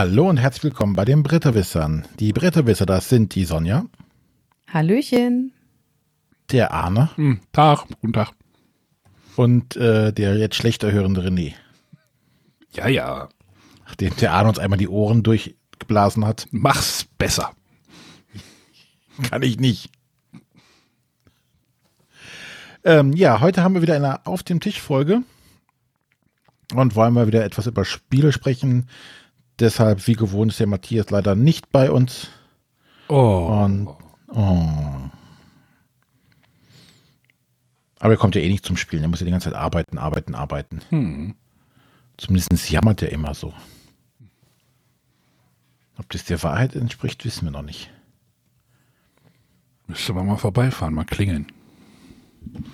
[0.00, 2.06] Hallo und herzlich willkommen bei den Bretterwissern.
[2.20, 3.84] Die Bretterwisser, das sind die Sonja,
[4.66, 5.52] Hallöchen.
[6.50, 8.30] der Arne Hm, Tag, guten Tag.
[9.36, 11.52] und äh, der jetzt schlechter hörende René.
[12.72, 13.28] Ja, ja,
[13.84, 17.52] Nachdem der Arne uns einmal die Ohren durchgeblasen hat, mach's besser.
[19.28, 19.90] kann ich nicht.
[22.84, 25.24] Ähm, ja, heute haben wir wieder eine Auf dem Tisch Folge
[26.72, 28.88] und wollen mal wieder etwas über Spiele sprechen.
[29.60, 32.28] Deshalb, wie gewohnt, ist der Matthias leider nicht bei uns.
[33.08, 33.88] Oh, Und,
[34.28, 34.68] oh.
[37.98, 39.02] Aber er kommt ja eh nicht zum Spielen.
[39.02, 40.80] Er muss ja die ganze Zeit arbeiten, arbeiten, arbeiten.
[40.88, 41.34] hm.
[42.16, 43.52] Zumindest jammert er immer so.
[45.98, 47.90] Ob das der Wahrheit entspricht, wissen wir noch nicht.
[49.86, 51.46] müsste man mal vorbeifahren, mal klingeln.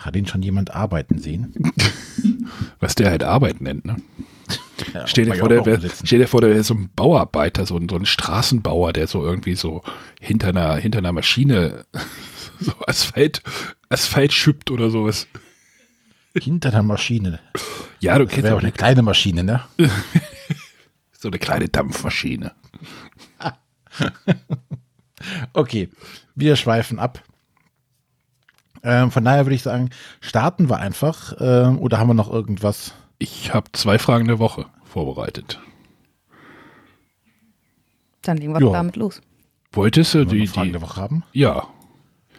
[0.01, 1.53] Hat ihn schon jemand arbeiten sehen?
[2.81, 3.97] Was der halt Arbeit nennt, ne?
[4.93, 7.77] Ja, Stell dir, vor, der wär, stell dir vor, der wäre so ein Bauarbeiter, so
[7.77, 9.83] ein, so ein Straßenbauer, der so irgendwie so
[10.21, 11.87] hinter einer, hinter einer Maschine
[12.61, 13.43] so Asphalt,
[13.89, 15.27] Asphalt schüppt oder sowas.
[16.39, 17.41] Hinter der Maschine.
[18.01, 19.63] Ja, du Das kennst wäre auch auch eine kleine Maschine, ne?
[21.13, 22.53] so eine kleine Dampfmaschine.
[25.55, 25.89] Okay,
[26.35, 27.23] wir schweifen ab.
[28.83, 31.35] Ähm, von daher würde ich sagen, starten wir einfach.
[31.41, 32.93] Ähm, oder haben wir noch irgendwas?
[33.19, 35.61] Ich habe zwei Fragen der Woche vorbereitet.
[38.23, 38.73] Dann legen wir Ja.
[38.73, 39.23] damit los.
[39.73, 41.25] Wolltest du die, Fragen die der Woche haben?
[41.33, 41.69] ja,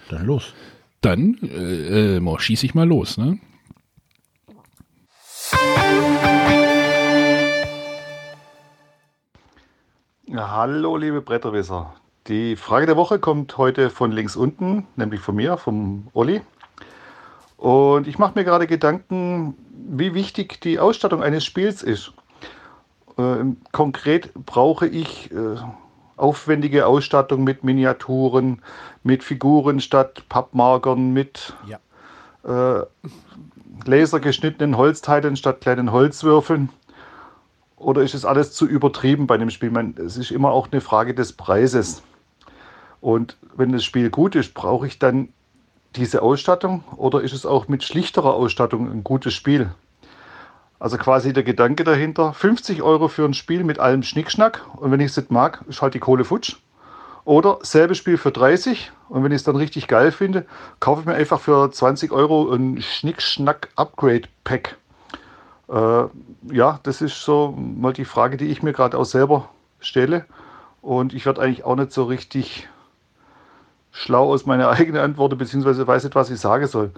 [0.10, 0.54] Dann los.
[1.02, 3.40] dann äh, äh, schieße ich mal los, ne?
[10.28, 11.94] Ja, hallo, liebe Bretterwisser.
[12.28, 16.42] Die Frage der Woche kommt heute von links unten, nämlich von mir, vom Olli.
[17.58, 19.56] Und ich mache mir gerade Gedanken,
[19.90, 22.14] wie wichtig die Ausstattung eines Spiels ist.
[23.18, 25.56] Ähm, konkret brauche ich äh,
[26.18, 28.62] aufwendige Ausstattung mit Miniaturen,
[29.04, 31.80] mit Figuren statt Pappmarkern, mit Ja.
[32.80, 32.86] äh,
[33.86, 36.70] lasergeschnittenen Holzteilen statt kleinen Holzwürfeln?
[37.76, 39.72] Oder ist es alles zu übertrieben bei dem Spiel?
[39.72, 42.04] Man, es ist immer auch eine Frage des Preises.
[43.02, 45.30] Und wenn das Spiel gut ist, brauche ich dann
[45.96, 49.72] diese Ausstattung oder ist es auch mit schlichterer Ausstattung ein gutes Spiel?
[50.80, 55.00] Also quasi der Gedanke dahinter, 50 Euro für ein Spiel mit allem Schnickschnack und wenn
[55.00, 56.58] ich es nicht mag, ist halt die Kohle futsch.
[57.26, 60.46] Oder selbes Spiel für 30 und wenn ich es dann richtig geil finde,
[60.80, 64.78] kaufe ich mir einfach für 20 Euro ein Schnickschnack-Upgrade-Pack.
[65.70, 66.04] Äh,
[66.54, 69.50] ja, das ist so mal die Frage, die ich mir gerade auch selber
[69.80, 70.26] stelle.
[70.82, 72.70] Und ich werde eigentlich auch nicht so richtig
[73.98, 76.92] schlau aus meiner eigenen Antwort, beziehungsweise weiß nicht, was ich sagen soll.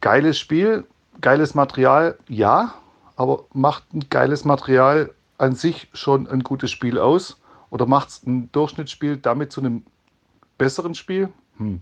[0.00, 0.84] Geiles Spiel,
[1.20, 2.74] geiles Material, ja,
[3.16, 7.40] aber macht ein geiles Material an sich schon ein gutes Spiel aus?
[7.70, 9.84] Oder macht es ein Durchschnittsspiel damit zu einem
[10.58, 11.28] besseren Spiel?
[11.58, 11.80] Hm.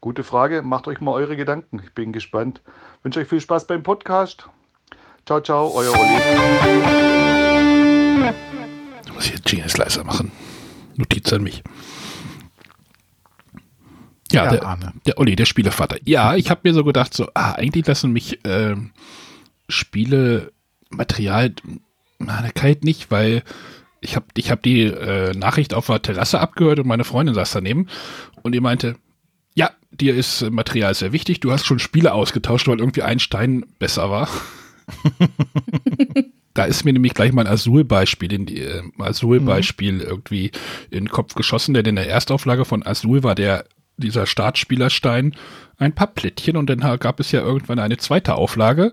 [0.00, 1.80] Gute Frage, macht euch mal eure Gedanken.
[1.82, 2.60] Ich bin gespannt.
[3.02, 4.48] wünsche euch viel Spaß beim Podcast.
[5.26, 6.20] Ciao, ciao, euer Olli.
[9.06, 10.30] Du musst hier Genius leiser machen.
[10.96, 11.64] Notiz an mich.
[14.34, 14.92] Ja, Ja, der, Arne.
[15.06, 15.98] der Olli, der Spielevater.
[16.04, 18.92] Ja, ich habe mir so gedacht, so, ah, eigentlich lassen mich ähm,
[19.68, 21.54] Spielematerial
[22.18, 23.42] na, kalt nicht, weil
[24.00, 27.52] ich habe ich hab die äh, Nachricht auf der Terrasse abgehört und meine Freundin saß
[27.52, 27.88] daneben
[28.42, 28.96] und die meinte,
[29.54, 33.18] ja, dir ist äh, Material sehr wichtig, du hast schon Spiele ausgetauscht, weil irgendwie ein
[33.18, 34.28] Stein besser war.
[36.56, 40.52] Da ist mir nämlich gleich mal ein Azul-Beispiel in die, äh, Azul-Beispiel irgendwie
[40.88, 43.64] in den Kopf geschossen, denn in der Erstauflage von Azul war der,
[43.96, 45.34] dieser Startspielerstein
[45.76, 48.92] ein Pappplättchen und dann gab es ja irgendwann eine zweite Auflage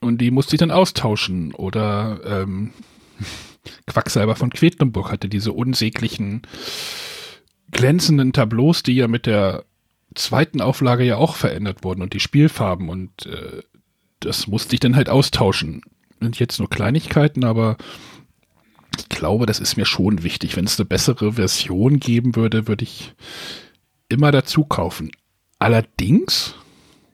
[0.00, 2.72] und die musste ich dann austauschen oder, ähm,
[3.86, 6.42] Quacksalber von Quedlinburg hatte diese unsäglichen
[7.70, 9.64] glänzenden Tableaus, die ja mit der
[10.14, 13.62] zweiten Auflage ja auch verändert wurden und die Spielfarben und äh,
[14.20, 15.82] das musste ich dann halt austauschen.
[16.20, 17.76] Sind jetzt nur Kleinigkeiten, aber
[18.98, 20.56] ich glaube, das ist mir schon wichtig.
[20.56, 23.14] Wenn es eine bessere Version geben würde, würde ich
[24.10, 25.10] immer dazu kaufen.
[25.58, 26.54] Allerdings,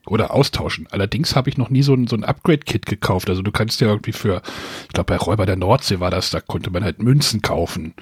[0.07, 0.87] oder austauschen.
[0.91, 3.29] Allerdings habe ich noch nie so ein, so ein Upgrade-Kit gekauft.
[3.29, 4.43] Also du kannst ja irgendwie für,
[4.83, 7.95] ich glaube bei Räuber der Nordsee war das, da konnte man halt Münzen kaufen.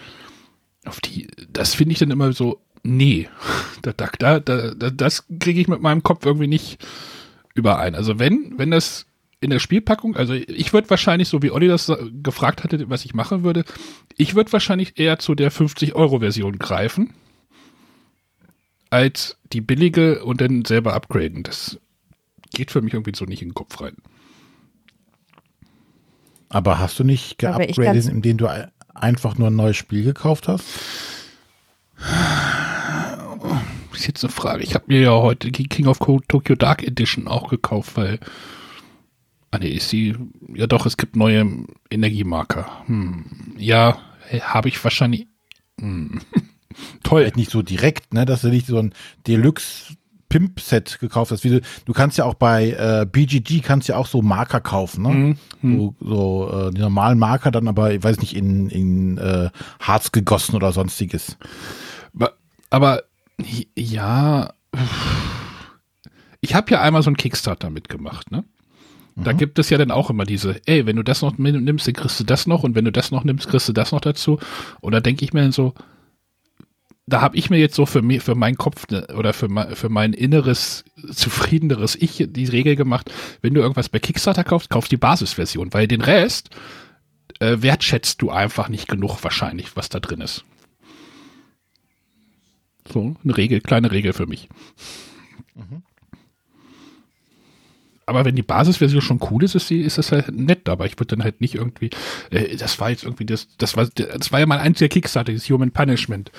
[0.85, 3.29] Auf die, das finde ich dann immer so, nee,
[3.83, 6.85] da, da, da, da, das kriege ich mit meinem Kopf irgendwie nicht
[7.55, 7.95] überein.
[7.95, 9.07] Also wenn, wenn das
[9.41, 11.93] in der Spielpackung, also ich würde wahrscheinlich, so wie Olli das
[12.23, 13.65] gefragt hatte, was ich machen würde,
[14.17, 17.15] ich würde wahrscheinlich eher zu der 50-Euro-Version greifen,
[18.95, 21.43] als die billige und dann selber upgraden.
[21.43, 21.79] Das
[22.53, 23.97] geht für mich irgendwie so nicht in den Kopf rein.
[26.49, 28.49] Aber hast du nicht geupgradet, indem du
[28.95, 30.65] einfach nur ein neues Spiel gekauft hast?
[33.93, 34.63] Ist jetzt eine Frage.
[34.63, 38.21] Ich habe mir ja heute die King of Tokyo Dark Edition auch gekauft, weil.
[39.51, 40.15] Ah, nee, ist sie.
[40.55, 42.85] Ja, doch, es gibt neue Energiemarker.
[42.87, 43.25] Hm,
[43.57, 43.99] ja,
[44.43, 45.27] habe ich wahrscheinlich.
[45.81, 46.21] Hm.
[47.05, 47.23] Toll.
[47.23, 48.93] Vielleicht nicht so direkt, ne, dass du nicht so ein
[49.29, 49.95] Deluxe
[50.35, 51.45] Pimp-Set gekauft hast.
[51.45, 55.03] Wie du, du kannst ja auch bei äh, BGG kannst ja auch so Marker kaufen,
[55.03, 55.37] ne?
[55.63, 55.79] Mhm.
[55.79, 60.11] So, so äh, die normalen Marker dann aber, ich weiß nicht, in, in äh, Harz
[60.11, 61.39] gegossen oder sonstiges.
[62.15, 62.33] Aber,
[62.71, 63.03] aber
[63.77, 64.53] ja,
[66.41, 68.43] ich habe ja einmal so einen Kickstarter mitgemacht, ne?
[69.17, 69.37] Da mhm.
[69.37, 72.19] gibt es ja dann auch immer diese, ey, wenn du das noch nimmst, dann kriegst
[72.19, 74.41] du das noch und wenn du das noch nimmst, kriegst du das noch dazu.
[74.81, 75.75] Und da denke ich mir dann so,
[77.07, 79.77] da habe ich mir jetzt so für mich, für meinen Kopf ne, oder für mein,
[79.77, 83.13] für mein inneres zufriedeneres Ich die Regel gemacht,
[83.43, 86.51] wenn du irgendwas bei Kickstarter kaufst, kauf die Basisversion, weil den Rest
[87.41, 90.45] äh, wertschätzt du einfach nicht genug wahrscheinlich, was da drin ist.
[92.91, 94.49] So, eine Regel, kleine Regel für mich.
[95.55, 95.83] Mhm.
[98.07, 100.69] Aber wenn die Basisversion schon cool ist, ist, sie, ist das halt nett.
[100.69, 101.91] Aber ich würde dann halt nicht irgendwie,
[102.31, 105.49] äh, das war jetzt irgendwie das, das war, das war ja mein einziger Kickstarter, das
[105.49, 106.31] Human Punishment.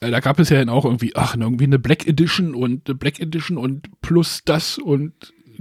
[0.00, 2.94] Äh, da gab es ja dann auch irgendwie, ach, irgendwie eine Black Edition und eine
[2.96, 5.12] Black Edition und plus das und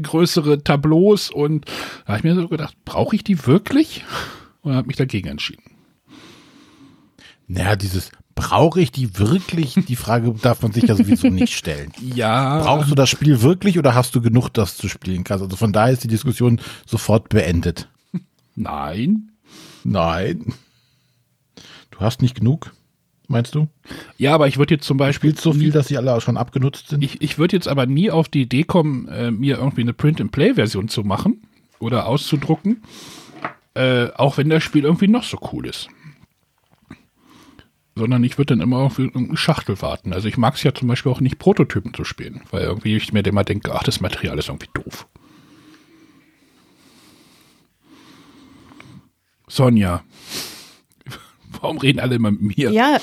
[0.02, 1.66] größere Tableaus und
[2.06, 4.06] da habe ich mir so gedacht, brauche ich die wirklich?
[4.62, 5.64] Und habe mich dagegen entschieden.
[7.48, 9.76] Naja, dieses brauche ich die wirklich?
[9.88, 11.92] Die Frage darf man sich ja sowieso nicht stellen.
[12.00, 12.62] Ja.
[12.62, 15.44] Brauchst du das Spiel wirklich oder hast du genug, das zu spielen kannst?
[15.44, 17.90] Also von daher ist die Diskussion sofort beendet.
[18.56, 19.32] Nein.
[19.84, 20.54] Nein.
[21.92, 22.74] Du hast nicht genug,
[23.28, 23.68] meinst du?
[24.18, 25.38] Ja, aber ich würde jetzt zum Beispiel.
[25.38, 27.04] so viel, dass sie alle auch schon abgenutzt sind?
[27.04, 30.88] Ich, ich würde jetzt aber nie auf die Idee kommen, äh, mir irgendwie eine Print-and-Play-Version
[30.88, 31.44] zu machen
[31.80, 32.84] oder auszudrucken.
[33.74, 35.90] Äh, auch wenn das Spiel irgendwie noch so cool ist
[38.00, 40.14] sondern ich würde dann immer auf irgendeine Schachtel warten.
[40.14, 43.14] Also ich mag es ja zum Beispiel auch nicht, Prototypen zu spielen, weil irgendwie ich
[43.14, 45.08] mir immer denke, ach, das Material ist irgendwie doof.
[49.48, 50.04] Sonja,
[51.62, 52.72] warum reden alle immer mit mir?
[52.72, 52.98] Ja,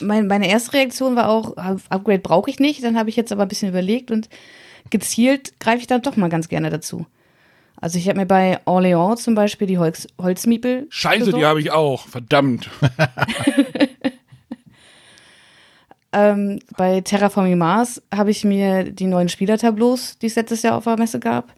[0.00, 2.82] mein, meine erste Reaktion war auch, Upgrade brauche ich nicht.
[2.82, 4.28] Dann habe ich jetzt aber ein bisschen überlegt und
[4.90, 7.06] gezielt greife ich dann doch mal ganz gerne dazu.
[7.80, 10.86] Also ich habe mir bei Orléans zum Beispiel die Holz, Holzmiepel.
[10.90, 11.40] Scheiße, besorgt.
[11.40, 12.08] die habe ich auch.
[12.08, 12.68] Verdammt.
[16.12, 20.84] ähm, bei Terraforming Mars habe ich mir die neuen Spielertableaus, die es letztes Jahr auf
[20.84, 21.54] der Messe gab,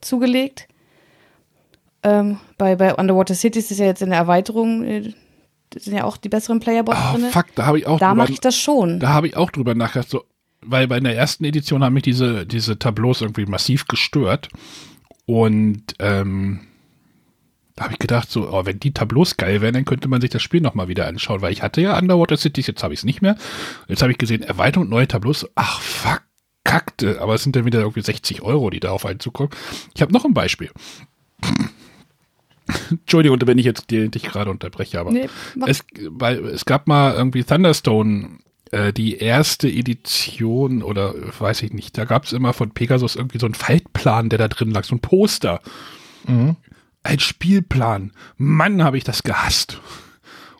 [0.00, 0.68] zugelegt.
[2.02, 5.12] Ähm, bei, bei Underwater Cities ist ja jetzt in der Erweiterung, äh,
[5.76, 7.30] sind ja auch die besseren Playerbots oh, drin.
[7.30, 9.00] Fuck, da habe ich auch Da mache ich das schon.
[9.00, 10.08] Da habe ich auch drüber nachgedacht.
[10.08, 10.24] So,
[10.62, 14.48] weil bei der ersten Edition haben mich diese, diese Tableaus irgendwie massiv gestört.
[15.28, 16.60] Und ähm,
[17.76, 20.30] da habe ich gedacht, so, oh, wenn die Tableaus geil wären, dann könnte man sich
[20.30, 23.04] das Spiel nochmal wieder anschauen, weil ich hatte ja Underwater Cities, jetzt habe ich es
[23.04, 23.36] nicht mehr.
[23.88, 25.46] Jetzt habe ich gesehen, Erweiterung, neue Tableaus.
[25.54, 26.22] Ach, fuck,
[26.64, 27.20] kackte.
[27.20, 29.50] Aber es sind dann wieder irgendwie 60 Euro, die da auf einen zukommen.
[29.94, 30.70] Ich habe noch ein Beispiel.
[32.90, 35.28] Entschuldigung, wenn ich jetzt dich gerade unterbreche, aber nee,
[35.66, 38.38] es, weil, es gab mal irgendwie Thunderstone
[38.72, 43.38] äh, die erste Edition oder weiß ich nicht, da gab es immer von Pegasus irgendwie
[43.38, 45.60] so einen Faltplan, der da drin lag, so ein Poster.
[46.26, 46.56] Mhm.
[47.02, 48.12] Ein Spielplan.
[48.36, 49.80] Mann, habe ich das gehasst.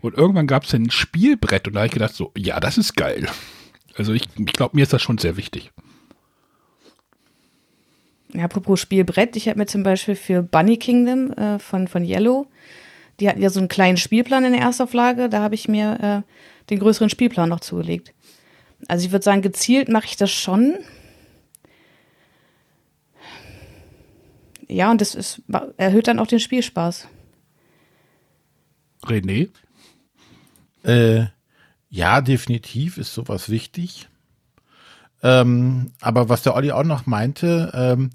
[0.00, 2.96] Und irgendwann gab es ein Spielbrett und da habe ich gedacht, so, ja, das ist
[2.96, 3.28] geil.
[3.96, 5.72] Also ich, ich glaube, mir ist das schon sehr wichtig.
[8.32, 12.46] Ja, apropos Spielbrett, ich habe mir zum Beispiel für Bunny Kingdom äh, von, von Yellow,
[13.18, 16.32] die hatten ja so einen kleinen Spielplan in der Erstauflage, da habe ich mir äh,
[16.70, 18.14] den größeren Spielplan noch zugelegt.
[18.86, 20.78] Also ich würde sagen, gezielt mache ich das schon.
[24.68, 25.42] Ja, und das ist,
[25.76, 27.08] erhöht dann auch den Spielspaß.
[29.04, 29.48] René?
[30.84, 31.26] Äh,
[31.88, 34.08] ja, definitiv ist sowas wichtig.
[35.22, 38.10] Ähm, aber was der Olli auch noch meinte, ähm,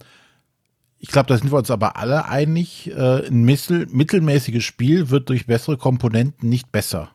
[1.00, 5.27] ich glaube, da sind wir uns aber alle einig, äh, ein mittel, mittelmäßiges Spiel wird
[5.27, 7.12] durch bessere Komponenten nicht besser.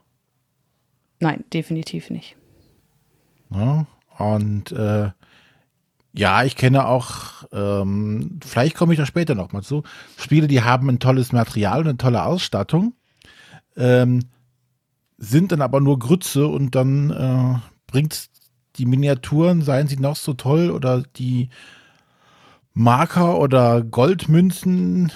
[1.21, 2.37] Nein, definitiv nicht.
[3.51, 3.87] Ja,
[4.19, 5.11] und äh,
[6.13, 9.83] ja, ich kenne auch, ähm, vielleicht komme ich da später nochmal zu,
[10.17, 12.95] Spiele, die haben ein tolles Material und eine tolle Ausstattung,
[13.77, 14.25] ähm,
[15.17, 18.31] sind dann aber nur Grütze und dann äh, bringt
[18.77, 21.51] die Miniaturen, seien sie noch so toll oder die
[22.75, 25.11] Marker oder Goldmünzen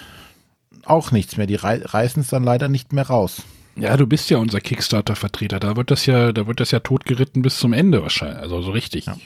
[0.85, 1.47] auch nichts mehr.
[1.47, 3.43] Die reißen es dann leider nicht mehr raus.
[3.77, 5.61] Ja, du bist ja unser Kickstarter-Vertreter.
[5.61, 8.39] Da wird das ja, da wird das ja totgeritten bis zum Ende wahrscheinlich.
[8.39, 9.07] Also so richtig.
[9.07, 9.17] Ja.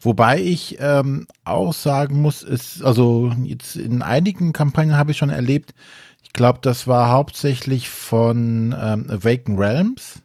[0.00, 5.30] Wobei ich ähm, auch sagen muss, ist, also jetzt in einigen Kampagnen habe ich schon
[5.30, 5.74] erlebt,
[6.22, 10.22] ich glaube, das war hauptsächlich von ähm, Awaken Realms.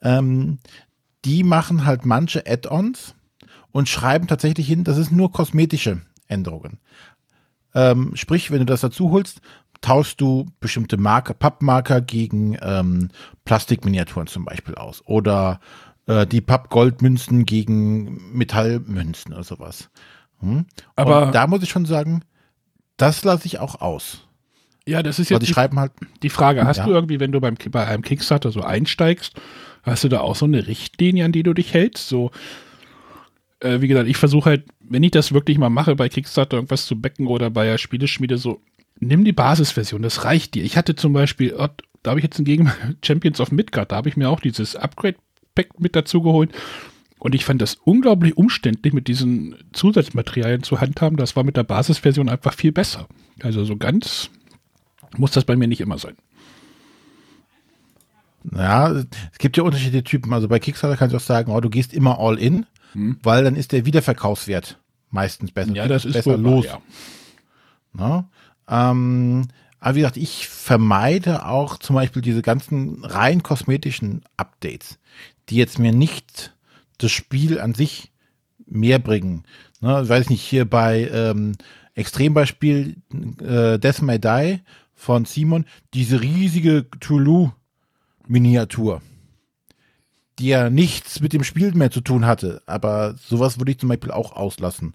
[0.00, 0.58] Ähm,
[1.24, 3.14] die machen halt manche Add-ons
[3.72, 6.78] und schreiben tatsächlich hin, das ist nur kosmetische Änderungen.
[7.74, 9.40] Ähm, sprich, wenn du das dazu holst,
[9.84, 13.10] tauschst du bestimmte Marker, Pappmarker gegen ähm,
[13.44, 15.02] Plastikminiaturen zum Beispiel aus.
[15.06, 15.60] Oder
[16.06, 19.90] äh, die Pappgoldmünzen gegen Metallmünzen oder sowas.
[20.40, 20.64] Hm?
[20.96, 22.22] Aber Und da muss ich schon sagen,
[22.96, 24.26] das lasse ich auch aus.
[24.86, 26.66] Ja, das ist Weil jetzt die schreiben halt, die Frage.
[26.66, 26.84] Hast Ja.
[26.86, 29.34] du irgendwie, wenn du beim, bei einem Kickstarter so einsteigst,
[29.82, 32.08] hast du da auch so eine Richtlinie, an die du dich hältst?
[32.08, 32.30] So,
[33.60, 36.86] äh, wie gesagt, ich versuche halt, wenn ich das wirklich mal mache, bei Kickstarter irgendwas
[36.86, 38.60] zu backen oder bei der Spieleschmiede, so,
[39.06, 40.64] nimm die Basisversion, das reicht dir.
[40.64, 41.68] Ich hatte zum Beispiel, oh,
[42.02, 42.72] da habe ich jetzt hingegen
[43.04, 46.52] Champions of Midgard, da habe ich mir auch dieses Upgrade-Pack mit dazu geholt.
[47.18, 51.16] Und ich fand das unglaublich umständlich, mit diesen Zusatzmaterialien zu handhaben.
[51.16, 53.08] Das war mit der Basisversion einfach viel besser.
[53.42, 54.30] Also so ganz
[55.16, 56.16] muss das bei mir nicht immer sein.
[58.52, 60.34] ja, es gibt ja unterschiedliche Typen.
[60.34, 62.66] Also bei Kickstarter kannst du auch sagen, oh, du gehst immer all in,
[63.22, 64.78] weil dann ist der Wiederverkaufswert
[65.10, 65.70] meistens besser.
[65.70, 65.76] Hm.
[65.76, 66.64] Ja, das ist besser wohl wahr, los.
[66.66, 66.80] ja.
[67.94, 68.24] Ne?
[68.68, 69.48] Ähm,
[69.80, 74.98] aber wie gesagt, ich vermeide auch zum Beispiel diese ganzen rein kosmetischen Updates,
[75.48, 76.54] die jetzt mir nicht
[76.98, 78.12] das Spiel an sich
[78.66, 79.44] mehr bringen.
[79.80, 81.52] Ne, ich weiß nicht, hier bei ähm,
[81.94, 82.96] Extrembeispiel
[83.40, 84.60] äh, Death May Die
[84.94, 89.02] von Simon, diese riesige Toulouse-Miniatur,
[90.38, 93.88] die ja nichts mit dem Spiel mehr zu tun hatte, aber sowas würde ich zum
[93.88, 94.94] Beispiel auch auslassen.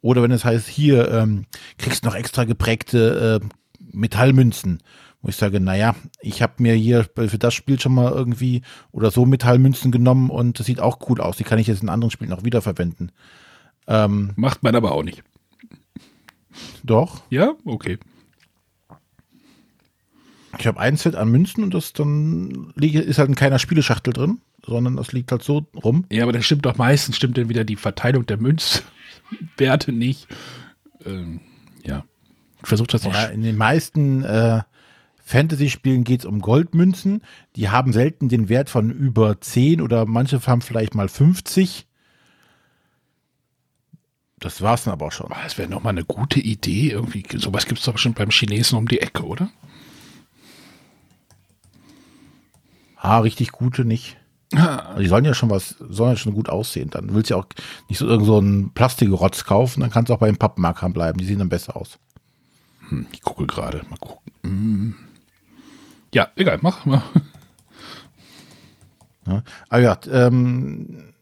[0.00, 1.46] Oder wenn es heißt, hier ähm,
[1.78, 3.46] kriegst du noch extra geprägte äh,
[3.92, 4.82] Metallmünzen,
[5.22, 9.10] wo ich sage, naja, ich habe mir hier für das Spiel schon mal irgendwie oder
[9.10, 11.36] so Metallmünzen genommen und das sieht auch cool aus.
[11.36, 13.12] Die kann ich jetzt in anderen Spielen auch wiederverwenden.
[13.86, 15.22] Ähm, Macht man aber auch nicht.
[16.82, 17.98] doch, Ja, okay.
[20.58, 24.40] ich habe ein Set an Münzen und das dann ist halt in keiner Spieleschachtel drin,
[24.64, 26.04] sondern das liegt halt so rum.
[26.10, 30.28] Ja, aber das stimmt doch meistens, stimmt dann wieder die Verteilung der Münzwerte nicht.
[31.04, 31.40] Ähm,
[31.84, 32.04] ja.
[32.62, 33.04] Ich versuche das.
[33.04, 34.62] Ja, in den meisten äh,
[35.24, 37.22] Fantasy-Spielen geht es um Goldmünzen.
[37.56, 41.86] Die haben selten den Wert von über 10 oder manche haben vielleicht mal 50.
[44.40, 45.30] Das war's dann aber auch schon.
[45.32, 46.90] Ah, Das wäre nochmal eine gute Idee.
[46.90, 49.50] Irgendwie, sowas gibt es doch bestimmt beim Chinesen um die Ecke, oder?
[52.96, 54.16] Ah, richtig gute nicht.
[54.52, 56.90] Die sollen ja schon was, sollen ja schon gut aussehen.
[56.90, 57.46] Dann willst du ja auch
[57.88, 61.18] nicht so irgend so einen Plastikrotz kaufen, dann kannst du auch bei den Pappmarkern bleiben.
[61.18, 61.98] Die sehen dann besser aus.
[62.88, 63.82] Hm, ich gucke gerade.
[63.88, 64.32] Mal gucken.
[64.42, 64.94] Hm.
[66.12, 67.02] Ja, egal, mach mal.
[69.26, 69.42] Ja.
[69.68, 71.12] Aber ja, ähm,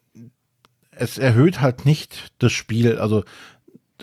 [0.91, 3.25] es erhöht halt nicht das Spiel, also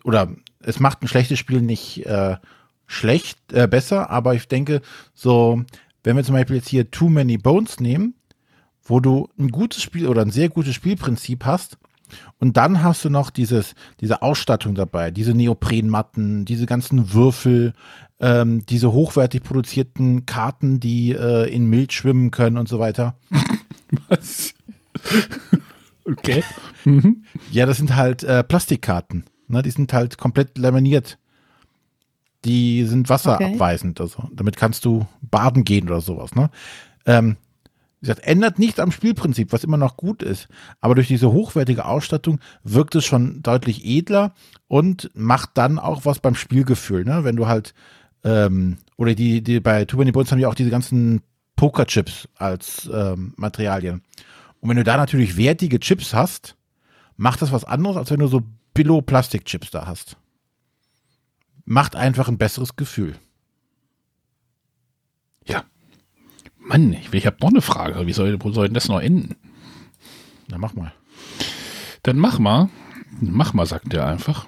[0.04, 0.30] oder
[0.60, 2.38] es macht ein schlechtes Spiel nicht äh,
[2.86, 4.82] schlecht, äh, besser, aber ich denke,
[5.14, 5.64] so,
[6.04, 8.16] wenn wir zum Beispiel jetzt hier Too Many Bones nehmen,
[8.86, 11.78] wo du ein gutes Spiel oder ein sehr gutes Spielprinzip hast,
[12.40, 17.74] und dann hast du noch dieses, diese Ausstattung dabei, diese Neoprenmatten, diese ganzen Würfel,
[18.20, 23.16] ähm, diese hochwertig produzierten Karten, die äh, in Milch schwimmen können und so weiter.
[24.08, 24.54] Was?
[26.06, 26.44] okay.
[27.52, 29.26] Ja, das sind halt äh, Plastikkarten.
[29.48, 29.62] Ne?
[29.62, 31.18] Die sind halt komplett laminiert.
[32.46, 34.00] Die sind wasserabweisend.
[34.00, 36.36] Also, damit kannst du baden gehen oder sowas.
[36.36, 36.52] Ne?
[37.08, 37.38] Ähm,
[38.06, 40.48] gesagt, ändert nichts am Spielprinzip, was immer noch gut ist.
[40.82, 44.34] Aber durch diese hochwertige Ausstattung wirkt es schon deutlich edler
[44.68, 47.04] und macht dann auch was beim Spielgefühl.
[47.04, 47.24] Ne?
[47.24, 47.74] Wenn du halt,
[48.24, 51.22] ähm, oder die, die bei Too Many Bones haben ja auch diese ganzen
[51.56, 54.02] Pokerchips als ähm, Materialien.
[54.60, 56.56] Und wenn du da natürlich wertige Chips hast,
[57.18, 58.42] macht das was anderes, als wenn du so
[58.74, 60.18] Billo-Plastikchips da hast.
[61.66, 63.16] Macht einfach ein besseres Gefühl.
[65.46, 65.64] Ja.
[66.68, 68.08] Mann, ich, ich habe noch eine Frage.
[68.08, 69.36] Wie soll, wo soll denn das noch enden?
[70.48, 70.94] Na, mach mal.
[72.04, 72.70] Dann mach mal.
[73.22, 74.48] Mach mal, sagt er einfach.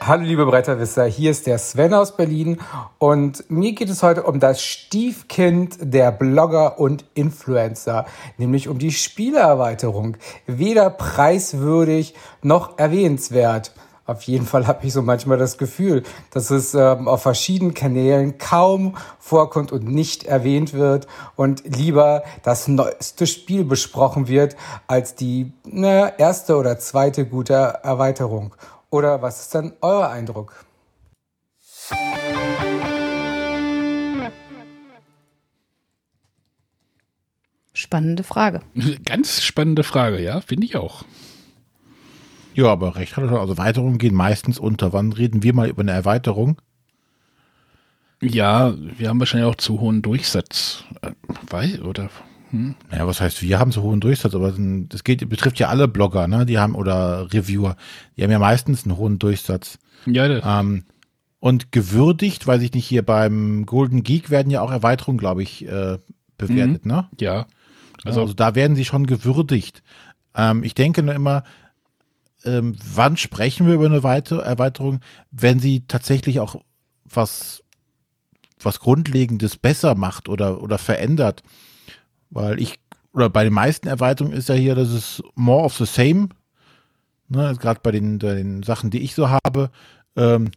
[0.00, 2.58] Hallo liebe Bretterwisser, hier ist der Sven aus Berlin
[2.98, 8.06] und mir geht es heute um das Stiefkind der Blogger und Influencer,
[8.38, 10.16] nämlich um die Spielerweiterung.
[10.46, 13.72] Weder preiswürdig noch erwähnenswert.
[14.06, 18.38] Auf jeden Fall habe ich so manchmal das Gefühl, dass es ähm, auf verschiedenen Kanälen
[18.38, 25.52] kaum vorkommt und nicht erwähnt wird und lieber das neueste Spiel besprochen wird als die
[25.64, 28.54] na, erste oder zweite gute Erweiterung.
[28.90, 30.64] Oder was ist dann euer Eindruck?
[37.72, 38.60] Spannende Frage.
[39.04, 41.04] Ganz spannende Frage, ja, finde ich auch.
[42.56, 43.38] Ja, aber recht hat er schon.
[43.38, 44.92] Also Erweiterungen gehen meistens unter.
[44.94, 46.60] Wann reden wir mal über eine Erweiterung?
[48.22, 50.84] Ja, wir haben wahrscheinlich auch zu hohen Durchsatz.
[51.02, 51.10] Äh,
[51.50, 52.08] Weiß, oder?
[52.50, 52.74] Hm?
[52.90, 54.54] Ja, was heißt, wir haben so hohen Durchsatz, aber
[54.88, 56.46] das geht, betrifft ja alle Blogger, ne?
[56.46, 57.76] Die haben, oder Reviewer,
[58.16, 59.78] die haben ja meistens einen hohen Durchsatz.
[60.06, 60.84] Ja, das, Ähm,
[61.40, 65.66] und gewürdigt, weiß ich nicht, hier beim Golden Geek werden ja auch Erweiterungen, glaube ich,
[65.68, 65.98] äh,
[66.38, 67.08] bewertet, ne?
[67.20, 67.46] ja.
[68.04, 69.82] Also, Also, also da werden sie schon gewürdigt.
[70.34, 71.44] Ähm, ich denke nur immer,
[72.46, 75.00] ähm, wann sprechen wir über eine Weite Erweiterung,
[75.30, 76.56] wenn sie tatsächlich auch
[77.04, 77.62] was,
[78.60, 81.42] was Grundlegendes besser macht oder, oder verändert.
[82.30, 82.78] Weil ich,
[83.12, 86.28] oder bei den meisten Erweiterungen ist ja hier, das ist more of the same.
[87.28, 89.70] Ne, Gerade bei den, den Sachen, die ich so habe.
[90.16, 90.50] Ähm,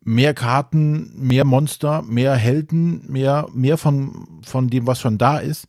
[0.00, 5.66] mehr Karten, mehr Monster, mehr Helden, mehr, mehr von, von dem, was schon da ist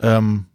[0.00, 0.46] ähm,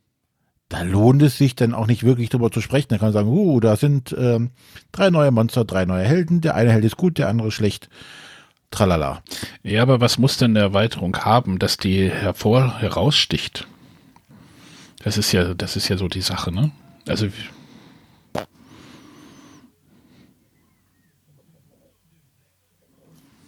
[0.70, 2.88] da lohnt es sich dann auch nicht wirklich drüber zu sprechen.
[2.90, 4.52] Da kann man sagen, uh, da sind ähm,
[4.92, 6.42] drei neue Monster, drei neue Helden.
[6.42, 7.90] Der eine Held ist gut, der andere schlecht.
[8.72, 9.24] Tralala.
[9.64, 13.68] ja, aber was muss denn eine Erweiterung haben, dass die hervor heraussticht?
[15.04, 16.70] Das ist ja, das ist ja so die Sache, ne?
[17.08, 17.28] Also,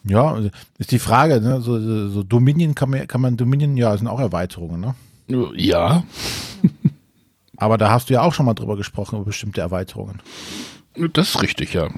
[0.04, 0.40] Ja,
[0.80, 1.62] ist die Frage, ne?
[1.62, 4.96] so, so so Dominion kann man, kann man Dominion, ja, sind auch Erweiterungen, ne?
[5.56, 6.04] ja,
[7.62, 10.20] Aber da hast du ja auch schon mal drüber gesprochen, über bestimmte Erweiterungen.
[11.14, 11.90] das ist richtig, ja.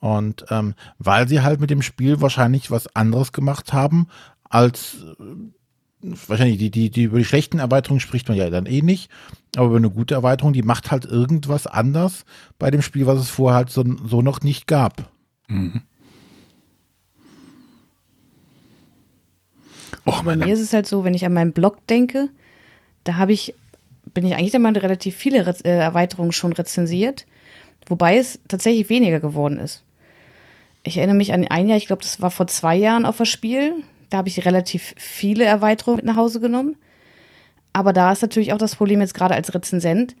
[0.00, 4.08] Und ähm, weil sie halt mit dem Spiel wahrscheinlich was anderes gemacht haben,
[4.48, 8.82] als äh, wahrscheinlich die, die, die über die schlechten Erweiterungen spricht man ja dann eh
[8.82, 9.12] nicht,
[9.54, 12.24] aber über eine gute Erweiterung, die macht halt irgendwas anders
[12.58, 15.08] bei dem Spiel, was es vorher halt so, so noch nicht gab.
[20.04, 22.28] Och, Bei mir ist es halt so, wenn ich an meinen Blog denke,
[23.04, 23.54] da habe ich,
[24.14, 27.26] bin ich eigentlich der Meinung, relativ viele Re äh, Erweiterungen schon rezensiert,
[27.86, 29.84] wobei es tatsächlich weniger geworden ist.
[30.82, 33.28] Ich erinnere mich an ein Jahr, ich glaube, das war vor zwei Jahren auf das
[33.28, 33.74] Spiel.
[34.08, 36.76] Da habe ich relativ viele Erweiterungen mit nach Hause genommen.
[37.72, 40.16] Aber da ist natürlich auch das Problem jetzt gerade als Rezensent,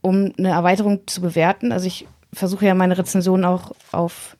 [0.00, 1.70] um eine Erweiterung zu bewerten.
[1.72, 4.36] Also ich versuche ja meine Rezensionen auch auf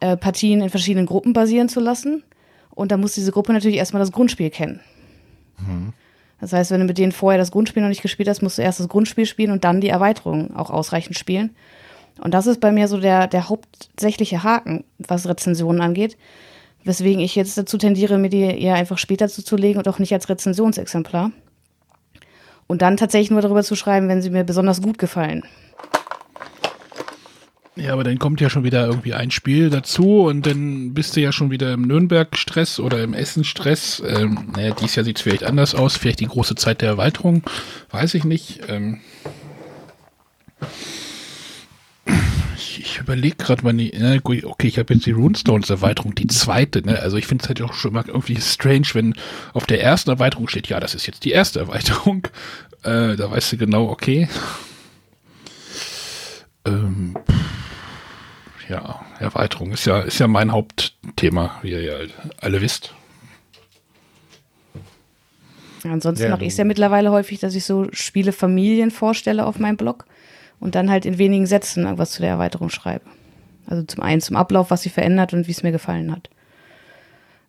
[0.00, 2.24] äh, Partien in verschiedenen Gruppen basieren zu lassen.
[2.70, 4.80] Und da muss diese Gruppe natürlich erstmal das Grundspiel kennen.
[6.40, 8.62] Das heißt, wenn du mit denen vorher das Grundspiel noch nicht gespielt hast, musst du
[8.62, 11.54] erst das Grundspiel spielen und dann die Erweiterung auch ausreichend spielen.
[12.20, 16.16] Und das ist bei mir so der, der hauptsächliche Haken, was Rezensionen angeht.
[16.84, 20.28] Weswegen ich jetzt dazu tendiere, mir die eher einfach später zuzulegen und auch nicht als
[20.28, 21.30] Rezensionsexemplar.
[22.66, 25.44] Und dann tatsächlich nur darüber zu schreiben, wenn sie mir besonders gut gefallen.
[27.76, 31.20] Ja, aber dann kommt ja schon wieder irgendwie ein Spiel dazu und dann bist du
[31.20, 34.02] ja schon wieder im Nürnberg-Stress oder im Essen-Stress.
[34.06, 37.42] Ähm, naja, dieses Jahr sieht es vielleicht anders aus, vielleicht die große Zeit der Erweiterung,
[37.90, 38.60] weiß ich nicht.
[38.68, 39.00] Ähm,
[42.56, 46.82] ich ich überlege gerade, wann die, gut, okay, ich habe jetzt die Runestones-Erweiterung, die zweite,
[46.82, 46.98] ne?
[46.98, 49.14] Also ich finde es halt auch schon mal irgendwie strange, wenn
[49.52, 52.26] auf der ersten Erweiterung steht, ja, das ist jetzt die erste Erweiterung.
[52.82, 54.28] Äh, da weißt du genau, okay.
[56.64, 57.16] Ähm,
[58.68, 61.94] ja, Erweiterung ist ja, ist ja mein Hauptthema, wie ihr ja
[62.40, 62.94] alle wisst.
[65.84, 69.58] Ansonsten Ja, mache ich es ja mittlerweile häufig, dass ich so Spiele Familien vorstelle auf
[69.58, 70.04] meinem Blog
[70.60, 73.06] und dann halt in wenigen Sätzen irgendwas zu der Erweiterung schreibe.
[73.66, 76.28] Also zum einen zum Ablauf, was sie verändert und wie es mir gefallen hat.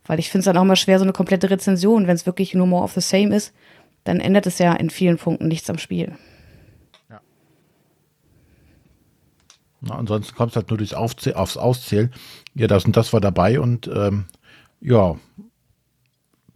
[0.05, 2.53] Weil ich finde es dann auch mal schwer, so eine komplette Rezension, wenn es wirklich
[2.53, 3.53] nur more of the same ist,
[4.03, 6.13] dann ändert es ja in vielen Punkten nichts am Spiel.
[9.81, 12.13] Na, ansonsten kommt es halt nur durchs Aufzäh aufs Auszählen.
[12.53, 14.25] Ja, das und das war dabei und ähm,
[14.79, 15.15] ja,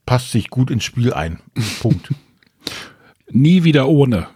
[0.05, 1.39] passt sich gut ins Spiel ein.
[1.81, 2.13] Punkt.
[3.31, 4.27] Nie wieder ohne.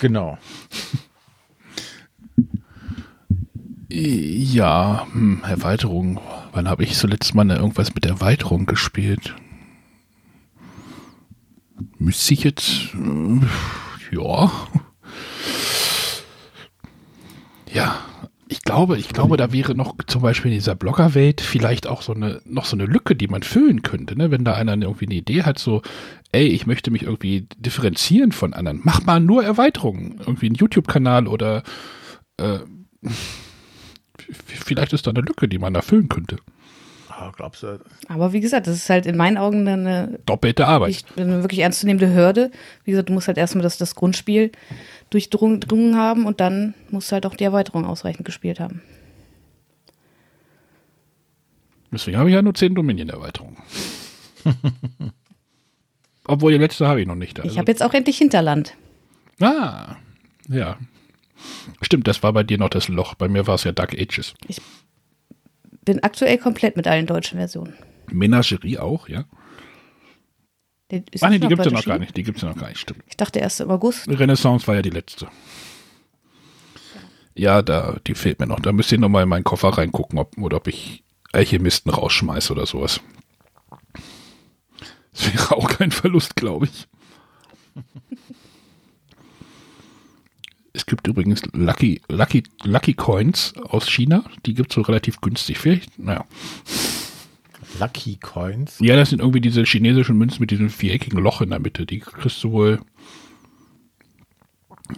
[0.00, 0.38] genau.
[3.88, 6.20] Ja, hm, Erweiterung.
[6.52, 9.36] Wann habe ich zuletzt mal irgendwas mit Erweiterung gespielt?
[11.98, 12.94] Müsste ich jetzt.
[12.94, 14.50] äh, Ja.
[17.74, 17.98] Ja.
[18.46, 22.12] Ich glaube, ich glaube, da wäre noch zum Beispiel in dieser Bloggerwelt vielleicht auch so
[22.12, 24.30] eine, noch so eine Lücke, die man füllen könnte, ne?
[24.30, 25.80] Wenn da einer irgendwie eine Idee hat, so,
[26.30, 28.80] ey, ich möchte mich irgendwie differenzieren von anderen.
[28.84, 30.16] Mach mal nur Erweiterungen.
[30.20, 31.62] Irgendwie einen YouTube-Kanal oder
[32.36, 32.58] äh,
[34.18, 36.36] vielleicht ist da eine Lücke, die man erfüllen könnte.
[37.36, 37.78] Glaubst du?
[38.08, 41.04] Aber wie gesagt, das ist halt in meinen Augen eine Doppelte Arbeit.
[41.16, 42.50] eine wirklich ernstzunehmende Hürde.
[42.84, 44.50] Wie gesagt, du musst halt erstmal das, das Grundspiel
[45.10, 48.82] durchdrungen haben und dann musst du halt auch die Erweiterung ausreichend gespielt haben.
[51.92, 53.56] Deswegen habe ich ja nur 10 Dominion-Erweiterungen.
[56.26, 57.38] Obwohl, die letzte habe ich noch nicht.
[57.38, 57.58] Ich Also.
[57.58, 58.74] habe jetzt auch endlich Hinterland.
[59.40, 59.96] ah,
[60.48, 60.76] ja.
[61.82, 63.14] Stimmt, das war bei dir noch das Loch.
[63.14, 64.34] Bei mir war es ja Dark Ages.
[65.84, 67.74] Bin aktuell komplett mit allen deutschen Versionen.
[68.10, 69.24] Menagerie auch, ja?
[71.20, 72.16] Ah, nee, nicht die gibt es ja noch gar nicht.
[72.16, 73.02] Die gibt es ja noch gar nicht, stimmt.
[73.06, 74.08] Ich dachte erst im August.
[74.08, 75.28] Renaissance war ja die letzte.
[77.34, 78.60] Ja, da, die fehlt mir noch.
[78.60, 82.66] Da müsst ihr nochmal in meinen Koffer reingucken, ob, oder ob ich Alchemisten rausschmeiße oder
[82.66, 83.00] sowas.
[85.12, 86.86] Das wäre auch kein Verlust, glaube ich.
[90.84, 94.22] Es gibt übrigens Lucky, Lucky, Lucky Coins aus China.
[94.44, 95.56] Die gibt es so relativ günstig.
[95.56, 96.26] Vielleicht, naja.
[97.80, 98.76] Lucky Coins.
[98.80, 101.86] Ja, das sind irgendwie diese chinesischen Münzen mit diesem viereckigen Loch in der Mitte.
[101.86, 102.80] Die kriegst du wohl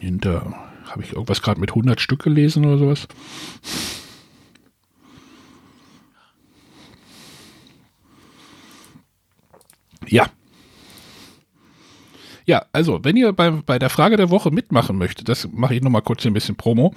[0.01, 3.07] hinter, habe ich irgendwas gerade mit 100 Stück gelesen oder sowas?
[10.09, 10.29] Ja.
[12.47, 15.83] Ja, also, wenn ihr bei, bei der Frage der Woche mitmachen möchtet, das mache ich
[15.83, 16.95] nochmal kurz ein bisschen Promo.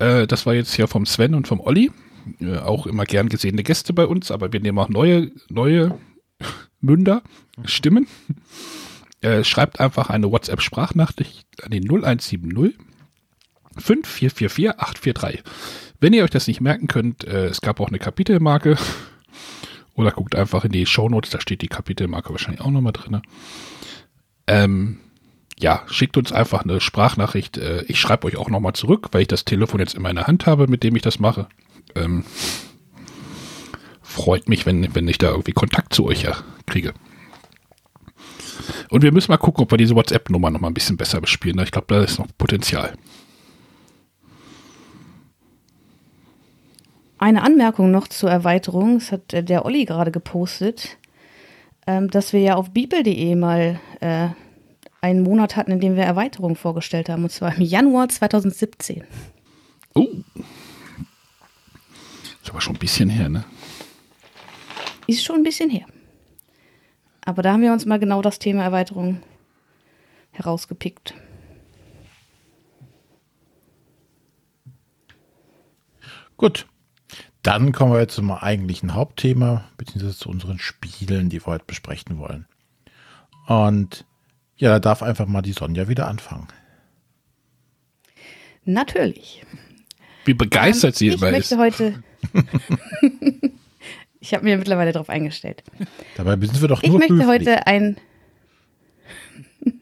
[0.00, 1.92] Äh, das war jetzt hier vom Sven und vom Olli.
[2.40, 5.98] Äh, auch immer gern gesehene Gäste bei uns, aber wir nehmen auch neue, neue
[6.80, 7.22] Münder,
[7.64, 8.08] Stimmen.
[9.20, 12.74] Äh, schreibt einfach eine WhatsApp-Sprachnachricht an den 0170
[13.76, 15.42] 5444 843.
[16.00, 18.76] Wenn ihr euch das nicht merken könnt, äh, es gab auch eine Kapitelmarke.
[19.94, 23.20] Oder guckt einfach in die Shownotes, da steht die Kapitelmarke wahrscheinlich auch nochmal drin.
[24.50, 24.98] Ähm,
[25.60, 27.56] ja, schickt uns einfach eine Sprachnachricht.
[27.56, 30.46] Äh, ich schreibe euch auch nochmal zurück, weil ich das Telefon jetzt in meiner Hand
[30.46, 31.46] habe, mit dem ich das mache.
[31.94, 32.24] Ähm,
[34.02, 36.36] freut mich, wenn, wenn ich da irgendwie Kontakt zu euch ja,
[36.66, 36.94] kriege.
[38.88, 41.60] Und wir müssen mal gucken, ob wir diese WhatsApp-Nummer noch mal ein bisschen besser bespielen.
[41.60, 42.94] Ich glaube, da ist noch Potenzial.
[47.18, 48.98] Eine Anmerkung noch zur Erweiterung.
[48.98, 50.98] Das hat äh, der Olli gerade gepostet,
[51.90, 54.28] ähm, dass wir ja auf bibel.de mal äh,
[55.00, 57.24] einen Monat hatten, in dem wir Erweiterungen vorgestellt haben.
[57.24, 59.02] Und zwar im Januar 2017.
[59.94, 60.06] Oh.
[62.42, 63.44] Ist aber schon ein bisschen her, ne?
[65.08, 65.86] Ist schon ein bisschen her.
[67.24, 69.20] Aber da haben wir uns mal genau das Thema Erweiterung
[70.30, 71.14] herausgepickt.
[76.36, 76.66] Gut.
[77.42, 82.18] Dann kommen wir jetzt zum eigentlichen Hauptthema, beziehungsweise zu unseren Spielen, die wir heute besprechen
[82.18, 82.46] wollen.
[83.46, 84.04] Und
[84.56, 86.48] ja, da darf einfach mal die Sonja wieder anfangen.
[88.64, 89.44] Natürlich.
[90.26, 91.58] Wie begeistert sie ich immer möchte ist.
[91.58, 92.02] heute.
[94.20, 95.64] ich habe mir mittlerweile darauf eingestellt.
[96.16, 97.26] Dabei sind wir doch Ich nur möchte höflich.
[97.26, 97.96] heute ein,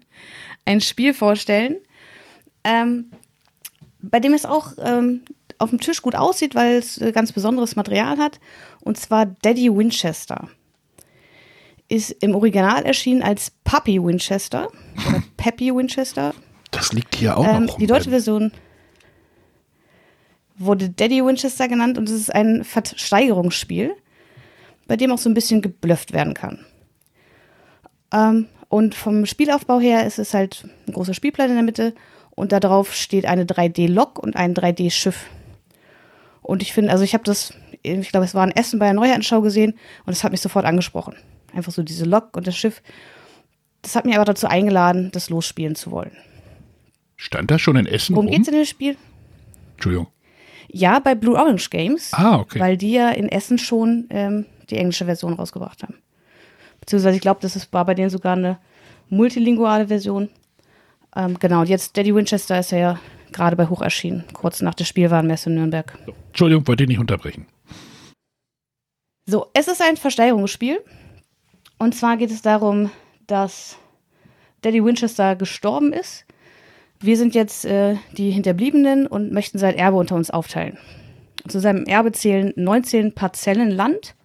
[0.65, 1.77] ein Spiel vorstellen,
[2.63, 3.11] ähm,
[4.01, 5.23] bei dem es auch ähm,
[5.59, 8.39] auf dem Tisch gut aussieht, weil es äh, ganz besonderes Material hat.
[8.81, 10.49] Und zwar Daddy Winchester.
[11.89, 14.69] Ist im Original erschienen als Puppy Winchester
[15.09, 16.35] oder Peppy Winchester.
[16.71, 17.81] Das liegt hier auch Ähm, noch rum.
[17.81, 18.53] die deutsche Version
[20.59, 23.95] wurde Daddy Winchester genannt und es ist ein Versteigerungsspiel,
[24.87, 26.65] bei dem auch so ein bisschen geblufft werden kann.
[28.13, 31.95] Ähm, und vom Spielaufbau her ist es halt ein großer Spielplan in der Mitte
[32.31, 35.27] und da drauf steht eine 3D-Lok und ein 3D-Schiff.
[36.49, 38.99] Und ich finde, also ich habe das, ich glaube, es war ein Essen bei einer
[38.99, 39.75] Neuheitenschau gesehen
[40.07, 41.15] und es hat mich sofort angesprochen.
[41.53, 42.81] Einfach so diese Lok und das Schiff.
[43.83, 46.17] Das hat mich aber dazu eingeladen, das losspielen zu wollen.
[47.17, 48.35] Stand da schon in Essen Worum rum?
[48.35, 48.97] geht's in dem Spiel?
[49.75, 50.07] Entschuldigung.
[50.69, 52.13] Ja, bei Blue Orange Games.
[52.15, 52.59] Ah, okay.
[52.61, 55.97] Weil die ja in Essen schon ähm, die englische Version rausgebracht haben.
[56.81, 58.59] Beziehungsweise ich glaube, das ist, war bei denen sogar eine
[59.11, 60.31] multilinguale Version.
[61.15, 62.99] Ähm, genau, und jetzt Daddy Winchester ist ja
[63.33, 65.99] gerade bei Hoch erschienen, kurz nach der Spielwarenmesse in Nürnberg.
[66.07, 66.15] So.
[66.29, 67.47] Entschuldigung, wollte ich nicht unterbrechen.
[69.27, 70.83] So, es ist ein Versteigerungsspiel.
[71.79, 72.91] Und zwar geht es darum,
[73.27, 73.77] dass
[74.63, 76.25] Daddy Winchester gestorben ist.
[77.01, 80.79] Wir sind jetzt äh, die Hinterbliebenen und möchten sein Erbe unter uns aufteilen.
[81.47, 84.17] Zu seinem Erbe zählen 19 Parzellen Land.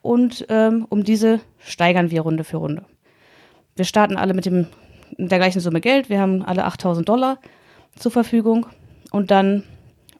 [0.00, 2.84] Und ähm, um diese steigern wir Runde für Runde.
[3.76, 4.66] Wir starten alle mit, dem,
[5.16, 6.08] mit der gleichen Summe Geld.
[6.08, 7.38] Wir haben alle 8000 Dollar
[7.96, 8.66] zur Verfügung.
[9.10, 9.64] Und dann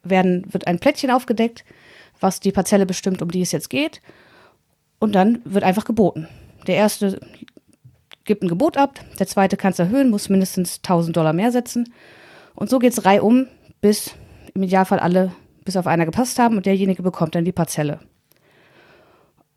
[0.03, 1.65] werden, wird ein Plättchen aufgedeckt,
[2.21, 4.01] was die Parzelle bestimmt, um die es jetzt geht.
[4.99, 6.29] Und dann wird einfach geboten.
[6.67, 7.21] Der erste
[8.25, 11.93] gibt ein Gebot ab, der zweite kann es erhöhen, muss mindestens 1000 Dollar mehr setzen.
[12.55, 13.47] Und so geht es reihum,
[13.81, 14.15] bis
[14.55, 15.33] im Idealfall alle
[15.65, 18.01] bis auf einer gepasst haben und derjenige bekommt dann die Parzelle.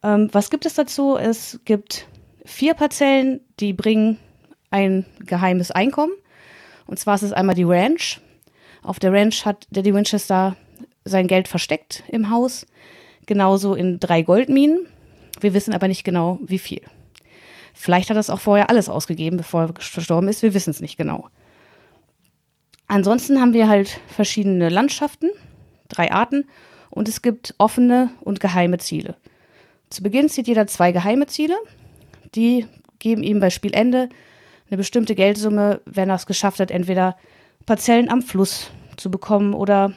[0.03, 1.17] Ähm, was gibt es dazu?
[1.17, 2.07] Es gibt
[2.45, 4.17] vier Parzellen, die bringen
[4.69, 6.13] ein geheimes Einkommen.
[6.85, 8.19] Und zwar ist es einmal die Ranch.
[8.83, 10.55] Auf der Ranch hat Daddy Winchester
[11.05, 12.65] sein Geld versteckt im Haus.
[13.25, 14.87] Genauso in drei Goldminen.
[15.39, 16.81] Wir wissen aber nicht genau, wie viel.
[17.73, 20.43] Vielleicht hat er es auch vorher alles ausgegeben, bevor er verstorben ist.
[20.43, 21.29] Wir wissen es nicht genau.
[22.87, 25.29] Ansonsten haben wir halt verschiedene Landschaften,
[25.87, 26.45] drei Arten,
[26.89, 29.15] und es gibt offene und geheime Ziele.
[29.89, 31.55] Zu Beginn zieht jeder zwei geheime Ziele,
[32.35, 32.65] die
[32.99, 34.09] geben ihm bei Spielende
[34.71, 37.17] eine bestimmte Geldsumme, wenn er es geschafft hat, entweder
[37.65, 39.93] Parzellen am Fluss zu bekommen oder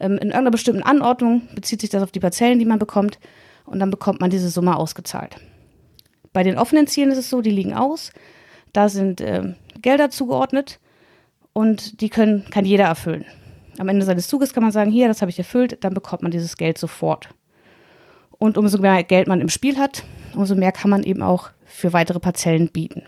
[0.00, 3.18] ähm, in irgendeiner bestimmten Anordnung bezieht sich das auf die Parzellen, die man bekommt,
[3.64, 5.36] und dann bekommt man diese Summe ausgezahlt.
[6.32, 8.10] Bei den offenen Zielen ist es so, die liegen aus,
[8.72, 10.80] da sind äh, Gelder zugeordnet
[11.52, 13.24] und die können, kann jeder erfüllen.
[13.78, 16.32] Am Ende seines Zuges kann man sagen, hier, das habe ich erfüllt, dann bekommt man
[16.32, 17.28] dieses Geld sofort.
[18.32, 20.02] Und umso mehr Geld man im Spiel hat,
[20.34, 23.02] umso mehr kann man eben auch für weitere Parzellen bieten.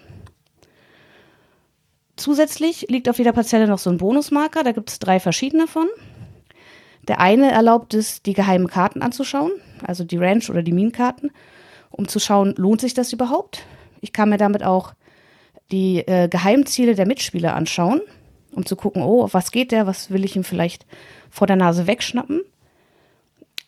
[2.16, 5.88] Zusätzlich liegt auf jeder Parzelle noch so ein Bonusmarker, da gibt es drei verschiedene von.
[7.08, 9.52] Der eine erlaubt es, die geheimen Karten anzuschauen,
[9.84, 11.30] also die Ranch- oder die Minenkarten,
[11.90, 13.64] um zu schauen, lohnt sich das überhaupt.
[14.00, 14.94] Ich kann mir damit auch
[15.70, 18.00] die äh, Geheimziele der Mitspieler anschauen,
[18.52, 20.86] um zu gucken, oh, auf was geht der, was will ich ihm vielleicht
[21.30, 22.42] vor der Nase wegschnappen.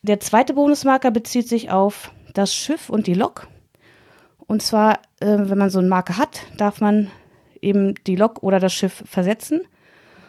[0.03, 3.49] Der zweite Bonusmarker bezieht sich auf das Schiff und die Lok.
[4.47, 7.11] Und zwar, äh, wenn man so einen Marker hat, darf man
[7.61, 9.63] eben die Lok oder das Schiff versetzen.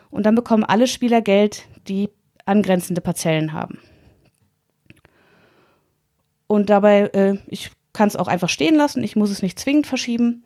[0.09, 2.09] Und dann bekommen alle Spieler Geld, die
[2.45, 3.79] angrenzende Parzellen haben.
[6.47, 9.85] Und dabei, äh, ich kann es auch einfach stehen lassen, ich muss es nicht zwingend
[9.85, 10.43] verschieben.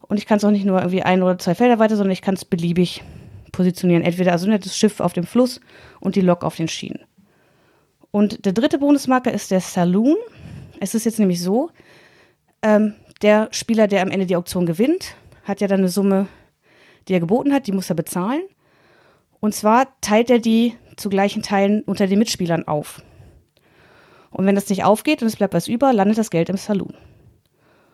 [0.00, 2.22] Und ich kann es auch nicht nur irgendwie ein oder zwei Felder weiter, sondern ich
[2.22, 3.02] kann es beliebig
[3.50, 4.02] positionieren.
[4.02, 5.60] Entweder also das Schiff auf dem Fluss
[6.00, 7.00] und die Lok auf den Schienen.
[8.10, 10.16] Und der dritte Bonusmarker ist der Saloon.
[10.80, 11.70] Es ist jetzt nämlich so,
[12.62, 16.28] ähm, der Spieler, der am Ende die Auktion gewinnt, hat ja dann eine Summe,
[17.08, 18.42] die er geboten hat, die muss er bezahlen.
[19.40, 23.02] Und zwar teilt er die zu gleichen Teilen unter den Mitspielern auf.
[24.30, 26.94] Und wenn das nicht aufgeht und es bleibt was über, landet das Geld im Saloon.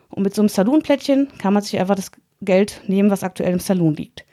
[0.09, 3.61] Und mit so einem Saloon-Plättchen kann man sich einfach das Geld nehmen, was aktuell im
[3.61, 4.25] Saloon liegt.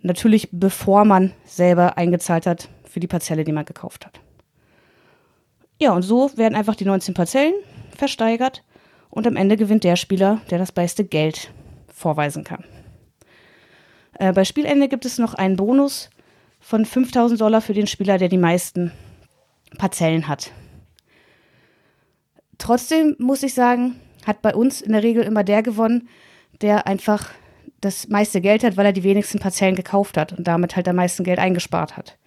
[0.00, 4.20] Natürlich bevor man selber eingezahlt hat für die Parzelle, die man gekauft hat.
[5.80, 7.54] Ja, und so werden einfach die 19 Parzellen
[7.96, 8.64] versteigert
[9.10, 11.50] und am Ende gewinnt der Spieler, der das meiste Geld
[11.92, 12.64] vorweisen kann.
[14.18, 16.10] Äh, bei Spielende gibt es noch einen Bonus
[16.60, 18.92] von 5000 Dollar für den Spieler, der die meisten
[19.78, 20.52] Parzellen hat.
[22.58, 26.08] Trotzdem muss ich sagen, hat bei uns in der Regel immer der gewonnen,
[26.60, 27.30] der einfach
[27.80, 30.96] das meiste Geld hat, weil er die wenigsten Parzellen gekauft hat und damit halt am
[30.96, 32.18] meisten Geld eingespart hat.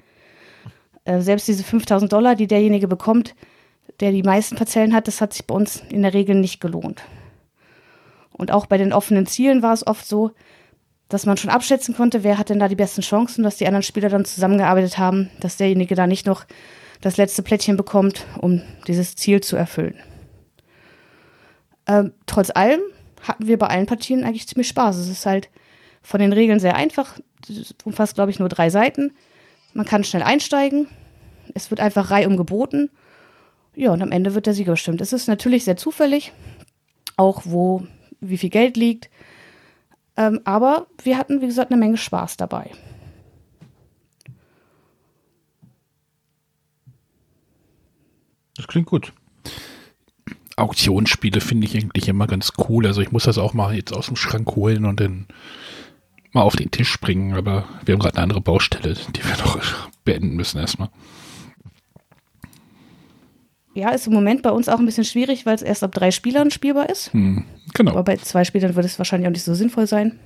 [1.03, 3.35] Äh, selbst diese 5000 Dollar, die derjenige bekommt,
[3.99, 7.03] der die meisten Parzellen hat, das hat sich bei uns in der Regel nicht gelohnt.
[8.31, 10.31] Und auch bei den offenen Zielen war es oft so,
[11.09, 13.83] dass man schon abschätzen konnte, wer hat denn da die besten Chancen, dass die anderen
[13.83, 16.45] Spieler dann zusammengearbeitet haben, dass derjenige da nicht noch
[17.01, 19.95] das letzte Plättchen bekommt, um dieses Ziel zu erfüllen.
[21.87, 22.79] Ähm, trotz allem
[23.21, 24.97] hatten wir bei allen Partien eigentlich ziemlich Spaß.
[24.97, 25.49] Es ist halt
[26.01, 29.13] von den Regeln sehr einfach, es umfasst, glaube ich, nur drei Seiten.
[29.73, 30.87] Man kann schnell einsteigen,
[31.53, 32.89] es wird einfach reihum geboten.
[33.75, 35.01] Ja, und am Ende wird der Sieger bestimmt.
[35.01, 36.33] Es ist natürlich sehr zufällig,
[37.17, 37.85] auch wo
[38.19, 39.09] wie viel Geld liegt.
[40.17, 42.71] Ähm, aber wir hatten, wie gesagt, eine Menge Spaß dabei.
[48.55, 49.13] Das klingt gut.
[50.57, 52.85] Auktionsspiele finde ich eigentlich immer ganz cool.
[52.85, 55.27] Also ich muss das auch mal jetzt aus dem Schrank holen und dann
[56.33, 57.33] mal auf den Tisch bringen.
[57.35, 59.59] Aber wir haben gerade eine andere Baustelle, die wir noch
[60.03, 60.89] beenden müssen erstmal.
[63.73, 66.11] Ja, ist im Moment bei uns auch ein bisschen schwierig, weil es erst ab drei
[66.11, 67.13] Spielern spielbar ist.
[67.13, 67.91] Hm, genau.
[67.91, 70.19] Aber bei zwei Spielern wird es wahrscheinlich auch nicht so sinnvoll sein.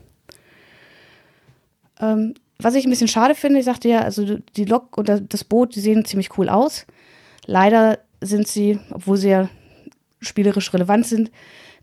[2.00, 5.44] Ähm, was ich ein bisschen schade finde, ich sagte ja, also die Lok und das
[5.44, 6.86] Boot, die sehen ziemlich cool aus.
[7.46, 9.50] Leider sind sie, obwohl sie ja
[10.22, 11.32] spielerisch relevant sind,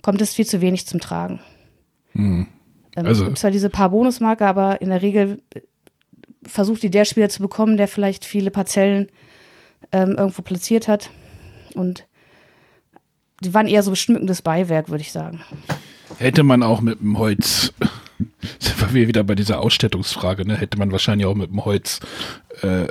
[0.01, 1.41] kommt es viel zu wenig zum Tragen.
[2.13, 2.49] Hm.
[2.97, 3.23] Also.
[3.23, 5.41] Es gibt zwar diese paar Bonusmarker, aber in der Regel
[6.45, 9.09] versucht die der Spieler zu bekommen, der vielleicht viele Parzellen
[9.93, 11.11] ähm, irgendwo platziert hat.
[11.75, 12.07] Und
[13.43, 15.41] die waren eher so schmückendes Beiwerk, würde ich sagen.
[16.19, 17.73] Hätte man auch mit dem Holz,
[18.59, 20.57] sind wir wieder bei dieser Ausstattungsfrage, ne?
[20.57, 22.01] hätte man wahrscheinlich auch mit dem Holz
[22.63, 22.87] äh,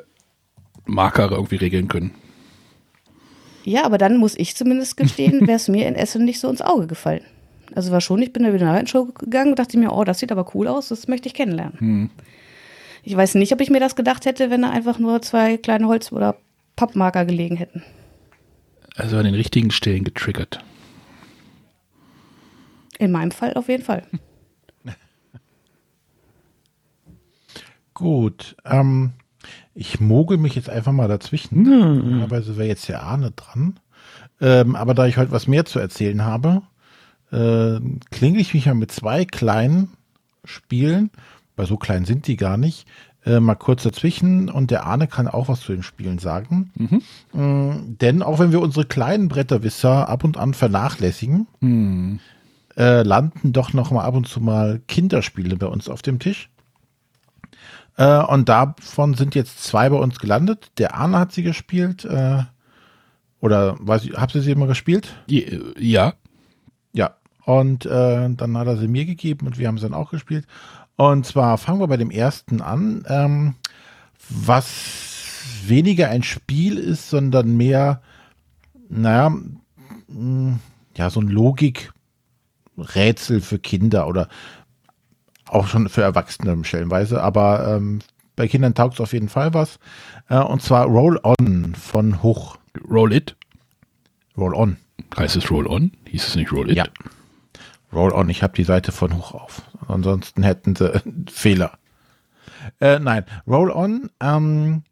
[0.86, 2.12] Marker irgendwie regeln können.
[3.64, 6.62] Ja, aber dann muss ich zumindest gestehen, wäre es mir in Essen nicht so ins
[6.62, 7.22] Auge gefallen.
[7.74, 10.20] Also war schon, ich bin da wieder der Show gegangen und dachte mir, oh, das
[10.20, 11.80] sieht aber cool aus, das möchte ich kennenlernen.
[11.80, 12.10] Hm.
[13.04, 15.88] Ich weiß nicht, ob ich mir das gedacht hätte, wenn da einfach nur zwei kleine
[15.88, 16.36] Holz- oder
[16.76, 17.84] Pappmarker gelegen hätten.
[18.96, 20.64] Also an den richtigen Stellen getriggert.
[23.00, 24.06] In meinem Fall auf jeden Fall.
[27.94, 28.56] Gut.
[28.66, 29.14] Ähm,
[29.74, 31.64] ich mogel mich jetzt einfach mal dazwischen.
[31.64, 33.80] Normalerweise wäre jetzt der Arne dran.
[34.40, 36.64] Ähm, aber da ich heute was mehr zu erzählen habe,
[37.32, 39.94] äh, klinge ich mich mal mit zwei kleinen
[40.44, 41.12] Spielen,
[41.56, 42.88] weil so klein sind die gar nicht.
[43.24, 46.72] Äh, mal kurz dazwischen und der Arne kann auch was zu den Spielen sagen.
[46.76, 47.02] Mhm.
[47.40, 52.20] Mm, denn auch wenn wir unsere kleinen Bretterwisser ab und an vernachlässigen, mhm.
[52.76, 56.50] äh, landen doch noch mal ab und zu mal Kinderspiele bei uns auf dem Tisch.
[57.98, 60.72] Äh, und davon sind jetzt zwei bei uns gelandet.
[60.80, 62.06] Der Arne hat sie gespielt.
[62.06, 62.44] Äh,
[63.40, 65.14] oder weiß ich, habt ihr sie immer gespielt?
[65.28, 66.14] Ja.
[66.94, 67.16] Ja.
[67.46, 70.46] Und äh, dann hat er sie mir gegeben und wir haben sie dann auch gespielt.
[70.96, 73.56] Und zwar fangen wir bei dem ersten an, ähm,
[74.30, 75.02] was
[75.66, 78.02] weniger ein Spiel ist, sondern mehr,
[78.90, 79.40] naja, mh,
[80.08, 80.60] mm,
[80.96, 84.28] ja, so ein Logik-Rätsel für Kinder oder
[85.48, 88.00] auch schon für Erwachsene stellenweise, aber ähm,
[88.36, 89.80] bei Kindern taugt es auf jeden Fall was.
[90.30, 92.58] Äh, und zwar Roll On von Hoch.
[92.90, 93.36] Roll It?
[94.38, 94.78] Roll On.
[95.18, 95.92] Heißt es Roll On?
[96.08, 96.78] Hieß es nicht Roll It?
[96.78, 96.86] Ja.
[97.94, 99.64] Roll On, ich habe die Seite von Hoch auf.
[99.88, 101.02] Ansonsten hätten sie
[101.32, 101.78] Fehler.
[102.80, 104.84] Äh, nein, Roll On, ähm,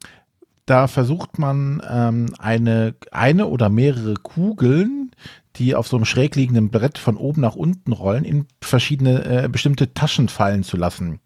[0.65, 5.11] da versucht man ähm, eine, eine oder mehrere Kugeln,
[5.55, 9.49] die auf so einem schräg liegenden Brett von oben nach unten rollen, in verschiedene äh,
[9.49, 11.19] bestimmte Taschen fallen zu lassen.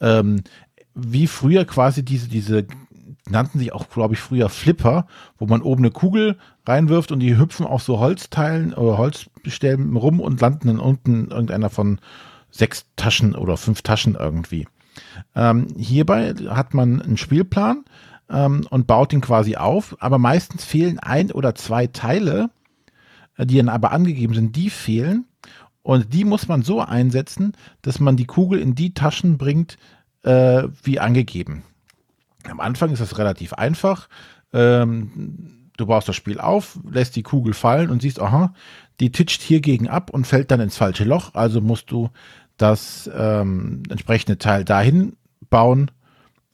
[0.00, 0.42] Ähm,
[0.94, 2.66] wie früher quasi diese, diese
[3.28, 5.06] nannten sich auch, glaube ich, früher Flipper,
[5.38, 10.20] wo man oben eine Kugel reinwirft und die hüpfen auf so Holzteilen oder Holzstäben rum
[10.20, 12.00] und landen dann unten irgendeiner von
[12.50, 14.66] sechs Taschen oder fünf Taschen irgendwie.
[15.34, 17.84] Ähm, hierbei hat man einen Spielplan
[18.30, 22.50] ähm, und baut ihn quasi auf, aber meistens fehlen ein oder zwei Teile,
[23.36, 25.26] äh, die dann aber angegeben sind, die fehlen.
[25.82, 27.52] Und die muss man so einsetzen,
[27.82, 29.78] dass man die Kugel in die Taschen bringt,
[30.22, 31.62] äh, wie angegeben.
[32.50, 34.08] Am Anfang ist das relativ einfach.
[34.52, 38.54] Ähm, du baust das Spiel auf, lässt die Kugel fallen und siehst, aha,
[39.00, 41.34] die titscht hier gegen ab und fällt dann ins falsche Loch.
[41.34, 42.10] Also musst du
[42.56, 45.16] das ähm, entsprechende Teil dahin
[45.50, 45.90] bauen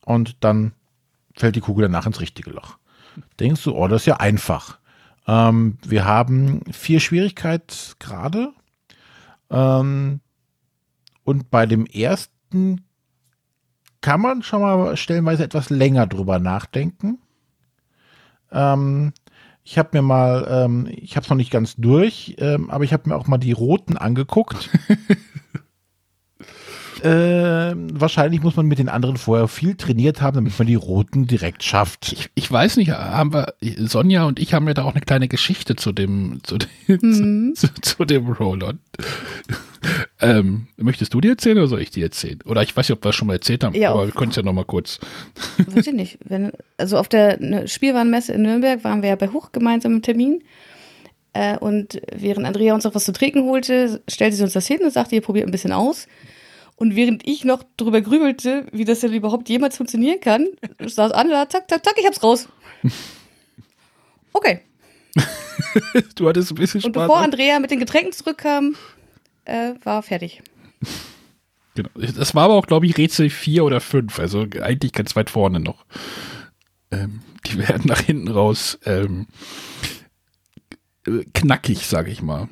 [0.05, 0.73] und dann
[1.35, 2.79] fällt die Kugel danach ins richtige Loch.
[3.39, 4.79] Denkst du, oh, das ist ja einfach.
[5.27, 8.53] Ähm, wir haben vier Schwierigkeitsgrade.
[9.51, 10.21] Ähm,
[11.25, 12.85] und bei dem ersten
[14.01, 17.22] kann man schon mal stellenweise etwas länger drüber nachdenken.
[18.53, 19.13] Ähm,
[19.65, 22.93] ich habe mir mal, ähm, ich habe es noch nicht ganz durch, ähm, aber ich
[22.93, 24.71] habe mir auch mal die roten angeguckt.
[27.03, 31.27] Äh, wahrscheinlich muss man mit den anderen vorher viel trainiert haben, damit man die roten
[31.27, 32.13] direkt schafft.
[32.13, 35.27] Ich, ich weiß nicht, haben wir, Sonja und ich haben ja da auch eine kleine
[35.27, 37.55] Geschichte zu dem, zu dem, mhm.
[37.57, 38.79] zu, zu, dem Roll-On.
[40.21, 42.39] ähm, möchtest du dir erzählen oder soll ich dir erzählen?
[42.45, 44.31] Oder ich weiß nicht, ob wir das schon mal erzählt haben, ja, aber wir können
[44.31, 45.01] es ja noch mal kurz.
[45.67, 46.19] Weiß ich nicht.
[46.25, 50.03] Wenn, also auf der ne, Spielwarenmesse in Nürnberg waren wir ja bei Hoch gemeinsam im
[50.03, 50.45] Termin.
[51.33, 54.81] Äh, und während Andrea uns auch was zu trinken holte, stellte sie uns das hin
[54.85, 56.07] und sagte, ihr probiert ein bisschen aus.
[56.83, 60.49] Und während ich noch drüber grübelte, wie das denn überhaupt jemals funktionieren kann,
[60.85, 62.49] saß Anna, zack, zack, zack, ich hab's raus.
[64.35, 64.63] Okay.
[66.17, 66.87] du hattest ein bisschen Spaß.
[66.87, 67.25] Und bevor ne?
[67.25, 68.77] Andrea mit den Getränken zurückkam,
[69.45, 70.43] äh, war fertig.
[71.75, 71.91] Genau.
[71.95, 74.19] Das war aber auch, glaube ich, Rätsel 4 oder 5.
[74.19, 75.85] Also eigentlich ganz weit vorne noch.
[76.91, 79.27] Ähm, die werden nach hinten raus ähm,
[81.35, 82.49] knackig, sage ich mal.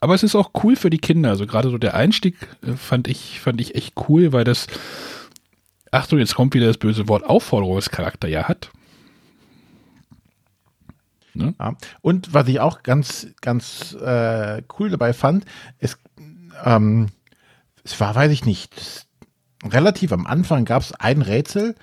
[0.00, 1.30] Aber es ist auch cool für die Kinder.
[1.30, 4.66] Also gerade so der Einstieg äh, fand ich, fand ich echt cool, weil das,
[5.90, 8.70] Achtung, jetzt kommt wieder das böse Wort Aufforderungscharakter ja hat.
[11.34, 11.54] Ne?
[11.58, 11.76] Ja.
[12.00, 15.44] Und was ich auch ganz, ganz äh, cool dabei fand,
[15.78, 15.98] ist,
[16.64, 17.08] ähm,
[17.84, 19.06] es war, weiß ich nicht,
[19.64, 21.74] relativ am Anfang gab es ein Rätsel,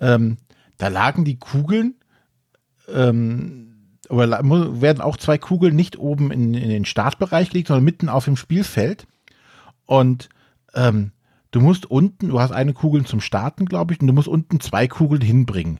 [0.00, 0.36] ähm,
[0.78, 1.94] da lagen die Kugeln
[2.92, 3.63] ähm,
[4.10, 4.40] oder
[4.80, 8.36] werden auch zwei Kugeln nicht oben in, in den Startbereich gelegt, sondern mitten auf dem
[8.36, 9.06] Spielfeld.
[9.86, 10.28] Und
[10.74, 11.12] ähm,
[11.50, 14.60] du musst unten, du hast eine Kugel zum Starten, glaube ich, und du musst unten
[14.60, 15.78] zwei Kugeln hinbringen.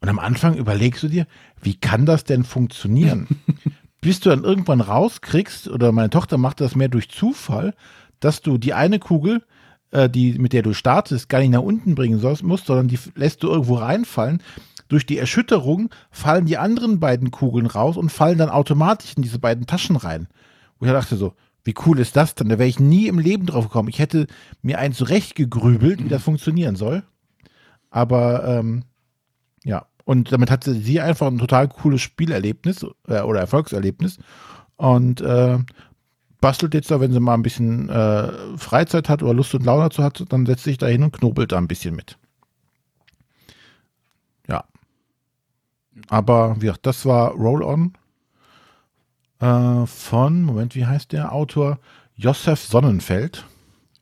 [0.00, 1.26] Und am Anfang überlegst du dir,
[1.62, 3.28] wie kann das denn funktionieren?
[4.00, 7.74] Bis du dann irgendwann rauskriegst, oder meine Tochter macht das mehr durch Zufall,
[8.20, 9.42] dass du die eine Kugel,
[9.90, 12.98] äh, die, mit der du startest, gar nicht nach unten bringen sollst, musst, sondern die
[13.14, 14.42] lässt du irgendwo reinfallen
[14.88, 19.38] durch die Erschütterung fallen die anderen beiden Kugeln raus und fallen dann automatisch in diese
[19.38, 20.28] beiden Taschen rein.
[20.78, 21.34] Wo ich dachte so,
[21.64, 22.48] wie cool ist das denn?
[22.48, 23.88] Da wäre ich nie im Leben drauf gekommen.
[23.88, 24.26] Ich hätte
[24.62, 27.02] mir eins zurechtgegrübelt, wie das funktionieren soll.
[27.90, 28.84] Aber ähm,
[29.64, 34.18] ja, und damit hatte sie einfach ein total cooles Spielerlebnis äh, oder Erfolgserlebnis.
[34.76, 35.58] Und äh,
[36.40, 39.84] bastelt jetzt da, wenn sie mal ein bisschen äh, Freizeit hat oder Lust und Laune
[39.84, 42.18] dazu hat, dann setzt sich da hin und knobelt da ein bisschen mit.
[46.08, 47.92] Aber wie gesagt, das war Roll On
[49.40, 51.78] äh, von, Moment, wie heißt der Autor?
[52.14, 53.44] Josef Sonnenfeld.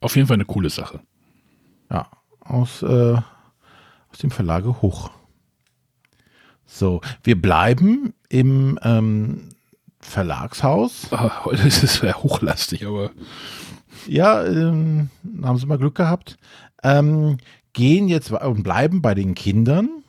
[0.00, 1.00] Auf jeden Fall eine coole Sache.
[1.90, 2.08] Ja,
[2.40, 5.10] aus, äh, aus dem Verlage Hoch.
[6.66, 9.48] So, wir bleiben im ähm,
[10.00, 11.08] Verlagshaus.
[11.12, 13.10] Ah, heute ist es sehr hochlastig, aber
[14.06, 15.10] Ja, ähm,
[15.42, 16.36] haben sie mal Glück gehabt.
[16.82, 17.38] Ähm,
[17.72, 20.03] gehen jetzt und bleiben bei den Kindern.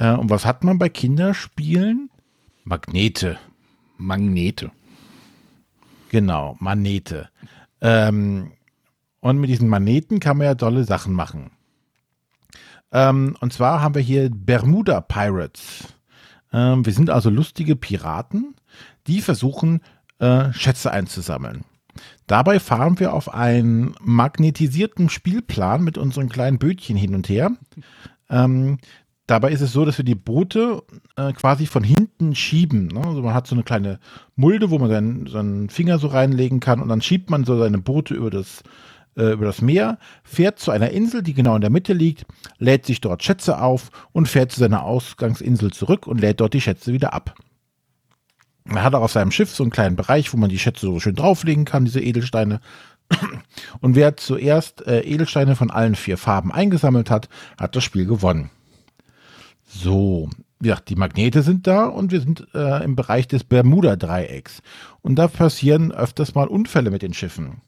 [0.00, 2.10] Äh, und was hat man bei Kinderspielen?
[2.64, 3.38] Magnete.
[3.98, 4.72] Magnete.
[6.08, 7.28] Genau, Magnete.
[7.80, 8.52] Ähm,
[9.20, 11.50] und mit diesen Magneten kann man ja tolle Sachen machen.
[12.92, 15.94] Ähm, und zwar haben wir hier Bermuda Pirates.
[16.52, 18.56] Ähm, wir sind also lustige Piraten,
[19.06, 19.82] die versuchen,
[20.18, 21.64] äh, Schätze einzusammeln.
[22.26, 27.52] Dabei fahren wir auf einen magnetisierten Spielplan mit unseren kleinen Bötchen hin und her.
[28.30, 28.78] Ähm,
[29.30, 30.82] dabei ist es so, dass wir die Boote
[31.16, 32.88] äh, quasi von hinten schieben.
[32.88, 33.02] Ne?
[33.04, 34.00] Also man hat so eine kleine
[34.36, 37.78] Mulde, wo man seinen, seinen Finger so reinlegen kann und dann schiebt man so seine
[37.78, 38.62] Boote über das,
[39.16, 42.26] äh, über das Meer, fährt zu einer Insel, die genau in der Mitte liegt,
[42.58, 46.60] lädt sich dort Schätze auf und fährt zu seiner Ausgangsinsel zurück und lädt dort die
[46.60, 47.34] Schätze wieder ab.
[48.64, 51.00] Er hat auch auf seinem Schiff so einen kleinen Bereich, wo man die Schätze so
[51.00, 52.60] schön drauflegen kann, diese Edelsteine.
[53.80, 57.28] Und wer zuerst äh, Edelsteine von allen vier Farben eingesammelt hat,
[57.58, 58.50] hat das Spiel gewonnen.
[59.72, 60.28] So,
[60.60, 64.62] ja, die Magnete sind da und wir sind äh, im Bereich des Bermuda-Dreiecks.
[65.00, 67.62] Und da passieren öfters mal Unfälle mit den Schiffen.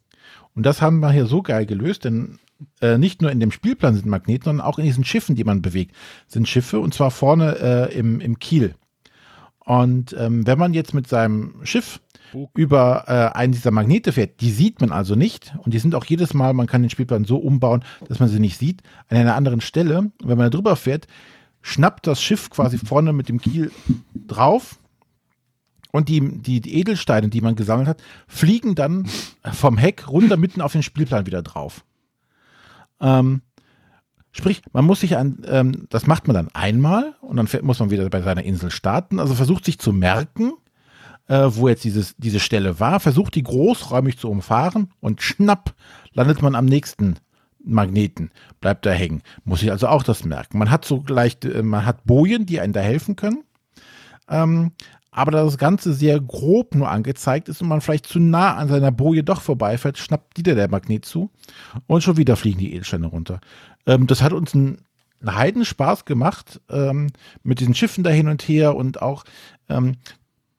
[0.54, 2.40] Und das haben wir hier so geil gelöst, denn
[2.80, 5.62] äh, nicht nur in dem Spielplan sind Magneten, sondern auch in diesen Schiffen, die man
[5.62, 5.94] bewegt,
[6.26, 8.74] sind Schiffe und zwar vorne äh, im, im Kiel.
[9.64, 12.00] Und ähm, wenn man jetzt mit seinem Schiff
[12.56, 16.04] über äh, einen dieser Magnete fährt, die sieht man also nicht und die sind auch
[16.04, 19.36] jedes Mal, man kann den Spielplan so umbauen, dass man sie nicht sieht, an einer
[19.36, 19.98] anderen Stelle.
[19.98, 21.06] Und wenn man da drüber fährt,
[21.62, 23.70] schnappt das Schiff quasi vorne mit dem Kiel
[24.14, 24.78] drauf
[25.92, 29.08] und die, die, die Edelsteine, die man gesammelt hat, fliegen dann
[29.52, 31.84] vom Heck runter mitten auf den Spielplan wieder drauf.
[33.00, 33.42] Ähm,
[34.32, 37.90] sprich, man muss sich an, ähm, das macht man dann einmal und dann muss man
[37.90, 39.20] wieder bei seiner Insel starten.
[39.20, 40.54] Also versucht sich zu merken,
[41.28, 45.74] äh, wo jetzt dieses, diese Stelle war, versucht die großräumig zu umfahren und schnapp
[46.12, 47.16] landet man am nächsten
[47.64, 49.22] Magneten, bleibt da hängen.
[49.44, 50.58] Muss sich also auch das merken.
[50.58, 53.44] Man hat so gleich, äh, man hat Bojen, die einen da helfen können.
[54.28, 54.72] Ähm,
[55.10, 58.68] aber da das Ganze sehr grob nur angezeigt ist und man vielleicht zu nah an
[58.68, 61.30] seiner Boje doch vorbeifährt, schnappt wieder der Magnet zu
[61.86, 63.40] und schon wieder fliegen die Edelsteine runter.
[63.86, 64.78] Ähm, das hat uns einen,
[65.24, 67.06] Heidenspaß gemacht ähm,
[67.44, 69.22] mit diesen Schiffen da hin und her und auch,
[69.68, 69.94] ähm,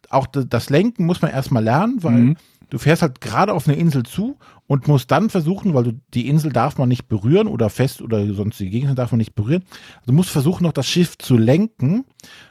[0.10, 2.38] auch das Lenken muss man erstmal lernen, weil Mhm.
[2.74, 6.28] Du fährst halt gerade auf eine Insel zu und musst dann versuchen, weil du die
[6.28, 9.64] Insel darf man nicht berühren oder fest oder sonstige Gegenstände darf man nicht berühren.
[9.98, 12.04] Also du musst versuchen, noch das Schiff zu lenken.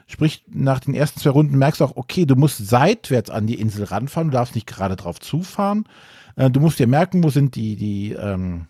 [0.06, 3.56] Sprich, nach den ersten zwei Runden merkst du auch, okay, du musst seitwärts an die
[3.56, 5.86] Insel ranfahren, du darfst nicht gerade drauf zufahren.
[6.36, 8.66] Äh, du musst dir merken, wo sind die, die ähm,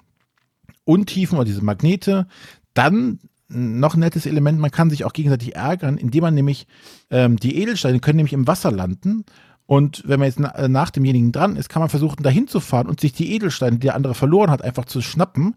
[0.85, 2.29] Untiefen oder diese Magnete.
[2.73, 6.67] Dann noch ein nettes Element, man kann sich auch gegenseitig ärgern, indem man nämlich
[7.11, 9.27] ähm, die Edelsteine können nämlich im Wasser landen.
[9.73, 12.89] Und wenn man jetzt äh, nach demjenigen dran ist, kann man versuchen, dahin zu fahren
[12.89, 15.55] und sich die Edelsteine, die der andere verloren hat, einfach zu schnappen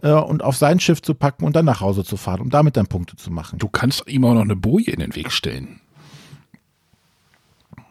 [0.00, 2.78] äh, und auf sein Schiff zu packen und dann nach Hause zu fahren, um damit
[2.78, 3.58] dann Punkte zu machen.
[3.58, 5.78] Du kannst ihm auch noch eine Boje in den Weg stellen.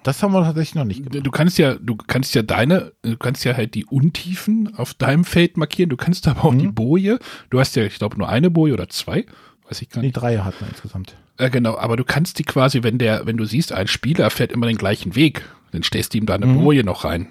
[0.02, 1.24] Das haben wir tatsächlich noch nicht gemacht.
[1.24, 5.24] Du kannst ja, du kannst ja deine, du kannst ja halt die Untiefen auf deinem
[5.24, 5.92] Feld markieren.
[5.92, 6.60] Du kannst aber auch Mhm.
[6.60, 7.20] die Boje.
[7.52, 9.28] Du hast ja, ich glaube, nur eine Boje oder zwei.
[9.70, 10.14] Weiß ich gar Die nicht.
[10.14, 11.16] drei hatten wir insgesamt.
[11.38, 14.52] Äh, genau, aber du kannst die quasi, wenn der, wenn du siehst, ein Spieler fährt
[14.52, 16.64] immer den gleichen Weg, dann stellst du ihm da eine Mhm.
[16.64, 17.28] Boje noch rein.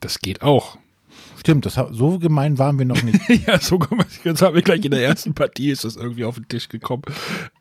[0.00, 0.76] Das geht auch.
[1.40, 3.18] Stimmt, das, so gemein waren wir noch nicht.
[3.46, 6.34] ja, so man jetzt haben wir gleich in der ersten Partie ist das irgendwie auf
[6.34, 7.02] den Tisch gekommen.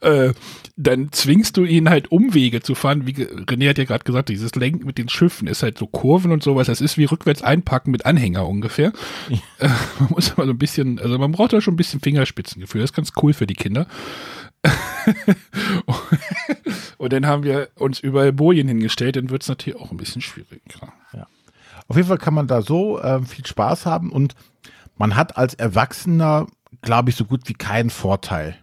[0.02, 0.34] Äh,
[0.76, 3.08] dann zwingst du ihn halt Umwege zu fahren.
[3.08, 6.34] Wie René hat ja gerade gesagt, dieses Lenken mit den Schiffen ist halt so Kurven
[6.34, 6.68] und sowas.
[6.68, 8.92] Das ist wie rückwärts einpacken mit Anhänger ungefähr.
[9.30, 9.70] Äh,
[10.00, 12.82] man muss aber so ein bisschen, also man braucht da schon ein bisschen Fingerspitzengefühl.
[12.82, 13.88] Das ist ganz cool für die Kinder.
[16.98, 20.22] und dann haben wir uns überall Bojen hingestellt, dann wird es natürlich auch ein bisschen
[20.22, 20.92] schwieriger.
[21.90, 24.36] Auf jeden Fall kann man da so äh, viel Spaß haben und
[24.98, 26.48] man hat als Erwachsener,
[26.82, 28.56] glaube ich, so gut wie keinen Vorteil.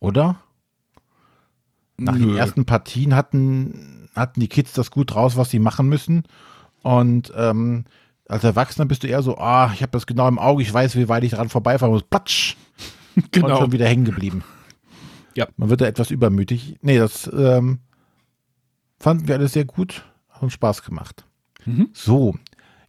[0.00, 0.36] Oder?
[1.98, 2.36] Nach den Nö.
[2.38, 6.24] ersten Partien hatten, hatten die Kids das gut raus, was sie machen müssen.
[6.82, 7.84] Und ähm,
[8.26, 10.96] als Erwachsener bist du eher so, ah, ich habe das genau im Auge, ich weiß,
[10.96, 12.02] wie weit ich dran vorbeifahren muss.
[12.04, 12.56] Platsch!
[13.16, 13.58] Und Genau.
[13.58, 14.42] schon wieder hängen geblieben.
[15.34, 15.46] Ja.
[15.56, 16.78] Man wird da etwas übermütig.
[16.80, 17.80] Nee, das ähm,
[18.98, 20.04] fanden wir alles sehr gut.
[20.30, 21.26] Hat uns Spaß gemacht.
[21.64, 21.88] Mhm.
[21.92, 22.34] So,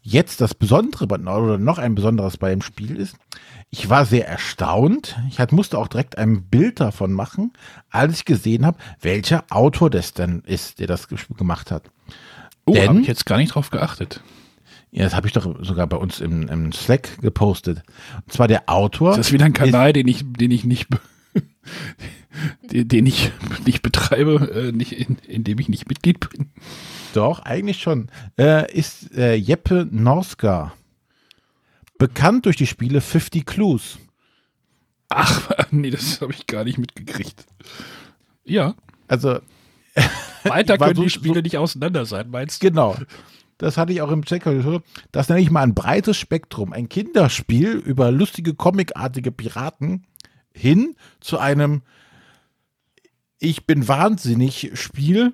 [0.02, 3.16] jetzt das Besondere oder noch ein Besonderes bei dem Spiel ist,
[3.70, 5.18] ich war sehr erstaunt.
[5.30, 7.54] Ich hat, musste auch direkt ein Bild davon machen,
[7.90, 11.90] als ich gesehen habe, welcher Autor das denn ist, der das gemacht hat.
[12.66, 14.22] Oh, habe ich jetzt gar nicht drauf geachtet.
[14.92, 17.82] Ja, das habe ich doch sogar bei uns im, im Slack gepostet.
[18.18, 19.18] Und zwar der Autor.
[19.18, 20.88] Das ist wieder ein Kanal, den ich, den ich nicht,
[22.72, 23.32] den, den ich
[23.66, 26.52] nicht betreibe, äh, nicht in, in dem ich nicht Mitglied bin.
[27.14, 28.10] Doch, eigentlich schon.
[28.38, 30.74] Äh, ist äh, Jeppe Norska.
[31.98, 33.98] Bekannt durch die Spiele 50 Clues.
[35.10, 37.46] Ach, nee, das habe ich gar nicht mitgekriegt.
[38.44, 38.76] Ja.
[39.08, 39.40] Also.
[40.44, 42.68] Weiter können so- die Spiele so- nicht auseinander sein, meinst du?
[42.68, 42.98] Genau.
[43.60, 44.44] Das hatte ich auch im Check.
[45.12, 46.74] Das nenne ich mal ein breites Spektrum.
[46.74, 50.06] Ein Kinderspiel über lustige, comicartige Piraten
[50.52, 51.84] hin zu einem
[53.40, 55.34] Ich bin wahnsinnig Spiel,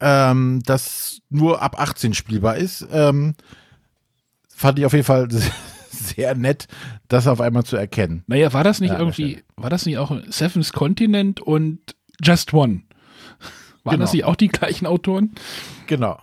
[0.00, 2.86] ähm, das nur ab 18 spielbar ist.
[2.92, 3.34] Ähm,
[4.48, 5.28] fand ich auf jeden Fall
[5.90, 6.68] sehr nett,
[7.08, 8.24] das auf einmal zu erkennen.
[8.26, 12.82] Naja, war das nicht Ja, irgendwie, war das nicht auch Seven's Continent und Just One?
[13.84, 14.16] Waren das Genau.
[14.16, 15.32] nicht auch die gleichen Autoren?
[15.86, 16.18] Genau.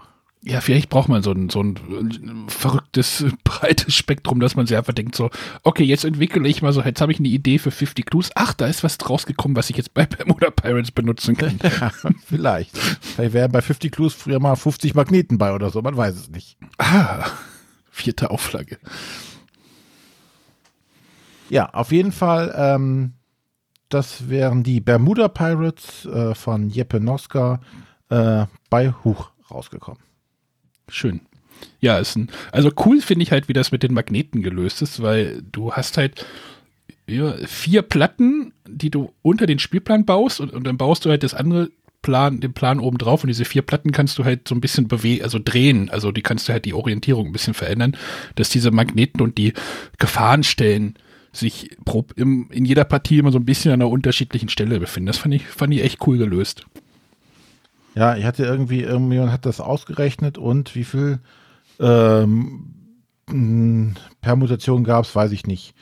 [0.46, 4.94] Ja, vielleicht braucht man so ein, so ein verrücktes, breites Spektrum, dass man sich einfach
[4.94, 5.30] denkt so,
[5.64, 8.30] okay, jetzt entwickle ich mal so, jetzt habe ich eine Idee für 50 Clues.
[8.36, 11.60] Ach, da ist was rausgekommen, was ich jetzt bei Bermuda Pirates benutzen kann.
[11.64, 11.92] Ja,
[12.26, 12.78] vielleicht.
[12.78, 16.30] Vielleicht wären bei 50 Clues früher mal 50 Magneten bei oder so, man weiß es
[16.30, 16.58] nicht.
[16.78, 17.26] ah,
[17.90, 18.78] vierte Auflage.
[21.50, 23.14] Ja, auf jeden Fall, ähm,
[23.90, 27.62] das wären die Bermuda Pirates äh, von Jeppe Noska
[28.10, 30.02] äh, bei Huch rausgekommen.
[30.90, 31.22] Schön.
[31.80, 35.02] Ja, ist ein, also cool finde ich halt, wie das mit den Magneten gelöst ist,
[35.02, 36.26] weil du hast halt
[37.08, 41.24] ja, vier Platten, die du unter den Spielplan baust und, und dann baust du halt
[41.24, 41.70] das andere
[42.02, 44.88] Plan, den Plan oben drauf und diese vier Platten kannst du halt so ein bisschen
[44.88, 47.98] bewegen, also drehen, also die kannst du halt die Orientierung ein bisschen verändern,
[48.36, 49.54] dass diese Magneten und die
[50.00, 50.96] Gefahrenstellen
[51.32, 55.08] sich pro, im, in jeder Partie immer so ein bisschen an einer unterschiedlichen Stelle befinden.
[55.08, 56.66] Das fand ich, fand ich echt cool gelöst.
[57.96, 61.20] Ja, ich hatte irgendwie, irgendjemand hat das ausgerechnet und wie viel
[61.80, 62.74] ähm,
[63.30, 65.76] mh, Permutationen gab es, weiß ich nicht.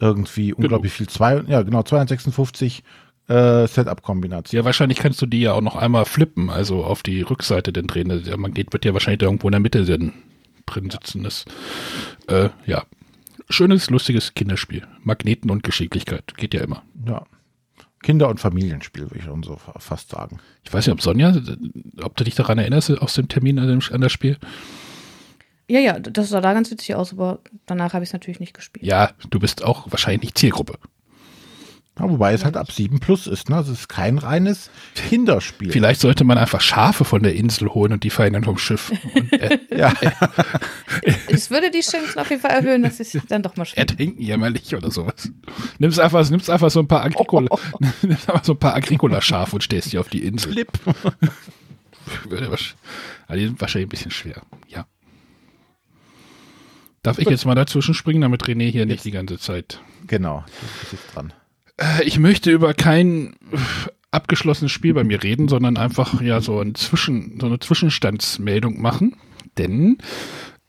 [0.00, 1.08] Irgendwie unglaublich viel.
[1.08, 2.82] Zwei, ja, genau, 256
[3.28, 4.62] äh, Setup-Kombinationen.
[4.62, 7.86] Ja, wahrscheinlich kannst du die ja auch noch einmal flippen, also auf die Rückseite denn
[7.86, 8.08] drehen.
[8.24, 10.12] Der Magnet wird ja wahrscheinlich irgendwo in der Mitte denn
[10.66, 11.22] drin sitzen.
[11.22, 11.44] Das,
[12.28, 12.84] äh, ja.
[13.50, 14.86] Schönes, lustiges Kinderspiel.
[15.02, 16.34] Magneten und Geschicklichkeit.
[16.36, 16.82] Geht ja immer.
[17.06, 17.24] Ja.
[18.04, 20.38] Kinder- und Familienspiel, würde ich schon so fa- fast sagen.
[20.62, 21.34] Ich weiß nicht, ob Sonja,
[22.02, 24.36] ob du dich daran erinnerst, aus dem Termin an, dem, an das Spiel?
[25.68, 28.52] Ja, ja, das sah da ganz witzig aus, aber danach habe ich es natürlich nicht
[28.52, 28.84] gespielt.
[28.84, 30.74] Ja, du bist auch wahrscheinlich nicht Zielgruppe.
[31.96, 33.60] Ja, wobei es halt ab 7 plus ist, ne?
[33.60, 35.70] Es ist kein reines Kinderspiel.
[35.70, 38.90] Vielleicht sollte man einfach Schafe von der Insel holen und die fallen dann vom Schiff.
[39.14, 39.92] Und er, Ja,
[41.28, 43.86] Es würde die Chancen auf jeden Fall erhöhen, dass ich dann doch mal spiele.
[43.86, 45.30] ertrinken jämmerlich oder sowas.
[45.78, 47.56] Nimmst einfach, nimmst einfach so ein paar Agricola,
[48.02, 50.50] nimmst einfach so ein paar Agricola-Schafe und stellst die auf die Insel.
[50.52, 50.72] Flip.
[52.28, 52.74] Würde wahrsch-
[53.28, 54.42] aber die sind wahrscheinlich ein bisschen schwer.
[54.68, 54.86] Ja.
[57.04, 59.80] Darf ich jetzt mal dazwischen springen, damit René hier nicht die ganze Zeit.
[60.06, 61.32] Genau, das ist jetzt dran.
[61.76, 63.56] Äh, Ich möchte über kein äh,
[64.10, 69.16] abgeschlossenes Spiel bei mir reden, sondern einfach ja so, ein Zwischen, so eine Zwischenstandsmeldung machen.
[69.58, 69.98] Denn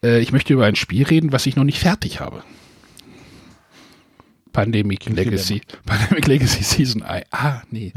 [0.03, 2.43] äh, ich möchte über ein Spiel reden, was ich noch nicht fertig habe.
[4.51, 5.62] Pandemic Legacy.
[5.86, 7.26] Pandemic Legacy Season 1.
[7.32, 7.91] Ah, nee.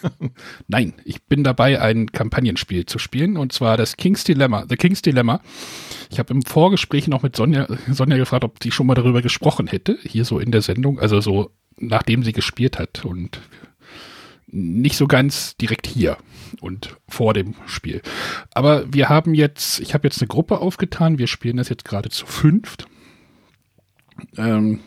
[0.68, 4.66] Nein, ich bin dabei, ein Kampagnenspiel zu spielen und zwar das King's Dilemma.
[4.68, 5.40] The King's Dilemma.
[6.10, 9.66] Ich habe im Vorgespräch noch mit Sonja, Sonja gefragt, ob sie schon mal darüber gesprochen
[9.66, 13.40] hätte, hier so in der Sendung, also so nachdem sie gespielt hat und
[14.46, 16.16] nicht so ganz direkt hier
[16.60, 18.00] und vor dem Spiel.
[18.54, 22.10] Aber wir haben jetzt, ich habe jetzt eine Gruppe aufgetan, wir spielen das jetzt gerade
[22.10, 22.86] zu fünft.
[24.36, 24.80] Ähm,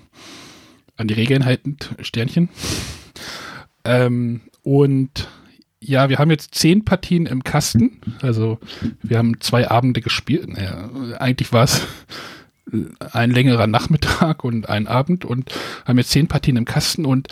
[0.95, 2.49] an die Regeln haltend, Sternchen.
[3.83, 5.29] Ähm, und
[5.89, 7.99] ja, wir haben jetzt zehn Partien im Kasten.
[8.21, 8.59] Also
[9.01, 10.47] wir haben zwei Abende gespielt.
[10.47, 10.87] Naja,
[11.17, 11.81] eigentlich war es
[13.11, 15.51] ein längerer Nachmittag und ein Abend und
[15.85, 17.27] haben jetzt zehn Partien im Kasten und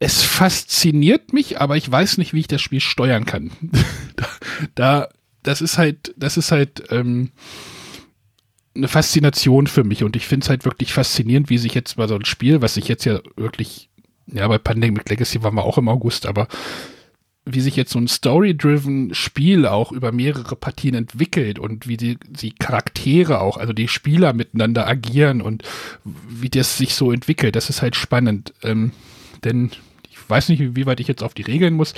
[0.00, 3.52] es fasziniert mich, aber ich weiß nicht, wie ich das Spiel steuern kann.
[4.16, 4.26] da,
[4.74, 5.08] da,
[5.44, 7.30] das ist halt, das ist halt ähm,
[8.74, 12.08] eine Faszination für mich und ich finde es halt wirklich faszinierend, wie sich jetzt mal
[12.08, 13.90] so ein Spiel, was sich jetzt ja wirklich,
[14.26, 16.48] ja, bei Pandemic Legacy waren wir auch im August, aber
[17.48, 22.18] wie sich jetzt so ein story-driven Spiel auch über mehrere Partien entwickelt und wie die,
[22.28, 25.62] die Charaktere auch, also die Spieler miteinander agieren und
[26.04, 28.52] wie das sich so entwickelt, das ist halt spannend.
[28.64, 28.90] Ähm,
[29.44, 29.70] denn
[30.10, 31.94] ich weiß nicht, wie weit ich jetzt auf die Regeln muss,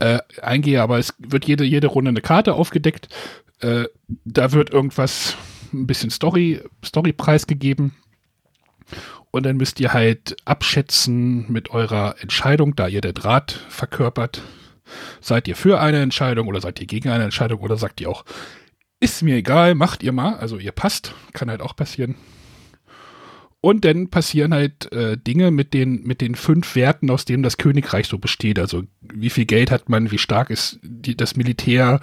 [0.00, 3.08] äh, eingehe, aber es wird jede, jede Runde eine Karte aufgedeckt.
[3.60, 3.84] Äh,
[4.24, 5.36] da wird irgendwas,
[5.72, 7.92] ein bisschen Story, Story preisgegeben.
[9.30, 14.42] Und dann müsst ihr halt abschätzen mit eurer Entscheidung, da ihr der Draht verkörpert.
[15.20, 18.24] Seid ihr für eine Entscheidung oder seid ihr gegen eine Entscheidung oder sagt ihr auch,
[19.00, 22.16] ist mir egal, macht ihr mal, also ihr passt, kann halt auch passieren.
[23.60, 27.56] Und dann passieren halt äh, Dinge mit den, mit den fünf Werten, aus denen das
[27.56, 28.56] Königreich so besteht.
[28.60, 31.98] Also wie viel Geld hat man, wie stark ist die, das Militär,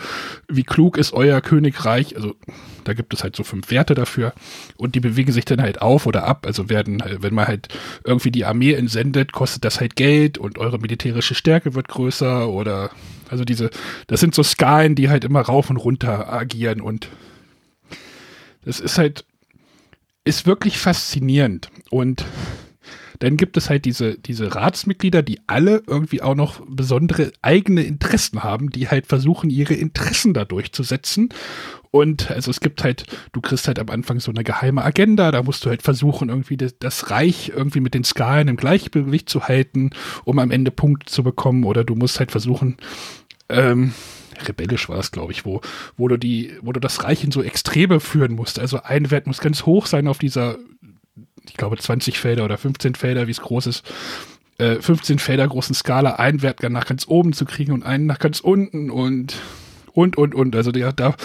[0.49, 2.17] wie klug ist euer Königreich.
[2.17, 2.35] Also
[2.83, 4.33] da gibt es halt so fünf Werte dafür.
[4.75, 6.45] Und die bewegen sich dann halt auf oder ab.
[6.45, 7.69] Also werden, wenn man halt
[8.03, 12.91] irgendwie die Armee entsendet, kostet das halt Geld und eure militärische Stärke wird größer oder
[13.29, 13.69] also diese,
[14.07, 17.07] das sind so Skalen, die halt immer rauf und runter agieren und
[18.65, 19.25] das ist halt
[20.25, 21.69] ist wirklich faszinierend.
[21.89, 22.25] Und
[23.19, 28.43] dann gibt es halt diese, diese Ratsmitglieder, die alle irgendwie auch noch besondere eigene Interessen
[28.43, 31.29] haben, die halt versuchen, ihre Interessen da durchzusetzen.
[31.91, 35.43] Und also es gibt halt, du kriegst halt am Anfang so eine geheime Agenda, da
[35.43, 39.47] musst du halt versuchen, irgendwie das, das Reich irgendwie mit den Skalen im Gleichgewicht zu
[39.47, 39.91] halten,
[40.25, 41.63] um am Ende Punkte zu bekommen.
[41.63, 42.75] Oder du musst halt versuchen,
[43.47, 43.93] ähm,
[44.47, 45.61] rebellisch war es, glaube ich, wo,
[45.97, 48.59] wo du die, wo du das Reich in so Extreme führen musst.
[48.59, 50.57] Also ein Wert muss ganz hoch sein auf dieser,
[51.47, 53.83] ich glaube, 20 Felder oder 15 Felder, wie es groß ist.
[54.57, 58.19] 15 äh, Felder großen Skala, einen Wert nach ganz oben zu kriegen und einen nach
[58.19, 59.35] ganz unten und
[59.95, 60.55] und, und, und.
[60.55, 61.15] Also ja, da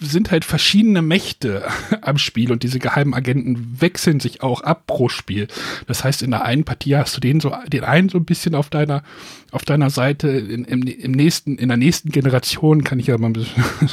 [0.00, 1.64] sind halt verschiedene Mächte
[2.02, 5.48] am Spiel und diese geheimen Agenten wechseln sich auch ab pro Spiel.
[5.88, 8.54] Das heißt, in der einen Partie hast du den so, den einen so ein bisschen
[8.54, 9.02] auf deiner,
[9.50, 13.28] auf deiner Seite, in, im, im nächsten, in der nächsten Generation kann ich ja mal
[13.28, 13.64] ein bisschen,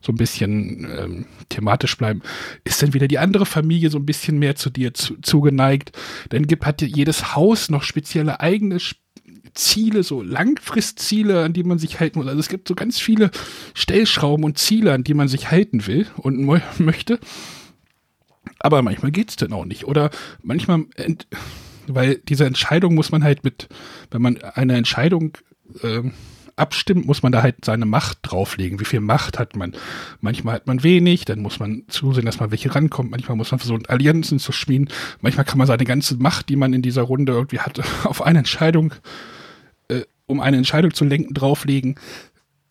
[0.00, 2.22] so ein bisschen ähm, thematisch bleiben,
[2.64, 5.92] ist dann wieder die andere Familie so ein bisschen mehr zu dir zu, zugeneigt.
[6.30, 9.09] Dann gibt, hat jedes Haus noch spezielle eigene Spiele
[9.54, 12.28] Ziele, so Langfristziele, an die man sich halten muss.
[12.28, 13.30] Also es gibt so ganz viele
[13.74, 16.38] Stellschrauben und Ziele, an die man sich halten will und
[16.78, 17.18] möchte.
[18.58, 19.84] Aber manchmal geht es dann auch nicht.
[19.84, 20.10] Oder
[20.42, 20.84] manchmal,
[21.86, 23.68] weil diese Entscheidung muss man halt mit,
[24.10, 25.38] wenn man eine Entscheidung
[25.82, 26.02] äh,
[26.56, 28.78] abstimmt, muss man da halt seine Macht drauflegen.
[28.80, 29.74] Wie viel Macht hat man?
[30.20, 33.10] Manchmal hat man wenig, dann muss man zusehen, dass man welche rankommt.
[33.10, 34.90] Manchmal muss man versuchen, Allianzen zu schmieden.
[35.20, 38.40] Manchmal kann man seine ganze Macht, die man in dieser Runde irgendwie hat, auf eine
[38.40, 38.94] Entscheidung
[40.30, 41.96] um eine Entscheidung zu lenken, drauflegen.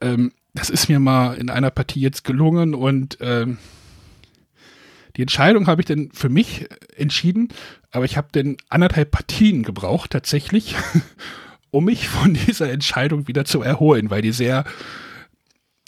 [0.01, 3.57] Ähm, das ist mir mal in einer Partie jetzt gelungen und ähm,
[5.15, 7.49] die Entscheidung habe ich dann für mich entschieden,
[7.91, 10.75] aber ich habe dann anderthalb Partien gebraucht tatsächlich,
[11.71, 14.63] um mich von dieser Entscheidung wieder zu erholen, weil die sehr,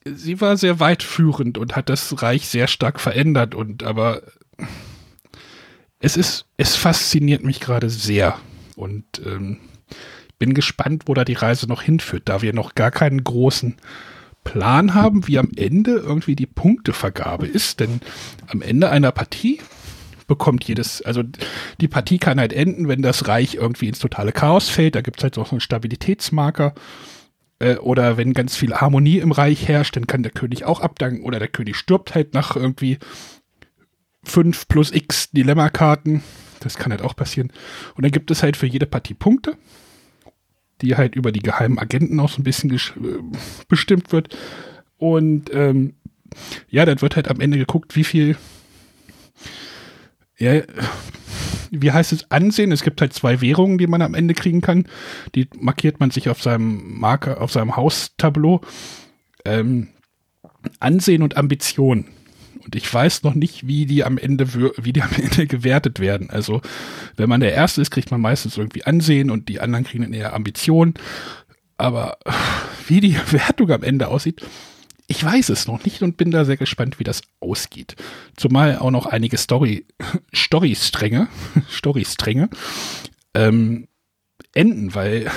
[0.05, 4.21] sie war sehr weitführend und hat das Reich sehr stark verändert und aber
[5.99, 8.37] es ist, es fasziniert mich gerade sehr
[8.75, 9.59] und ähm,
[10.41, 13.75] bin gespannt, wo da die Reise noch hinführt, da wir noch gar keinen großen
[14.43, 17.79] Plan haben, wie am Ende irgendwie die Punktevergabe ist.
[17.79, 18.01] Denn
[18.47, 19.61] am Ende einer Partie
[20.25, 21.21] bekommt jedes, also
[21.79, 24.95] die Partie kann halt enden, wenn das Reich irgendwie ins totale Chaos fällt.
[24.95, 26.73] Da gibt es halt noch so einen Stabilitätsmarker.
[27.59, 31.23] Äh, oder wenn ganz viel Harmonie im Reich herrscht, dann kann der König auch abdanken.
[31.23, 32.97] Oder der König stirbt halt nach irgendwie
[34.23, 36.23] 5 plus x Dilemma-Karten.
[36.61, 37.53] Das kann halt auch passieren.
[37.93, 39.55] Und dann gibt es halt für jede Partie Punkte
[40.81, 42.77] die halt über die geheimen Agenten auch so ein bisschen äh,
[43.67, 44.37] bestimmt wird.
[44.97, 45.93] Und ähm,
[46.69, 48.37] ja, dann wird halt am Ende geguckt, wie viel,
[50.37, 50.61] ja,
[51.71, 52.71] wie heißt es, Ansehen.
[52.71, 54.85] Es gibt halt zwei Währungen, die man am Ende kriegen kann.
[55.35, 58.61] Die markiert man sich auf seinem Marker, auf seinem Haustableau.
[59.45, 59.87] Ähm,
[60.79, 62.05] Ansehen und Ambition.
[62.71, 66.29] Und ich weiß noch nicht, wie die am Ende, wie die am Ende gewertet werden.
[66.29, 66.61] Also,
[67.17, 70.13] wenn man der Erste ist, kriegt man meistens irgendwie Ansehen und die anderen kriegen dann
[70.13, 70.93] eher Ambitionen.
[71.75, 72.17] Aber
[72.87, 74.41] wie die Wertung am Ende aussieht,
[75.07, 77.97] ich weiß es noch nicht und bin da sehr gespannt, wie das ausgeht.
[78.37, 79.85] Zumal auch noch einige Story,
[80.33, 81.27] Story-Stränge,
[81.69, 82.49] Story-Stränge,
[83.33, 83.89] ähm,
[84.53, 85.29] enden, weil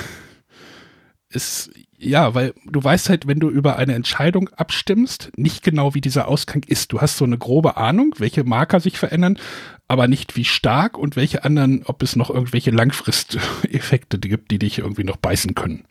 [1.27, 1.69] es
[2.05, 6.27] ja, weil du weißt halt, wenn du über eine Entscheidung abstimmst, nicht genau, wie dieser
[6.27, 6.93] Ausgang ist.
[6.93, 9.39] Du hast so eine grobe Ahnung, welche Marker sich verändern,
[9.87, 14.79] aber nicht wie stark und welche anderen, ob es noch irgendwelche Langfristeffekte gibt, die dich
[14.79, 15.85] irgendwie noch beißen können.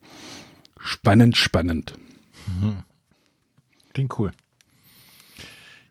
[0.79, 1.95] Spannend, spannend.
[2.47, 2.77] Mhm.
[3.93, 4.33] Klingt cool.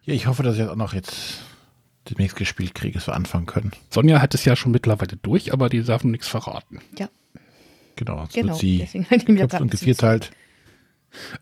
[0.06, 1.42] Ja, ich hoffe, dass ich das auch noch jetzt
[2.10, 3.72] demnächst gespielt kriege, dass wir anfangen können.
[3.90, 6.82] Sonja hat es ja schon mittlerweile durch, aber die darf nichts verraten.
[6.98, 7.10] Ja.
[7.96, 8.50] Genau, es genau.
[8.50, 10.32] wird sie deswegen und gevierteilt.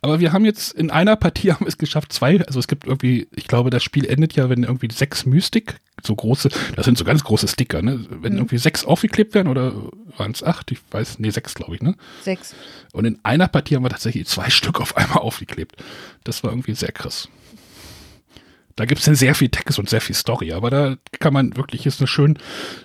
[0.02, 2.86] Aber wir haben jetzt in einer Partie haben wir es geschafft, zwei, also es gibt
[2.86, 6.98] irgendwie, ich glaube, das Spiel endet ja, wenn irgendwie sechs Mystik, so große, das sind
[6.98, 8.06] so ganz große Sticker, ne?
[8.10, 8.40] Wenn mhm.
[8.40, 9.74] irgendwie sechs aufgeklebt werden oder
[10.18, 10.72] waren es acht?
[10.72, 11.96] Ich weiß, nee, sechs, glaube ich, ne?
[12.24, 12.56] Sechs.
[12.92, 15.76] Und in einer Partie haben wir tatsächlich zwei Stück auf einmal aufgeklebt.
[16.24, 17.30] Das war irgendwie sehr krass.
[18.76, 21.56] Da gibt es dann sehr viel Text und sehr viel Story, aber da kann man
[21.56, 22.40] wirklich, ist eine schön,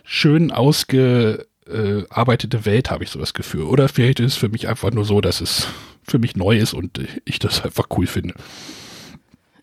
[0.04, 3.64] schön ausge, äh, arbeitete Welt, habe ich so das Gefühl.
[3.64, 5.68] Oder vielleicht ist es für mich einfach nur so, dass es
[6.02, 8.34] für mich neu ist und ich das einfach cool finde.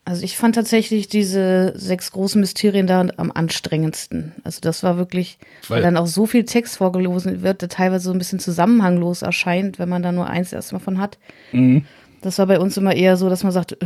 [0.06, 4.34] Also ich fand tatsächlich diese sechs großen Mysterien da am anstrengendsten.
[4.44, 5.38] Also das war wirklich,
[5.70, 9.22] weil, weil dann auch so viel Text vorgelesen wird, der teilweise so ein bisschen zusammenhanglos
[9.22, 11.18] erscheint, wenn man da nur eins erstmal von hat.
[11.54, 11.86] Mhm.
[12.22, 13.78] Das war bei uns immer eher so, dass man sagt,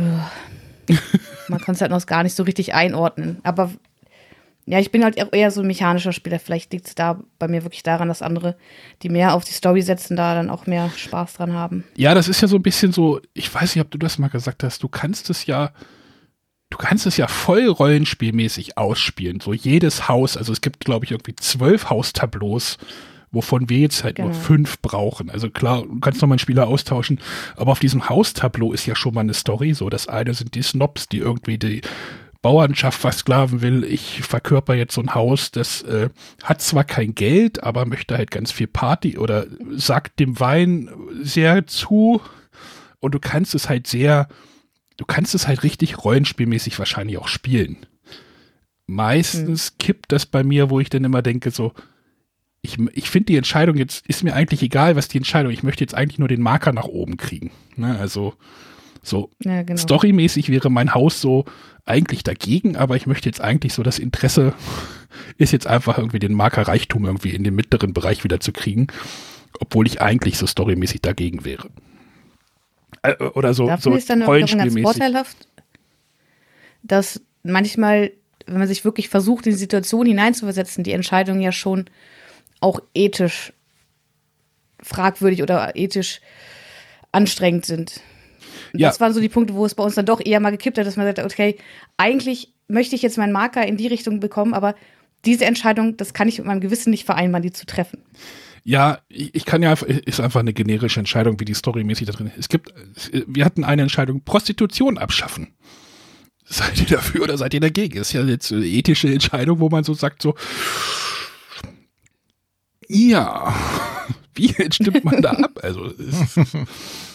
[1.48, 3.38] man kann es halt noch gar nicht so richtig einordnen.
[3.44, 3.70] Aber
[4.68, 6.38] ja, ich bin halt eher so ein mechanischer Spieler.
[6.38, 8.54] Vielleicht liegt es da bei mir wirklich daran, dass andere,
[9.02, 11.84] die mehr auf die Story setzen, da dann auch mehr Spaß dran haben.
[11.96, 14.28] Ja, das ist ja so ein bisschen so, ich weiß nicht, ob du das mal
[14.28, 15.70] gesagt hast, du kannst es ja,
[16.68, 19.40] du kannst es ja voll rollenspielmäßig ausspielen.
[19.40, 22.76] So jedes Haus, also es gibt, glaube ich, irgendwie zwölf Haustableaus,
[23.30, 24.28] wovon wir jetzt halt genau.
[24.28, 25.30] nur fünf brauchen.
[25.30, 27.20] Also klar, du kannst noch mal einen Spieler austauschen,
[27.56, 29.72] aber auf diesem Haustableau ist ja schon mal eine Story.
[29.72, 31.80] So, das eine sind die Snobs, die irgendwie die
[32.42, 33.84] Bauernschaft versklaven will.
[33.84, 36.08] Ich verkörper jetzt so ein Haus, das äh,
[36.42, 40.90] hat zwar kein Geld, aber möchte halt ganz viel Party oder sagt dem Wein
[41.22, 42.20] sehr zu.
[43.00, 44.28] Und du kannst es halt sehr,
[44.96, 47.78] du kannst es halt richtig rollenspielmäßig wahrscheinlich auch spielen.
[48.86, 49.78] Meistens mhm.
[49.78, 51.72] kippt das bei mir, wo ich dann immer denke, so,
[52.62, 55.84] ich, ich finde die Entscheidung jetzt, ist mir eigentlich egal, was die Entscheidung, ich möchte
[55.84, 57.50] jetzt eigentlich nur den Marker nach oben kriegen.
[57.76, 57.98] Ne?
[57.98, 58.34] Also,
[59.02, 59.78] so ja, genau.
[59.78, 61.44] storymäßig wäre mein Haus so
[61.84, 64.54] eigentlich dagegen, aber ich möchte jetzt eigentlich so das Interesse
[65.38, 68.88] ist jetzt einfach irgendwie den Marker Reichtum irgendwie in den mittleren Bereich wieder zu kriegen,
[69.60, 71.68] obwohl ich eigentlich so storymäßig dagegen wäre.
[73.02, 75.48] Äh, oder so, Dafür so ist dann ganz vorteilhaft,
[76.82, 78.12] dass manchmal,
[78.46, 81.86] wenn man sich wirklich versucht, in die Situation hineinzuversetzen, die Entscheidungen ja schon
[82.60, 83.52] auch ethisch
[84.80, 86.20] fragwürdig oder ethisch
[87.12, 88.00] anstrengend sind.
[88.72, 88.88] Ja.
[88.88, 90.86] Das waren so die Punkte, wo es bei uns dann doch eher mal gekippt hat,
[90.86, 91.56] dass man sagt, okay,
[91.96, 94.74] eigentlich möchte ich jetzt meinen Marker in die Richtung bekommen, aber
[95.24, 98.02] diese Entscheidung, das kann ich mit meinem Gewissen nicht vereinbaren, die zu treffen.
[98.64, 102.38] Ja, ich kann ja, ist einfach eine generische Entscheidung, wie die storymäßig da drin ist.
[102.38, 102.72] Es gibt,
[103.26, 105.54] wir hatten eine Entscheidung, Prostitution abschaffen.
[106.44, 107.98] Seid ihr dafür oder seid ihr dagegen?
[107.98, 110.34] Das ist ja jetzt eine ethische Entscheidung, wo man so sagt, so,
[112.88, 113.54] ja,
[114.34, 115.60] wie stimmt man da ab?
[115.62, 115.92] Also,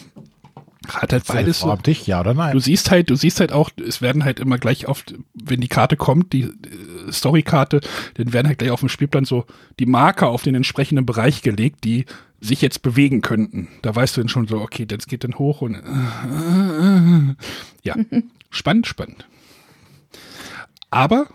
[0.88, 1.74] hat halt beides so.
[1.76, 2.52] Dich, ja oder nein?
[2.52, 5.68] Du siehst halt, du siehst halt auch, es werden halt immer gleich oft, wenn die
[5.68, 6.52] Karte kommt, die äh,
[7.10, 7.80] Storykarte,
[8.14, 9.46] dann werden halt gleich auf dem Spielplan so
[9.78, 12.06] die Marker auf den entsprechenden Bereich gelegt, die
[12.40, 13.68] sich jetzt bewegen könnten.
[13.82, 17.34] Da weißt du dann schon so, okay, das geht dann hoch und äh,
[17.82, 17.96] ja,
[18.50, 19.26] spannend, spannend.
[20.90, 21.26] Aber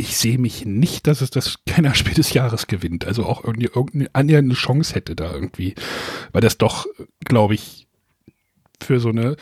[0.00, 3.04] ich sehe mich nicht, dass es das Kennerspiel des Jahres gewinnt.
[3.04, 5.74] Also auch irgendwie irgendeine annähernde Chance hätte da irgendwie.
[6.32, 6.86] Weil das doch,
[7.24, 7.86] glaube ich,
[8.82, 9.36] für so eine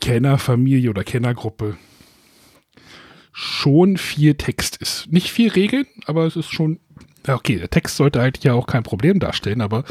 [0.00, 1.76] Kennerfamilie oder Kennergruppe
[3.32, 5.10] schon viel Text ist.
[5.10, 6.78] Nicht viel Regeln, aber es ist schon,
[7.26, 9.84] ja, okay, der Text sollte eigentlich ja auch kein Problem darstellen, aber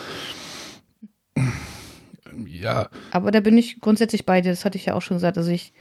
[2.46, 2.90] ja.
[3.12, 5.38] Aber da bin ich grundsätzlich bei dir, das hatte ich ja auch schon gesagt.
[5.38, 5.74] Also ich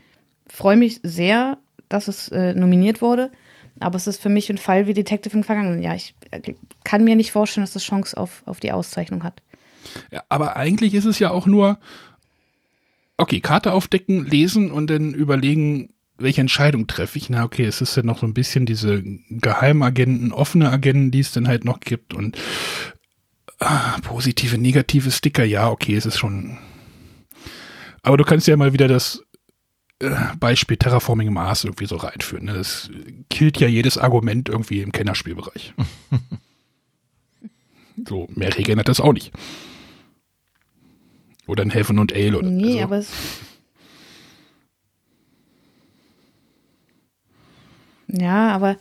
[0.46, 3.30] freue mich sehr, dass es äh, nominiert wurde,
[3.78, 5.94] aber es ist für mich ein Fall wie Detective im vergangenen Jahr.
[5.94, 9.40] Ich äh, kann mir nicht vorstellen, dass das Chance auf, auf die Auszeichnung hat.
[10.10, 11.78] Ja, aber eigentlich ist es ja auch nur,
[13.22, 17.30] okay, Karte aufdecken, lesen und dann überlegen, welche Entscheidung treffe ich.
[17.30, 21.32] Na, okay, es ist ja noch so ein bisschen diese Geheimagenten, offene Agenten, die es
[21.32, 22.38] dann halt noch gibt und
[23.60, 26.58] ah, positive, negative Sticker, ja, okay, es ist schon.
[28.02, 29.22] Aber du kannst ja mal wieder das
[30.00, 32.46] äh, Beispiel Terraforming Mars irgendwie so reinführen.
[32.46, 32.54] Ne?
[32.54, 32.90] Das
[33.30, 35.74] killt ja jedes Argument irgendwie im Kennerspielbereich.
[38.08, 39.32] so, mehr Regeln hat das auch nicht.
[41.52, 42.84] Oder ein Heaven und Ale oder Nee, also.
[42.84, 43.10] aber es.
[48.08, 48.78] Ja, aber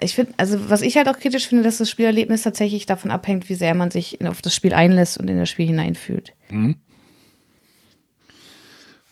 [0.00, 3.48] ich finde, also was ich halt auch kritisch finde, dass das Spielerlebnis tatsächlich davon abhängt,
[3.48, 6.34] wie sehr man sich auf das Spiel einlässt und in das Spiel hineinfühlt.
[6.50, 6.76] Mhm.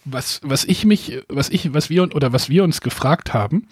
[0.04, 3.66] Was, was ich mich, was ich, was wir oder was wir uns gefragt haben,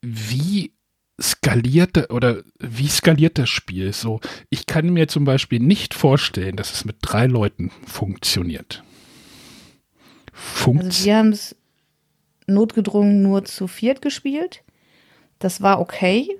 [0.00, 0.72] wie
[1.20, 3.92] skalierte oder wie skaliert das Spiel?
[3.92, 8.82] So, ich kann mir zum Beispiel nicht vorstellen, dass es mit drei Leuten funktioniert.
[10.32, 11.56] Funkt also wir haben es
[12.46, 14.62] notgedrungen nur zu viert gespielt.
[15.38, 16.38] Das war okay.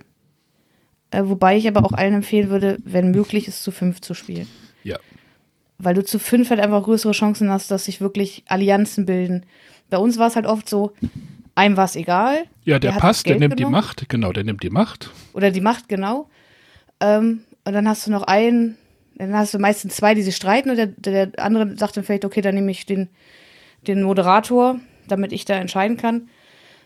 [1.11, 4.49] Äh, wobei ich aber auch allen empfehlen würde, wenn möglich, es zu fünf zu spielen.
[4.85, 4.99] Ja.
[5.79, 9.45] Weil du zu fünf halt einfach größere Chancen hast, dass sich wirklich Allianzen bilden.
[9.89, 10.93] Bei uns war es halt oft so,
[11.57, 12.45] einem war es egal.
[12.65, 13.75] Ja, der, der passt, der nimmt genommen.
[13.75, 15.11] die Macht, genau, der nimmt die Macht.
[15.33, 16.29] Oder die Macht, genau.
[17.01, 18.77] Ähm, und dann hast du noch einen,
[19.17, 22.25] dann hast du meistens zwei, die sich streiten und der, der andere sagt dann vielleicht,
[22.25, 23.09] okay, dann nehme ich den,
[23.87, 24.79] den Moderator,
[25.09, 26.29] damit ich da entscheiden kann.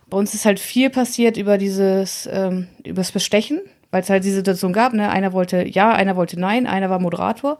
[0.08, 3.60] Bei uns ist halt viel passiert über dieses, ähm, über das Bestechen,
[3.90, 5.10] weil es halt die Situation gab, ne?
[5.10, 7.58] Einer wollte ja, einer wollte nein, einer war Moderator,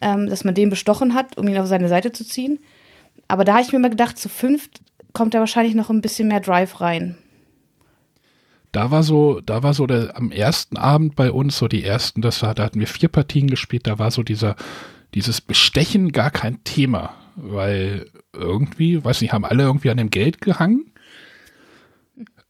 [0.00, 2.58] ähm, dass man den bestochen hat, um ihn auf seine Seite zu ziehen.
[3.28, 4.80] Aber da habe ich mir mal gedacht, zu fünft
[5.16, 7.16] kommt da wahrscheinlich noch ein bisschen mehr Drive rein.
[8.70, 12.20] Da war so, da war so der, am ersten Abend bei uns, so die ersten,
[12.20, 14.56] das war, da hatten wir vier Partien gespielt, da war so dieser,
[15.14, 20.42] dieses Bestechen gar kein Thema, weil irgendwie, weiß nicht, haben alle irgendwie an dem Geld
[20.42, 20.92] gehangen.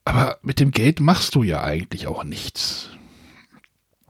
[0.05, 2.91] Aber mit dem Geld machst du ja eigentlich auch nichts.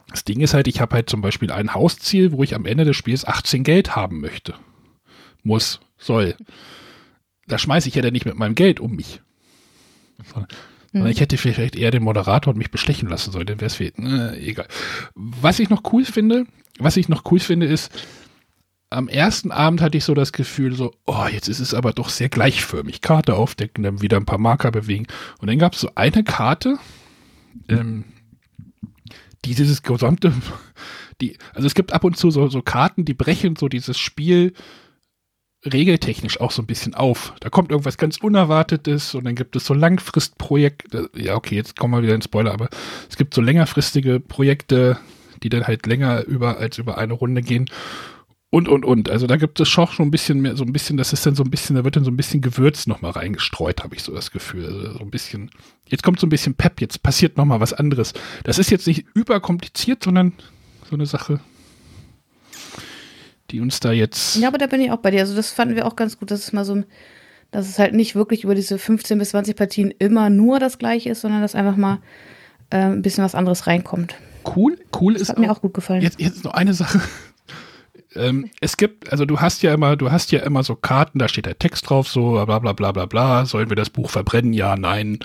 [0.09, 2.87] Das Ding ist halt, ich habe halt zum Beispiel ein Hausziel, wo ich am Ende
[2.87, 4.55] des Spiels 18 Geld haben möchte.
[5.43, 6.37] Muss, soll.
[7.47, 9.21] Da schmeiße ich ja dann nicht mit meinem Geld um mich.
[10.93, 13.81] Sondern ich hätte vielleicht eher den Moderator und mich bestechen lassen sollen, dann wäre es
[13.81, 13.93] äh,
[14.39, 14.67] egal.
[15.15, 16.47] Was ich noch cool finde,
[16.79, 17.93] was ich noch cool finde, ist,
[18.89, 22.09] am ersten Abend hatte ich so das Gefühl, so, oh, jetzt ist es aber doch
[22.09, 23.01] sehr gleichförmig.
[23.01, 25.07] Karte aufdecken, dann wieder ein paar Marker bewegen.
[25.39, 26.79] Und dann gab es so eine Karte,
[27.69, 28.05] ähm,
[29.45, 30.33] die dieses gesamte,
[31.21, 34.55] die, also es gibt ab und zu so, so Karten, die brechen so dieses Spiel
[35.73, 37.35] regeltechnisch auch so ein bisschen auf.
[37.41, 41.11] Da kommt irgendwas ganz Unerwartetes und dann gibt es so Langfristprojekte.
[41.14, 42.69] Ja, okay, jetzt kommen wir wieder in Spoiler, aber
[43.09, 44.99] es gibt so längerfristige Projekte,
[45.43, 47.67] die dann halt länger über als über eine Runde gehen.
[48.49, 49.11] Und, und, und.
[49.11, 51.43] Also da gibt es schon ein bisschen mehr, so ein bisschen, das ist dann so
[51.43, 54.31] ein bisschen, da wird dann so ein bisschen Gewürz nochmal reingestreut, habe ich so das
[54.31, 54.67] Gefühl.
[54.67, 55.51] Also so ein bisschen,
[55.89, 58.14] jetzt kommt so ein bisschen Pep, jetzt passiert nochmal was anderes.
[58.45, 60.33] Das ist jetzt nicht überkompliziert, sondern
[60.89, 61.41] so eine Sache,
[63.51, 64.37] die uns da jetzt.
[64.37, 65.21] Ja, aber da bin ich auch bei dir.
[65.21, 66.83] Also das fanden wir auch ganz gut, dass es mal so,
[67.51, 71.11] dass es halt nicht wirklich über diese 15 bis 20 Partien immer nur das gleiche
[71.11, 71.99] ist, sondern dass einfach mal
[72.71, 74.17] äh, ein bisschen was anderes reinkommt.
[74.55, 76.03] Cool, cool Das ist hat mir auch gut gefallen.
[76.03, 77.01] Jetzt, jetzt noch eine Sache.
[78.15, 81.29] ähm, es gibt, also du hast ja immer, du hast ja immer so Karten, da
[81.29, 84.53] steht der Text drauf, so bla bla bla bla bla, sollen wir das Buch verbrennen?
[84.53, 85.19] Ja, nein.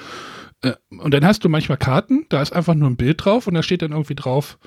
[0.61, 3.53] Äh, und dann hast du manchmal Karten, da ist einfach nur ein Bild drauf und
[3.53, 4.57] da steht dann irgendwie drauf,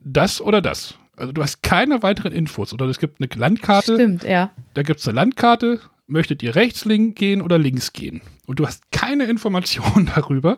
[0.00, 0.94] das oder das.
[1.22, 2.72] Also du hast keine weiteren Infos.
[2.72, 4.50] Oder es gibt eine Landkarte, Stimmt, ja.
[4.74, 8.22] da gibt es eine Landkarte, möchtet ihr rechts gehen oder links gehen?
[8.46, 10.56] Und du hast keine Informationen darüber.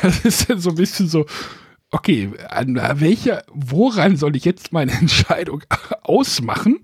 [0.00, 1.26] Das ist dann so ein bisschen so,
[1.90, 5.64] okay, an welcher, woran soll ich jetzt meine Entscheidung
[6.02, 6.78] ausmachen?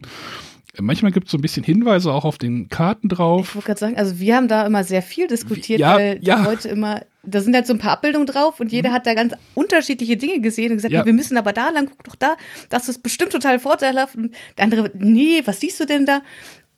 [0.80, 3.54] Manchmal gibt es so ein bisschen Hinweise auch auf den Karten Ich drauf.
[3.54, 6.42] wollte gerade sagen, also wir haben da immer sehr viel diskutiert, Ja, weil die ja.
[6.42, 9.34] Leute immer, da sind halt so ein paar Abbildungen drauf und jeder hat da ganz
[9.54, 11.00] unterschiedliche Dinge gesehen und gesagt, Ja.
[11.00, 11.06] ja.
[11.06, 12.36] wir müssen aber da lang, guck doch da,
[12.70, 14.16] das ist bestimmt total vorteilhaft.
[14.16, 16.22] Und der andere, nee, was siehst du denn da?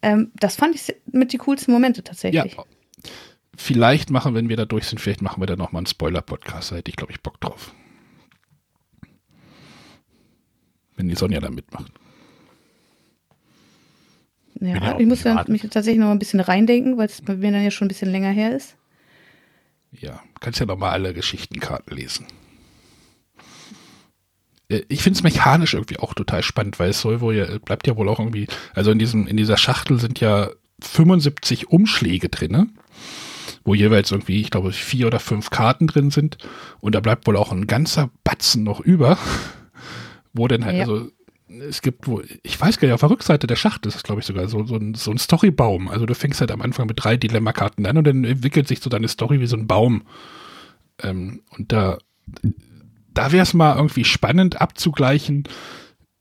[0.02, 2.56] Ähm, das fand ich mit die coolsten Momente Ja, tatsächlich.
[3.56, 6.72] vielleicht machen, wenn wir da durch sind, vielleicht machen wir da nochmal einen Spoiler-Podcast.
[6.72, 7.72] Da hätte ich, glaube ich, Bock drauf.
[10.96, 11.92] Wenn die Sonja da mitmacht.
[14.60, 17.52] Ja, ja ich muss mich tatsächlich noch mal ein bisschen reindenken, weil es bei mir
[17.52, 18.76] dann ja schon ein bisschen länger her ist.
[19.92, 22.26] Ja, kannst ja nochmal alle Geschichtenkarten lesen.
[24.68, 27.86] Äh, Ich finde es mechanisch irgendwie auch total spannend, weil es soll wohl ja, bleibt
[27.86, 30.50] ja wohl auch irgendwie, also in diesem, in dieser Schachtel sind ja
[30.80, 32.68] 75 Umschläge drinne,
[33.64, 36.38] wo jeweils irgendwie, ich glaube, vier oder fünf Karten drin sind.
[36.80, 39.18] Und da bleibt wohl auch ein ganzer Batzen noch über,
[40.32, 40.82] wo dann halt, Ja.
[40.82, 41.10] also
[41.48, 44.20] es gibt wohl, ich weiß gar nicht, auf der Rückseite der Schachtel ist es, glaube
[44.20, 45.88] ich, sogar so, so, ein, so ein Storybaum.
[45.88, 48.88] Also du fängst halt am Anfang mit drei Dilemma-Karten an und dann entwickelt sich so
[48.88, 50.04] deine Story wie so ein Baum.
[51.02, 51.98] Ähm, und da,
[53.12, 55.44] da wäre es mal irgendwie spannend abzugleichen,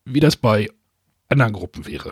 [0.05, 0.69] wie das bei
[1.29, 2.11] anderen Gruppen wäre.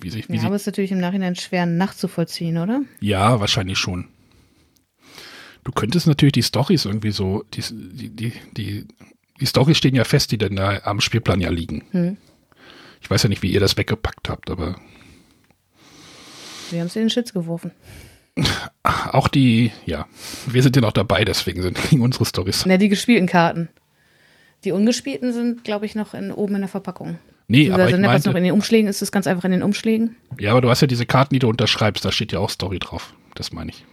[0.00, 2.82] Wie sich, wie Ja, aber es ist natürlich im Nachhinein schwer nachzuvollziehen, oder?
[3.00, 4.08] ja, wahrscheinlich schon.
[5.64, 8.86] Du könntest natürlich die Stories irgendwie so, die, die, die, die,
[9.40, 11.84] die Stories stehen ja fest, die dann da am Spielplan ja liegen.
[11.90, 12.16] Hm.
[13.00, 14.76] Ich weiß ja nicht, wie ihr das weggepackt habt, aber
[16.70, 17.72] Wir haben es in den Schitz geworfen.
[18.82, 20.06] auch die, ja,
[20.46, 22.66] wir sind ja noch dabei, deswegen sind unsere Stories.
[22.66, 23.68] Ne, die gespielten Karten.
[24.64, 27.18] Die ungespielten sind, glaube ich, noch in, oben in der Verpackung.
[27.48, 29.44] Nee, aber also ich ne, was noch meinte, in den Umschlägen ist, ist ganz einfach
[29.44, 30.16] in den Umschlägen.
[30.38, 32.78] ja, aber du hast ja diese Karten, die du unterschreibst, da steht ja auch Story
[32.78, 33.14] drauf.
[33.34, 33.84] Das meine ich.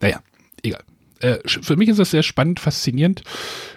[0.00, 0.22] Naja,
[0.62, 0.82] egal.
[1.20, 3.22] Äh, für mich ist das sehr spannend, faszinierend.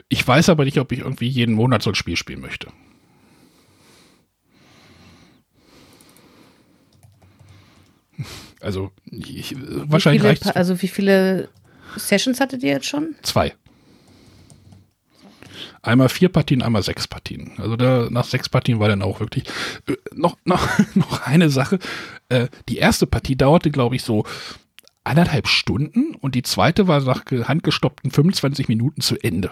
[0.09, 2.67] Ich weiß aber nicht, ob ich irgendwie jeden Monat so ein Spiel spielen möchte.
[8.59, 11.49] Also, ich, wahrscheinlich reicht Also wie viele
[11.97, 13.15] Sessions hattet ihr jetzt schon?
[13.23, 13.53] Zwei.
[15.83, 17.53] Einmal vier Partien, einmal sechs Partien.
[17.57, 19.45] Also da, nach sechs Partien war dann auch wirklich
[19.87, 21.79] äh, noch, noch, noch eine Sache.
[22.29, 24.25] Äh, die erste Partie dauerte, glaube ich, so
[25.03, 29.51] anderthalb Stunden und die zweite war nach ge- handgestoppten 25 Minuten zu Ende.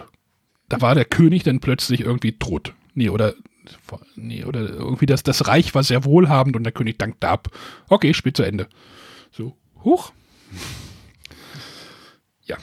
[0.68, 2.74] Da war der König dann plötzlich irgendwie tot.
[2.94, 3.34] Nee, oder,
[4.14, 7.48] nee, oder irgendwie das, das Reich war sehr wohlhabend und der König dankte ab.
[7.88, 8.68] Okay, Spiel zu Ende.
[9.32, 10.12] So, hoch.
[12.44, 12.56] Ja,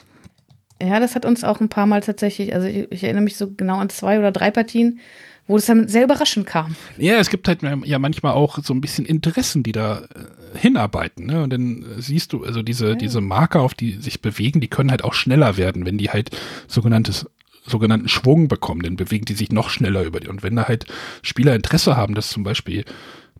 [0.82, 3.52] Ja, das hat uns auch ein paar Mal tatsächlich, also ich, ich erinnere mich so
[3.52, 5.00] genau an zwei oder drei Partien,
[5.48, 6.76] wo es dann sehr überraschend kam.
[6.98, 11.26] Ja, es gibt halt ja manchmal auch so ein bisschen Interessen, die da äh, hinarbeiten.
[11.26, 11.42] Ne?
[11.42, 12.94] Und dann äh, siehst du, also diese, ja.
[12.94, 16.30] diese Marker, auf die sich bewegen, die können halt auch schneller werden, wenn die halt
[16.68, 17.26] sogenanntes
[17.64, 20.28] sogenannten Schwung bekommen, dann bewegen die sich noch schneller über die.
[20.28, 20.86] Und wenn da halt
[21.20, 22.86] Spieler Interesse haben, dass zum Beispiel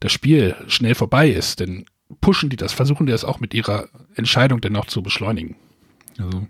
[0.00, 1.86] das Spiel schnell vorbei ist, dann
[2.20, 5.56] pushen die das, versuchen die das auch mit ihrer Entscheidung dann auch zu beschleunigen.
[6.18, 6.46] Also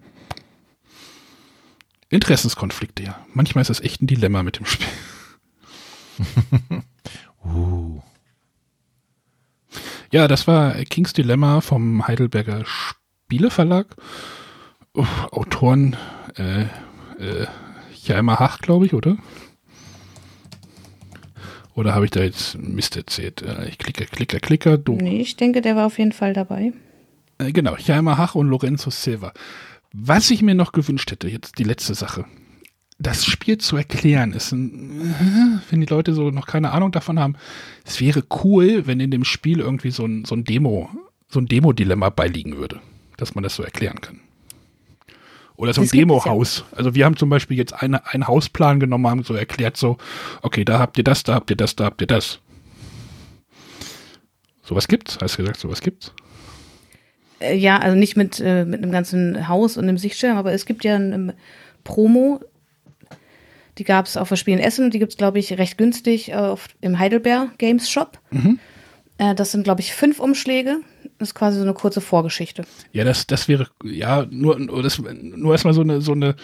[2.11, 3.25] Interessenskonflikte, ja.
[3.33, 4.89] Manchmal ist das echt ein Dilemma mit dem Spiel.
[7.45, 8.01] uh.
[10.11, 13.95] Ja, das war Kings Dilemma vom Heidelberger Spieleverlag.
[14.95, 15.97] Uh, Autoren
[16.37, 17.47] äh, äh,
[18.03, 19.19] Jaima Hach, glaube ich, oder?
[21.75, 23.43] Oder habe ich da jetzt Mist erzählt?
[23.43, 24.79] Äh, ich klicke, klicke, klicke.
[24.79, 24.95] Du.
[24.97, 26.73] Nee, ich denke, der war auf jeden Fall dabei.
[27.39, 29.33] Äh, genau, Jaima Hach und Lorenzo Silva.
[29.93, 32.25] Was ich mir noch gewünscht hätte, jetzt die letzte Sache.
[33.01, 35.15] Das Spiel zu erklären ist ein,
[35.71, 37.37] wenn die Leute so noch keine Ahnung davon haben,
[37.85, 40.91] es wäre cool, wenn in dem Spiel irgendwie so ein, so ein Demo,
[41.29, 42.81] so ein Demo-Dilemma beiliegen würde,
[43.17, 44.21] dass man das so erklären kann.
[45.55, 46.65] Oder so ein Demo-Haus.
[46.71, 46.79] Ja.
[46.79, 49.97] Also wir haben zum Beispiel jetzt eine, einen Hausplan genommen, haben so erklärt, so,
[50.43, 52.41] okay, da habt ihr das, da habt ihr das, da habt ihr das.
[54.63, 55.19] Sowas gibt's?
[55.21, 56.13] Hast du gesagt, sowas gibt's?
[57.41, 60.67] Äh, ja, also nicht mit, äh, mit einem ganzen Haus und einem Sichtschirm, aber es
[60.67, 61.33] gibt ja ein
[61.85, 62.41] Promo,
[63.79, 66.69] die gab es auf Verspielen Essen und die gibt es, glaube ich, recht günstig auf,
[66.81, 68.19] im Heidelberg Games Shop.
[68.31, 68.59] Mhm.
[69.19, 70.79] Äh, das sind, glaube ich, fünf Umschläge.
[71.19, 72.65] Das ist quasi so eine kurze Vorgeschichte.
[72.93, 76.37] Ja, das, das wäre, ja, nur, das, nur erstmal so eine, so eine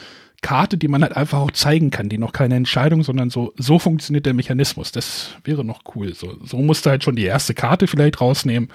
[0.43, 3.79] Karte, die man halt einfach auch zeigen kann, die noch keine Entscheidung, sondern so, so
[3.79, 4.93] funktioniert der Mechanismus.
[4.93, 6.15] Das wäre noch cool.
[6.15, 8.69] So, so musst du halt schon die erste Karte vielleicht rausnehmen.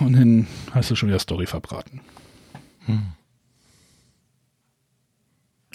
[0.00, 2.00] Und dann hast du schon wieder Story verbraten.
[2.86, 3.02] Hm.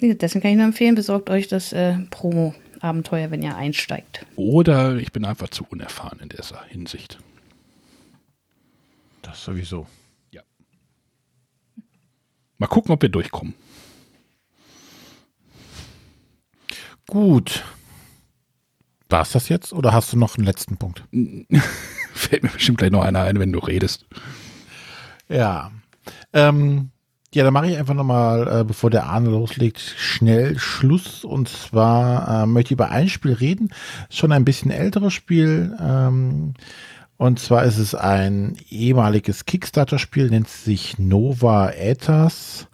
[0.00, 4.24] Deswegen kann ich nur empfehlen, besorgt euch das äh, Promo-Abenteuer, wenn ihr einsteigt.
[4.36, 7.18] Oder ich bin einfach zu unerfahren in dieser Hinsicht.
[9.22, 9.86] Das sowieso.
[10.30, 10.42] Ja.
[12.58, 13.54] Mal gucken, ob wir durchkommen.
[17.06, 17.64] Gut.
[19.10, 21.04] War es das jetzt oder hast du noch einen letzten Punkt?
[22.14, 24.06] Fällt mir bestimmt gleich noch einer ein, wenn du redest.
[25.28, 25.72] Ja.
[26.32, 26.90] Ähm,
[27.32, 31.24] ja, dann mache ich einfach nochmal, äh, bevor der Arne loslegt, schnell Schluss.
[31.24, 33.70] Und zwar äh, möchte ich über ein Spiel reden.
[34.10, 35.76] Schon ein bisschen älteres Spiel.
[35.80, 36.54] Ähm,
[37.16, 42.66] und zwar ist es ein ehemaliges Kickstarter-Spiel, nennt sich Nova Aethers.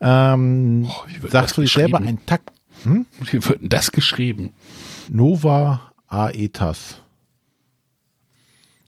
[0.00, 2.50] Ähm, oh, sagst du dir selber ein Takt?
[2.82, 3.06] Hm?
[3.20, 4.52] Wie wird denn das geschrieben?
[5.08, 7.00] Nova Aethas.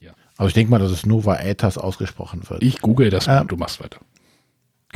[0.00, 0.10] Ja.
[0.36, 2.62] Also ich denke mal, dass es Nova Aethas ausgesprochen wird.
[2.62, 4.00] Ich google das ähm, und du machst weiter.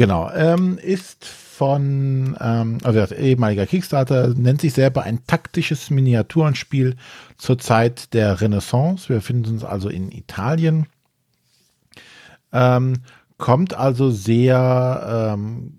[0.01, 0.31] Genau.
[0.35, 6.97] Ähm, ist von, ähm, also ehemaliger Kickstarter, nennt sich selber ein taktisches Miniaturenspiel
[7.37, 9.11] zur Zeit der Renaissance.
[9.11, 10.87] Wir befinden uns also in Italien.
[12.51, 13.03] Ähm,
[13.37, 15.75] kommt also sehr ähm,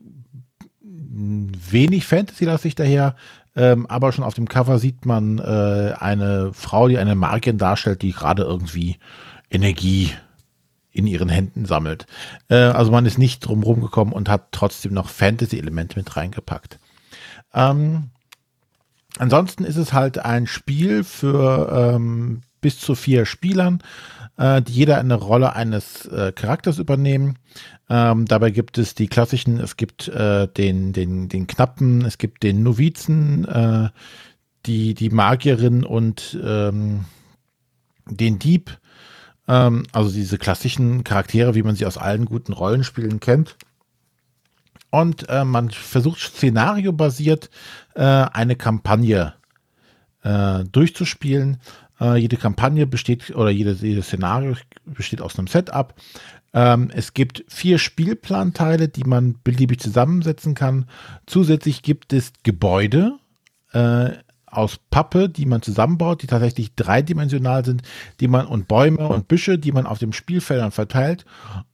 [0.84, 3.16] wenig Fantasy-lastig daher,
[3.56, 8.04] ähm, aber schon auf dem Cover sieht man äh, eine Frau, die eine Magierin darstellt,
[8.04, 8.98] die gerade irgendwie
[9.50, 10.12] Energie
[10.92, 12.06] in ihren Händen sammelt.
[12.50, 16.80] Äh, also man ist nicht drumherum gekommen und hat trotzdem noch Fantasy-Elemente mit reingepackt.
[17.54, 18.10] Ähm,
[19.18, 23.82] ansonsten ist es halt ein Spiel für ähm, bis zu vier Spielern,
[24.38, 27.38] äh, die jeder eine Rolle eines äh, Charakters übernehmen.
[27.90, 32.44] Ähm, dabei gibt es die klassischen, es gibt äh, den, den, den Knappen, es gibt
[32.44, 33.90] den Novizen, äh,
[34.66, 37.06] die, die Magierin und ähm,
[38.06, 38.78] den Dieb
[39.52, 43.58] ähm, also diese klassischen Charaktere, wie man sie aus allen guten Rollenspielen kennt.
[44.90, 47.50] Und äh, man versucht szenariobasiert
[47.96, 49.34] äh, eine Kampagne
[50.24, 51.58] äh, durchzuspielen.
[52.00, 55.96] Äh, jede Kampagne besteht oder jede, jedes Szenario besteht aus einem Setup.
[56.54, 60.86] Ähm, es gibt vier Spielplanteile, die man beliebig zusammensetzen kann.
[61.26, 63.18] Zusätzlich gibt es Gebäude,
[63.74, 64.12] äh,
[64.52, 67.84] aus Pappe, die man zusammenbaut, die tatsächlich dreidimensional sind,
[68.20, 71.26] die man und Bäume und Büsche, die man auf dem Spielfeldern verteilt,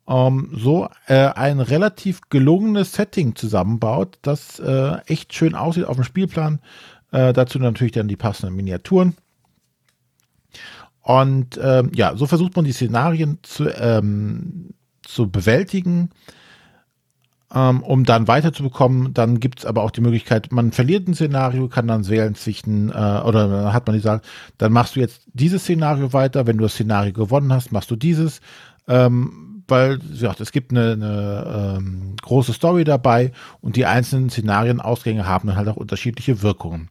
[0.08, 6.04] ähm, so äh, ein relativ gelungenes Setting zusammenbaut, das äh, echt schön aussieht auf dem
[6.04, 6.60] Spielplan.
[7.12, 9.16] Äh, dazu natürlich dann die passenden Miniaturen.
[11.02, 14.74] Und ähm, ja, so versucht man die Szenarien zu, ähm,
[15.04, 16.10] zu bewältigen
[17.50, 19.14] um dann weiterzubekommen.
[19.14, 22.90] Dann gibt es aber auch die Möglichkeit, man verliert ein Szenario, kann dann wählen zwischen,
[22.90, 24.26] äh, oder hat man gesagt,
[24.58, 26.48] dann machst du jetzt dieses Szenario weiter.
[26.48, 28.42] Wenn du das Szenario gewonnen hast, machst du dieses.
[28.88, 33.32] Ähm, weil, gesagt, es gibt eine, eine ähm, große Story dabei
[33.62, 36.90] und die einzelnen Szenarienausgänge haben dann halt auch unterschiedliche Wirkungen.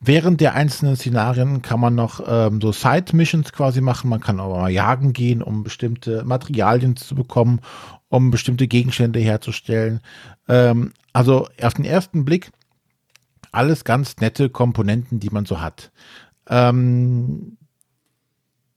[0.00, 4.10] Während der einzelnen Szenarien kann man noch ähm, so Side-Missions quasi machen.
[4.10, 7.60] Man kann auch mal jagen gehen, um bestimmte Materialien zu bekommen,
[8.16, 10.00] um bestimmte Gegenstände herzustellen.
[10.48, 12.50] Ähm, also auf den ersten Blick
[13.52, 15.92] alles ganz nette Komponenten, die man so hat.
[16.48, 17.56] Ähm,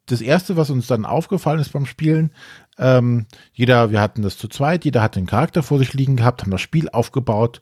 [0.05, 2.31] das erste, was uns dann aufgefallen ist beim Spielen,
[2.77, 6.41] ähm, jeder, wir hatten das zu zweit, jeder hat den Charakter vor sich liegen gehabt,
[6.41, 7.61] haben das Spiel aufgebaut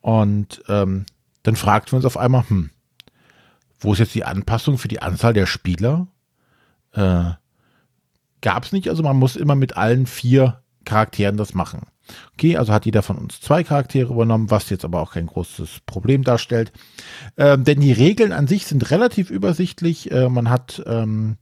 [0.00, 1.06] und ähm,
[1.42, 2.70] dann fragten wir uns auf einmal, hm,
[3.78, 6.08] wo ist jetzt die Anpassung für die Anzahl der Spieler?
[6.92, 7.32] Äh,
[8.42, 11.82] Gab es nicht, also man muss immer mit allen vier Charakteren das machen.
[12.34, 15.80] Okay, also hat jeder von uns zwei Charaktere übernommen, was jetzt aber auch kein großes
[15.84, 16.72] Problem darstellt.
[17.36, 20.10] Ähm, denn die Regeln an sich sind relativ übersichtlich.
[20.10, 21.36] Äh, man hat ähm,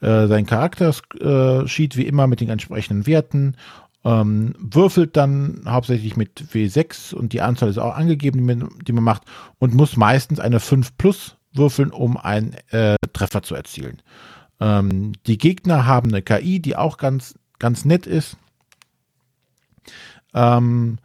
[0.00, 3.56] äh, sein Charaktersheet wie immer mit den entsprechenden Werten,
[4.04, 8.92] ähm, würfelt dann hauptsächlich mit W6 und die Anzahl ist auch angegeben, die man, die
[8.92, 9.22] man macht
[9.58, 14.00] und muss meistens eine 5 plus würfeln, um einen äh, Treffer zu erzielen.
[14.60, 18.36] Ähm, die Gegner haben eine KI, die auch ganz, ganz nett ist.
[20.34, 20.98] Ähm,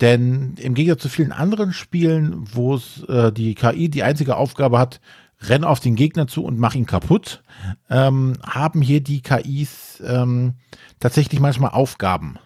[0.00, 4.78] denn im Gegensatz zu vielen anderen Spielen, wo es äh, die KI die einzige Aufgabe
[4.78, 5.00] hat,
[5.40, 7.42] renn auf den Gegner zu und mach ihn kaputt,
[7.90, 10.54] ähm, haben hier die KIs ähm,
[11.00, 12.38] tatsächlich manchmal Aufgaben.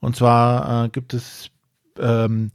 [0.00, 1.50] Und zwar äh, gibt es
[1.98, 2.50] ähm,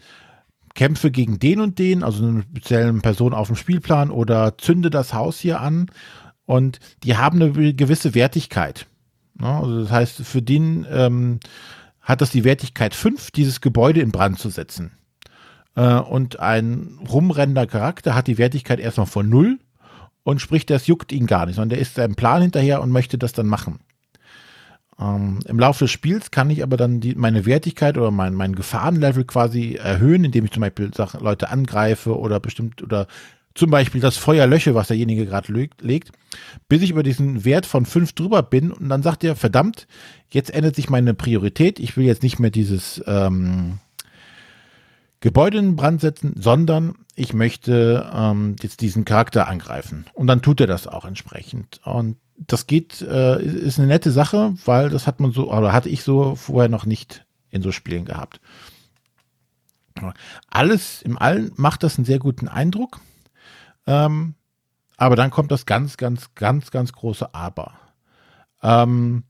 [0.76, 5.14] Kämpfe gegen den und den, also eine spezielle Person auf dem Spielplan oder zünde das
[5.14, 5.88] Haus hier an.
[6.46, 8.88] Und die haben eine gewisse Wertigkeit.
[9.40, 11.40] Ja, also das heißt, für den ähm,
[12.04, 14.92] hat das die Wertigkeit 5, dieses Gebäude in Brand zu setzen.
[15.76, 19.60] Äh, und ein rumrennender Charakter hat die Wertigkeit erstmal von 0
[20.24, 23.18] und sprich, das juckt ihn gar nicht, sondern der ist seinem Plan hinterher und möchte
[23.18, 23.80] das dann machen.
[25.00, 28.56] Ähm, Im Laufe des Spiels kann ich aber dann die, meine Wertigkeit oder mein, mein
[28.56, 33.08] Gefahrenlevel quasi erhöhen, indem ich zum Beispiel Sachen, Leute angreife oder bestimmt oder
[33.56, 36.12] zum Beispiel das Feuer lösche, was derjenige gerade legt,
[36.68, 39.88] bis ich über diesen Wert von 5 drüber bin und dann sagt er, verdammt,
[40.32, 43.80] jetzt ändert sich meine Priorität, ich will jetzt nicht mehr dieses ähm,
[45.20, 50.06] Gebäude in Brand setzen, sondern ich möchte ähm, jetzt diesen Charakter angreifen.
[50.14, 51.80] Und dann tut er das auch entsprechend.
[51.86, 55.90] Und das geht, äh, ist eine nette Sache, weil das hat man so, oder hatte
[55.90, 58.42] ich so vorher noch nicht in so Spielen gehabt.
[60.50, 63.00] Alles im Allen macht das einen sehr guten Eindruck.
[63.88, 64.36] Ähm,
[64.98, 67.74] aber dann kommt das ganz, ganz, ganz, ganz große Aber.
[68.62, 69.24] Ähm,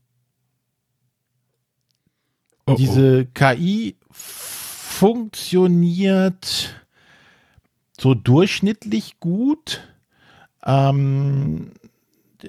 [2.66, 2.76] oh, oh.
[2.76, 6.74] diese KI funktioniert
[7.98, 9.80] so durchschnittlich gut.
[10.64, 11.72] Ähm,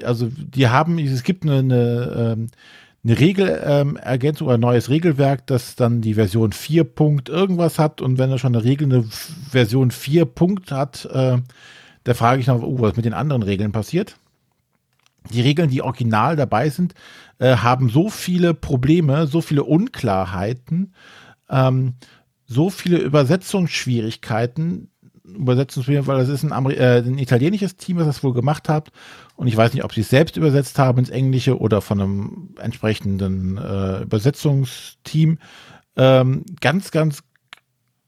[0.03, 2.47] also die haben, es gibt eine, eine, ähm,
[3.03, 8.17] eine Regelergänzung oder ein neues Regelwerk, das dann die Version 4 Punkt irgendwas hat und
[8.17, 11.37] wenn er schon eine Regel eine Version 4 Punkt hat, äh,
[12.05, 14.15] da frage ich noch, oh, was mit den anderen Regeln passiert.
[15.33, 16.93] Die Regeln, die original dabei sind,
[17.39, 20.93] äh, haben so viele Probleme, so viele Unklarheiten,
[21.49, 21.95] ähm,
[22.45, 24.91] so viele Übersetzungsschwierigkeiten,
[25.23, 28.91] Übersetzungsschwierigkeiten, weil das ist ein, Ameri äh, ein italienisches Team, das das wohl gemacht hat.
[29.35, 32.49] Und ich weiß nicht, ob sie es selbst übersetzt haben ins Englische oder von einem
[32.61, 35.39] entsprechenden äh, Übersetzungsteam.
[35.97, 37.23] Ähm, ganz, ganz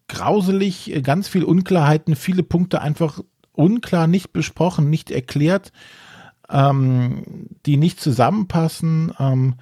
[0.08, 3.22] grauselig, ganz viel Unklarheiten, viele Punkte einfach
[3.58, 5.72] unklar, nicht besprochen, nicht erklärt,
[6.50, 9.14] ähm, die nicht zusammenpassen.
[9.20, 9.56] Ähm,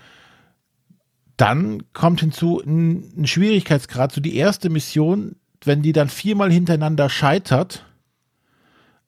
[1.38, 4.11] dann kommt hinzu ein, ein Schwierigkeitsgrad.
[4.11, 7.85] So die erste Mission, wenn die dann viermal hintereinander scheitert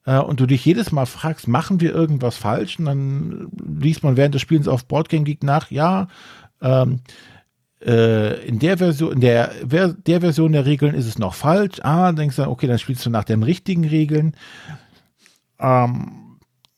[0.04, 2.78] äh, und du dich jedes Mal fragst, machen wir irgendwas falsch?
[2.78, 6.08] Und dann liest man während des Spiels auf Boardgame Geek nach, ja,
[6.60, 7.00] ähm,
[7.84, 11.78] äh, in der Version, in der, der Version der Regeln ist es noch falsch.
[11.82, 14.34] Ah, denkst du, okay, dann spielst du nach den richtigen Regeln.
[15.60, 16.28] Ähm,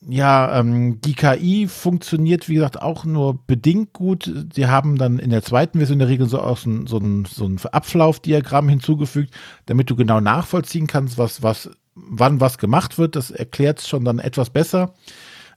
[0.09, 4.32] ja, ähm, die KI funktioniert, wie gesagt, auch nur bedingt gut.
[4.55, 7.27] Sie haben dann in der zweiten Version der Regel so auch so ein, so ein,
[7.27, 9.35] so ein Ablaufdiagramm hinzugefügt,
[9.66, 13.14] damit du genau nachvollziehen kannst, was, was, wann was gemacht wird.
[13.14, 14.94] Das erklärt es schon dann etwas besser.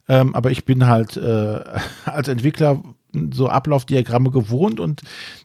[0.08, 1.64] Ähm, aber ich bin halt äh,
[2.04, 2.82] als Entwickler
[3.32, 5.02] so Ablaufdiagramme gewohnt und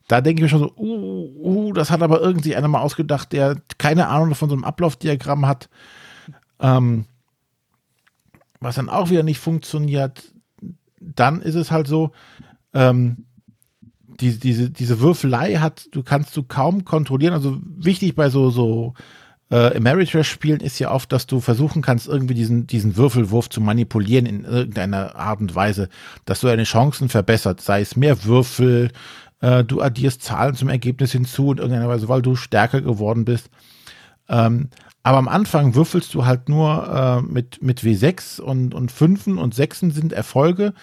[0.07, 3.31] da denke ich mir schon so, uh, uh, das hat aber irgendwie einer mal ausgedacht,
[3.31, 5.69] der keine Ahnung von so einem Ablaufdiagramm hat.
[6.59, 7.05] Ähm,
[8.59, 10.33] was dann auch wieder nicht funktioniert.
[10.99, 12.11] Dann ist es halt so,
[12.73, 13.25] ähm,
[14.19, 17.33] die, diese, diese Würfelei hat, du kannst du kaum kontrollieren.
[17.33, 18.93] Also wichtig bei so, so
[19.51, 24.25] äh, Ameritrash-Spielen ist ja oft, dass du versuchen kannst, irgendwie diesen, diesen Würfelwurf zu manipulieren
[24.25, 25.89] in irgendeiner Art und Weise,
[26.25, 28.91] dass du deine Chancen verbessert, sei es mehr Würfel,
[29.41, 33.49] Äh, du addierst Zahlen zum Ergebnis hinzu in irgendeiner Weise, weil du stärker geworden bist.
[34.27, 34.69] Ähm,
[35.01, 39.55] aber am Anfang würfelst du halt nur äh, mit, mit W6 und, und Fünfen und
[39.55, 40.73] Sechsen sind Erfolge.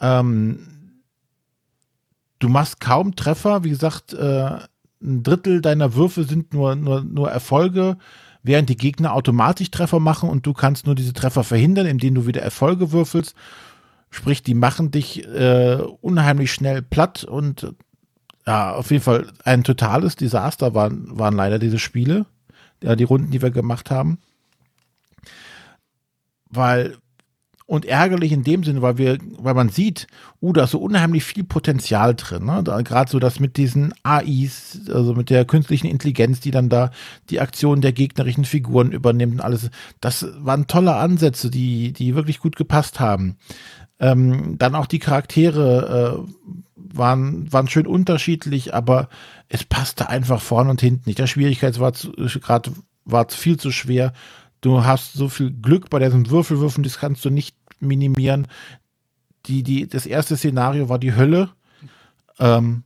[0.00, 1.02] Ähm,
[2.38, 3.64] du machst kaum Treffer.
[3.64, 4.58] Wie gesagt, äh,
[5.04, 7.98] ein Drittel deiner Würfe sind nur, nur, nur Erfolge,
[8.42, 12.26] während die Gegner automatisch Treffer machen und du kannst nur diese Treffer verhindern, indem du
[12.26, 13.34] wieder Erfolge würfelst.
[14.10, 17.74] Sprich, die machen dich äh, unheimlich schnell platt und
[18.46, 22.26] ja, auf jeden Fall ein totales Desaster waren, waren leider diese Spiele,
[22.82, 24.18] ja, die Runden, die wir gemacht haben.
[26.50, 26.98] Weil
[27.66, 30.06] und ärgerlich in dem Sinne, weil wir, weil man sieht,
[30.42, 32.44] uh, da ist so unheimlich viel Potenzial drin.
[32.44, 32.62] Ne?
[32.62, 36.90] Gerade so das mit diesen AIs, also mit der künstlichen Intelligenz, die dann da
[37.30, 39.70] die Aktionen der gegnerischen Figuren übernimmt und alles.
[40.00, 43.36] Das waren tolle Ansätze, die, die wirklich gut gepasst haben.
[43.98, 49.08] Ähm, dann auch die Charaktere äh, waren, waren schön unterschiedlich, aber
[49.48, 51.18] es passte einfach vorne und hinten nicht.
[51.18, 52.70] Der Schwierigkeitsgrad
[53.06, 54.12] war viel zu schwer
[54.64, 58.48] Du hast so viel Glück bei diesem Würfelwürfen, das kannst du nicht minimieren.
[59.44, 61.50] Die, die, das erste Szenario war die Hölle.
[62.38, 62.82] Ähm,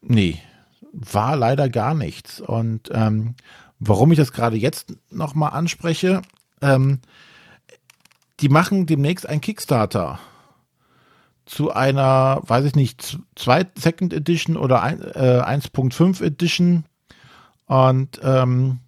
[0.00, 0.40] nee,
[0.92, 2.40] war leider gar nichts.
[2.40, 3.34] Und ähm,
[3.80, 6.22] warum ich das gerade jetzt nochmal anspreche,
[6.62, 7.00] ähm,
[8.38, 10.20] die machen demnächst ein Kickstarter
[11.46, 16.84] zu einer, weiß ich nicht, 2 Second Edition oder äh, 1.5 Edition.
[17.66, 18.78] Und ähm,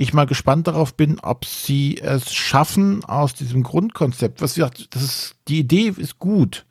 [0.00, 4.40] ich mal gespannt darauf bin, ob sie es schaffen aus diesem Grundkonzept.
[4.40, 6.64] Was gesagt, das ist, die Idee ist gut.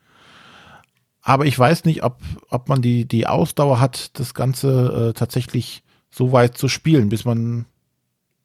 [1.22, 5.84] Aber ich weiß nicht, ob, ob man die, die Ausdauer hat, das Ganze äh, tatsächlich
[6.10, 7.66] so weit zu spielen, bis man,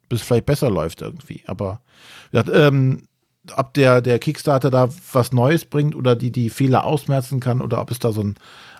[0.08, 1.42] bis vielleicht besser läuft irgendwie.
[1.48, 1.82] Aber
[2.30, 3.08] gesagt, ähm,
[3.56, 7.82] ob der, der Kickstarter da was Neues bringt oder die, die Fehler ausmerzen kann oder
[7.82, 8.36] ob es da so ein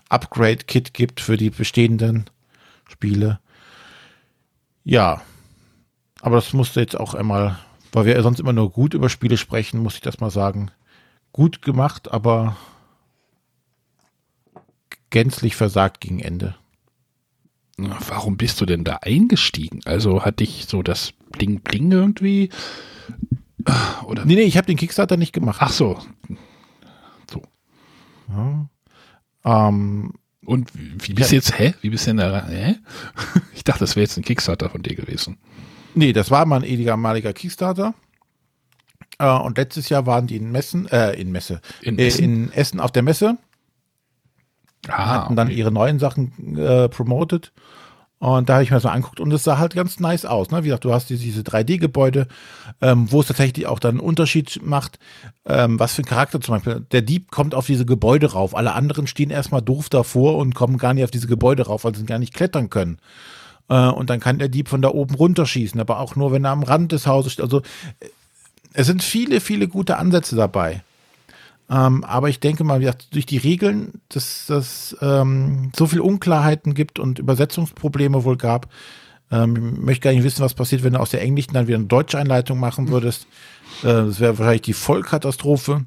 [0.10, 2.26] Upgrade-Kit gibt für die bestehenden
[2.88, 3.40] Spiele.
[4.84, 5.24] Ja,
[6.26, 7.60] aber das musste jetzt auch einmal,
[7.92, 10.72] weil wir sonst immer nur gut über Spiele sprechen, muss ich das mal sagen.
[11.32, 12.58] Gut gemacht, aber
[15.12, 16.56] gänzlich versagt gegen Ende.
[17.78, 19.82] Warum bist du denn da eingestiegen?
[19.86, 22.50] Also hatte ich so das Bling Bling irgendwie?
[24.08, 24.26] Oder?
[24.26, 25.58] Nee, nee, ich habe den Kickstarter nicht gemacht.
[25.60, 26.00] Ach so.
[27.32, 27.44] So.
[28.30, 28.68] Ja.
[29.44, 31.76] Ähm, Und wie, wie bist du jetzt, hä?
[31.82, 32.78] Wie bist du denn da, hä?
[33.54, 35.38] Ich dachte, das wäre jetzt ein Kickstarter von dir gewesen.
[35.96, 37.94] Nee, das war mal ein ehemaliger Kickstarter.
[39.18, 42.80] Äh, und letztes Jahr waren die in Messen, äh, in Messe, in, äh, in Essen
[42.80, 43.38] auf der Messe.
[44.88, 47.52] Ah, hatten dann ihre neuen Sachen äh, promoted.
[48.20, 50.50] Und da habe ich mir so angeguckt und es sah halt ganz nice aus.
[50.50, 50.64] Ne?
[50.64, 52.28] Wie gesagt, du hast diese 3D-Gebäude,
[52.82, 55.00] ähm, wo es tatsächlich auch dann einen Unterschied macht,
[55.46, 56.86] ähm, was für ein Charakter zum Beispiel.
[56.92, 58.56] Der Dieb kommt auf diese Gebäude rauf.
[58.56, 61.94] Alle anderen stehen erstmal doof davor und kommen gar nicht auf diese Gebäude rauf, weil
[61.94, 63.00] sie gar nicht klettern können.
[63.70, 66.52] Äh, und dann kann der Dieb von da oben runterschießen, aber auch nur, wenn er
[66.52, 67.44] am Rand des Hauses steht.
[67.44, 67.62] Also
[68.00, 68.10] äh,
[68.74, 70.84] es sind viele, viele gute Ansätze dabei.
[71.70, 72.80] Ähm, aber ich denke mal,
[73.12, 78.70] durch die Regeln, dass es ähm, so viel Unklarheiten gibt und Übersetzungsprobleme wohl gab,
[79.32, 81.88] ähm, möchte gar nicht wissen, was passiert, wenn du aus der englischen dann wieder eine
[81.88, 83.26] deutsche Einleitung machen würdest.
[83.82, 85.86] Äh, das wäre wahrscheinlich die Vollkatastrophe.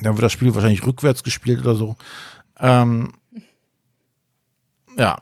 [0.00, 1.96] Dann wird das Spiel wahrscheinlich rückwärts gespielt oder so.
[2.58, 3.12] Ähm,
[4.96, 5.18] ja,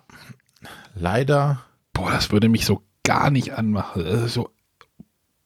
[0.95, 1.63] leider.
[1.93, 4.05] Boah, das würde mich so gar nicht anmachen.
[4.05, 4.51] Also so,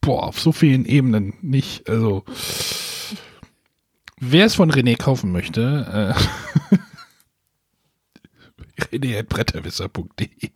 [0.01, 1.89] boah, auf so vielen Ebenen nicht.
[1.89, 2.25] Also,
[4.19, 6.15] wer es von René kaufen möchte,
[6.71, 6.75] äh,
[8.93, 10.51] rené.bretterwisser.de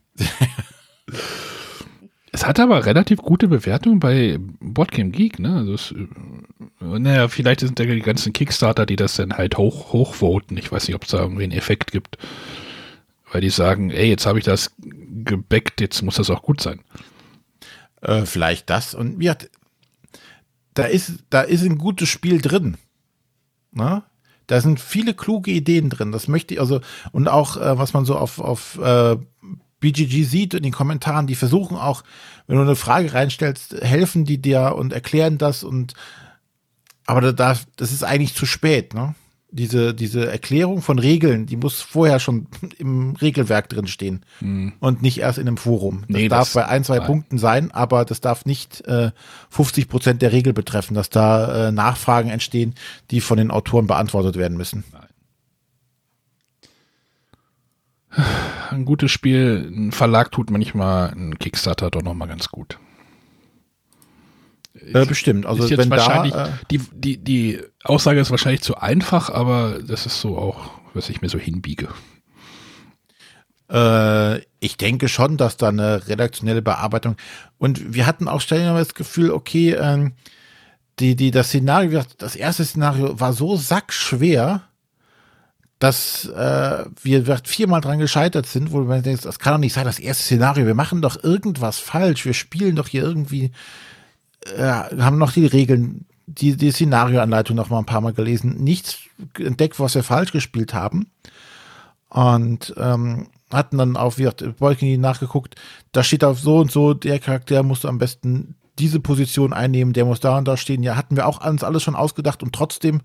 [2.34, 5.56] Es hat aber relativ gute Bewertungen bei Boardgame Geek, ne?
[5.56, 9.92] Also es, äh, naja, vielleicht sind da die ganzen Kickstarter, die das dann halt hoch,
[9.92, 10.56] hochvoten.
[10.56, 12.16] Ich weiß nicht, ob es da irgendwie einen Effekt gibt
[13.32, 16.80] weil die sagen, ey, jetzt habe ich das gebackt, jetzt muss das auch gut sein.
[18.02, 19.34] Äh, vielleicht das und ja,
[20.74, 22.76] da ist, da ist ein gutes Spiel drin.
[23.72, 24.04] Na?
[24.46, 26.12] Da sind viele kluge Ideen drin.
[26.12, 26.80] Das möchte ich also
[27.12, 29.16] und auch äh, was man so auf auf äh,
[29.80, 32.04] BGG sieht in den Kommentaren, die versuchen auch,
[32.46, 35.94] wenn du eine Frage reinstellst, helfen die dir und erklären das und
[37.04, 39.14] aber da, das ist eigentlich zu spät, ne?
[39.52, 42.46] Diese, diese Erklärung von Regeln, die muss vorher schon
[42.78, 44.72] im Regelwerk drin stehen hm.
[44.80, 46.04] und nicht erst in einem Forum.
[46.08, 47.06] Das nee, darf das, bei ein, zwei nein.
[47.06, 49.12] Punkten sein, aber das darf nicht äh,
[49.50, 52.74] 50 Prozent der Regel betreffen, dass da äh, Nachfragen entstehen,
[53.10, 54.84] die von den Autoren beantwortet werden müssen.
[54.92, 55.02] Nein.
[58.70, 62.78] Ein gutes Spiel, ein Verlag tut manchmal ein Kickstarter doch nochmal ganz gut.
[64.92, 65.46] Äh, bestimmt.
[65.46, 70.20] Also wenn da, äh, die, die, die Aussage ist wahrscheinlich zu einfach, aber das ist
[70.20, 71.88] so auch was ich mir so hinbiege.
[73.70, 77.16] Äh, ich denke schon, dass da eine redaktionelle Bearbeitung
[77.58, 80.12] und wir hatten auch stellenweise das Gefühl, okay, ähm,
[80.98, 84.62] die, die, das Szenario, das erste Szenario war so sackschwer,
[85.78, 89.84] dass äh, wir viermal dran gescheitert sind, wo man denkt, das kann doch nicht sein,
[89.84, 93.50] das erste Szenario, wir machen doch irgendwas falsch, wir spielen doch hier irgendwie,
[94.56, 98.98] äh, haben noch die Regeln, die, die Szenarioanleitung noch mal ein paar Mal gelesen, nichts
[99.38, 101.10] entdeckt, was wir falsch gespielt haben.
[102.08, 105.56] Und ähm, hatten dann wieder Bolkini nachgeguckt,
[105.92, 110.04] da steht auf so und so, der Charakter musste am besten diese Position einnehmen, der
[110.04, 110.82] muss da und da stehen.
[110.82, 113.02] Ja, hatten wir auch uns alles schon ausgedacht und trotzdem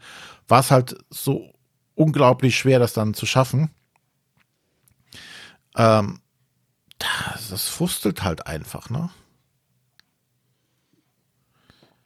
[0.47, 1.53] war es halt so
[1.95, 3.69] unglaublich schwer, das dann zu schaffen.
[5.75, 6.19] Ähm,
[6.97, 9.09] das, das frustelt halt einfach, ne?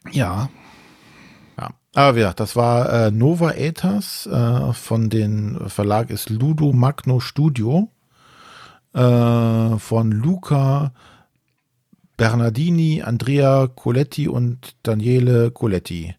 [0.10, 0.50] Ja.
[1.60, 1.70] Ja.
[1.94, 7.90] Aber ja, das war äh, Nova Ethers äh, von den Verlag ist Ludo Magno Studio
[8.94, 10.94] äh, von Luca
[12.18, 16.16] Bernardini, Andrea Coletti und Daniele Coletti.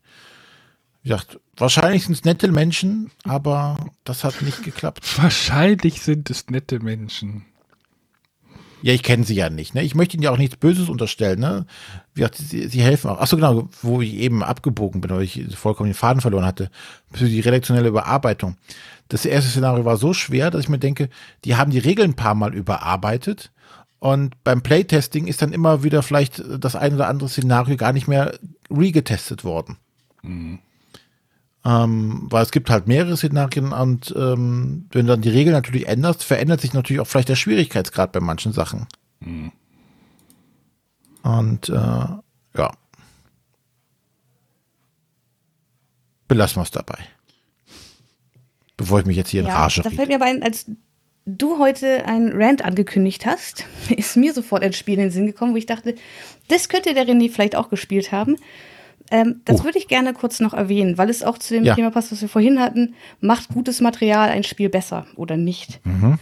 [1.02, 5.18] Wie gesagt, wahrscheinlich sind es nette Menschen, aber das hat nicht geklappt.
[5.22, 7.44] Wahrscheinlich sind es nette Menschen.
[8.82, 9.74] Ja, ich kenne sie ja nicht.
[9.74, 9.82] Ne?
[9.82, 11.38] Ich möchte ihnen ja auch nichts Böses unterstellen.
[11.38, 11.66] Ne?
[12.14, 13.20] Wie gesagt, sie, sie helfen auch.
[13.20, 16.70] Achso, genau, wo ich eben abgebogen bin, weil ich vollkommen den Faden verloren hatte.
[17.12, 18.56] Für die redaktionelle Überarbeitung.
[19.08, 21.08] Das erste Szenario war so schwer, dass ich mir denke,
[21.44, 23.52] die haben die Regeln ein paar Mal überarbeitet.
[24.00, 28.08] Und beim Playtesting ist dann immer wieder vielleicht das ein oder andere Szenario gar nicht
[28.08, 28.36] mehr
[28.68, 29.76] regetestet worden.
[30.22, 30.58] Mhm.
[31.64, 35.86] Ähm, weil es gibt halt mehrere Szenarien und ähm, wenn du dann die Regeln natürlich
[35.86, 38.86] änderst, verändert sich natürlich auch vielleicht der Schwierigkeitsgrad bei manchen Sachen.
[39.20, 39.52] Mhm.
[41.22, 42.72] Und äh, ja.
[46.26, 46.98] Belassen wir es dabei.
[48.76, 50.66] Bevor ich mich jetzt hier in ja, Rage Da fällt mir aber ein, als
[51.24, 53.64] du heute ein Rant angekündigt hast,
[53.96, 55.94] ist mir sofort ein Spiel in den Sinn gekommen, wo ich dachte,
[56.48, 58.36] das könnte der René vielleicht auch gespielt haben.
[59.12, 59.64] Ähm, das oh.
[59.64, 61.74] würde ich gerne kurz noch erwähnen, weil es auch zu dem ja.
[61.74, 62.94] Thema passt, was wir vorhin hatten.
[63.20, 65.84] Macht gutes Material ein Spiel besser oder nicht?
[65.84, 66.18] Mhm.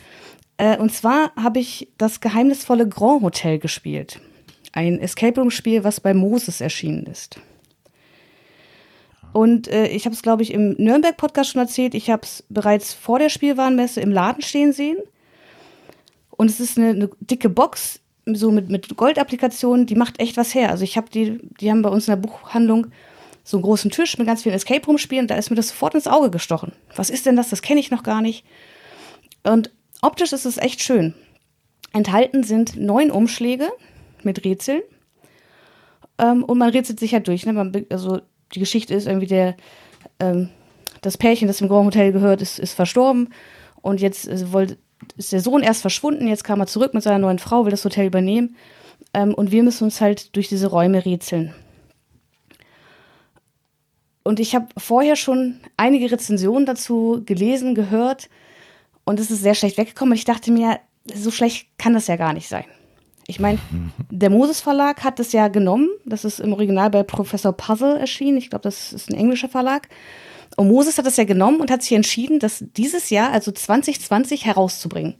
[0.56, 4.20] Äh, und zwar habe ich das geheimnisvolle Grand Hotel gespielt.
[4.72, 7.40] Ein Escape Room-Spiel, was bei Moses erschienen ist.
[9.32, 11.94] Und äh, ich habe es, glaube ich, im Nürnberg-Podcast schon erzählt.
[11.94, 14.98] Ich habe es bereits vor der Spielwarenmesse im Laden stehen sehen.
[16.30, 18.00] Und es ist eine, eine dicke Box,
[18.34, 20.70] so mit, mit Goldapplikationen, die macht echt was her.
[20.70, 22.88] Also ich habe die, die haben bei uns in der Buchhandlung
[23.44, 25.94] so einen großen Tisch mit ganz vielen Escape Room Spielen, da ist mir das sofort
[25.94, 26.72] ins Auge gestochen.
[26.94, 27.50] Was ist denn das?
[27.50, 28.44] Das kenne ich noch gar nicht.
[29.42, 29.70] Und
[30.02, 31.14] optisch ist es echt schön.
[31.92, 33.68] Enthalten sind neun Umschläge
[34.22, 34.82] mit Rätseln.
[36.18, 37.46] Ähm, und man rätselt sich halt durch.
[37.46, 37.52] Ne?
[37.52, 38.20] Man, also
[38.54, 39.56] die Geschichte ist irgendwie der,
[40.20, 40.50] ähm,
[41.00, 43.30] das Pärchen, das im Grand Hotel gehört, ist, ist verstorben.
[43.82, 44.76] Und jetzt äh, wollte
[45.20, 47.84] ist der Sohn erst verschwunden, jetzt kam er zurück mit seiner neuen Frau, will das
[47.84, 48.56] Hotel übernehmen.
[49.12, 51.54] Ähm, und wir müssen uns halt durch diese Räume rätseln.
[54.22, 58.28] Und ich habe vorher schon einige Rezensionen dazu gelesen, gehört.
[59.04, 60.12] Und es ist sehr schlecht weggekommen.
[60.12, 60.80] Und ich dachte mir,
[61.12, 62.64] so schlecht kann das ja gar nicht sein.
[63.26, 63.58] Ich meine,
[64.10, 65.88] der Moses Verlag hat das ja genommen.
[66.06, 68.38] Das ist im Original bei Professor Puzzle erschienen.
[68.38, 69.88] Ich glaube, das ist ein englischer Verlag.
[70.56, 74.44] Und Moses hat das ja genommen und hat sich entschieden, das dieses Jahr, also 2020,
[74.44, 75.16] herauszubringen.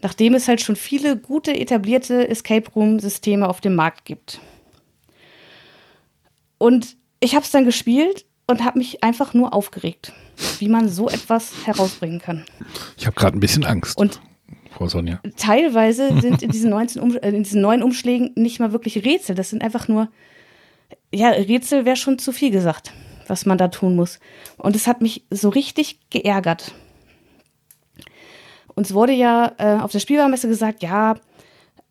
[0.00, 4.40] Nachdem es halt schon viele gute etablierte Escape Room-Systeme auf dem Markt gibt.
[6.58, 10.12] Und ich habe es dann gespielt und habe mich einfach nur aufgeregt,
[10.58, 12.44] wie man so etwas herausbringen kann.
[12.96, 13.96] Ich habe gerade ein bisschen Angst.
[13.96, 14.20] Und
[14.72, 15.20] Frau Sonja.
[15.36, 19.36] Teilweise sind in diesen, 19 um, äh, in diesen neuen Umschlägen nicht mal wirklich Rätsel.
[19.36, 20.08] Das sind einfach nur,
[21.14, 22.92] ja, Rätsel wäre schon zu viel gesagt
[23.28, 24.20] was man da tun muss.
[24.56, 26.72] Und es hat mich so richtig geärgert.
[28.74, 31.16] Uns wurde ja äh, auf der Spielwarenmesse gesagt, ja,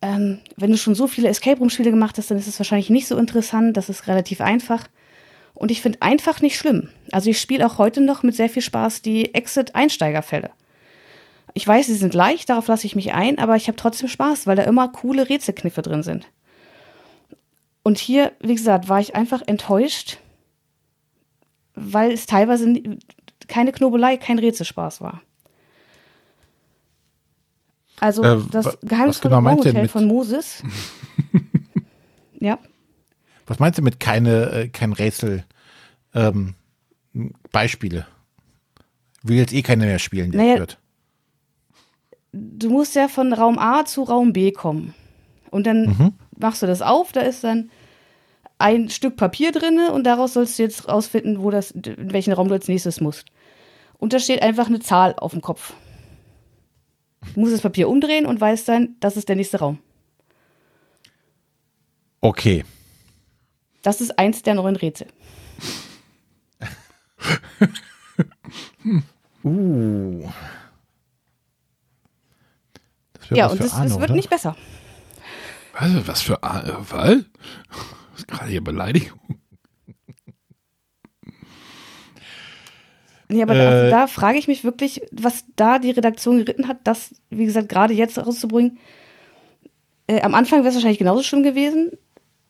[0.00, 3.06] ähm, wenn du schon so viele Escape Room-Spiele gemacht hast, dann ist es wahrscheinlich nicht
[3.06, 4.88] so interessant, das ist relativ einfach.
[5.54, 6.88] Und ich finde einfach nicht schlimm.
[7.12, 10.50] Also ich spiele auch heute noch mit sehr viel Spaß die Exit-Einsteigerfälle.
[11.54, 14.46] Ich weiß, sie sind leicht, darauf lasse ich mich ein, aber ich habe trotzdem Spaß,
[14.46, 16.26] weil da immer coole Rätselkniffe drin sind.
[17.82, 20.18] Und hier, wie gesagt, war ich einfach enttäuscht,
[21.74, 22.98] weil es teilweise
[23.48, 25.22] keine Knobelei, kein Rätselspaß war.
[28.00, 30.62] Also äh, das geheimnisvolle genau Hotel von Moses.
[32.40, 32.58] ja.
[33.46, 35.44] Was meinst du mit keine, äh, kein Rätsel?
[36.14, 36.54] Ähm,
[37.52, 38.06] Beispiele.
[39.22, 40.78] Will jetzt eh keiner mehr spielen, der naja, wird.
[42.32, 44.94] Du musst ja von Raum A zu Raum B kommen.
[45.50, 46.12] Und dann mhm.
[46.38, 47.70] machst du das auf, da ist dann
[48.62, 52.48] ein Stück Papier drin und daraus sollst du jetzt rausfinden, wo das, in welchen Raum
[52.48, 53.26] du als nächstes musst.
[53.98, 55.74] Und da steht einfach eine Zahl auf dem Kopf.
[57.26, 59.78] Ich muss das Papier umdrehen und weiß dann, das ist der nächste Raum.
[62.20, 62.64] Okay.
[63.82, 65.08] Das ist eins der neuen Rätsel.
[69.44, 70.28] Uh.
[73.30, 74.14] Ja, und es, wird oder?
[74.14, 74.56] nicht besser.
[75.72, 77.24] Was, was für was?
[78.12, 79.20] Das ist gerade hier Beleidigung.
[83.30, 86.78] Ja, aber Äh, also da frage ich mich wirklich, was da die Redaktion geritten hat,
[86.84, 88.78] das, wie gesagt, gerade jetzt rauszubringen.
[90.06, 91.92] Äh, am Anfang wäre es wahrscheinlich genauso schlimm gewesen,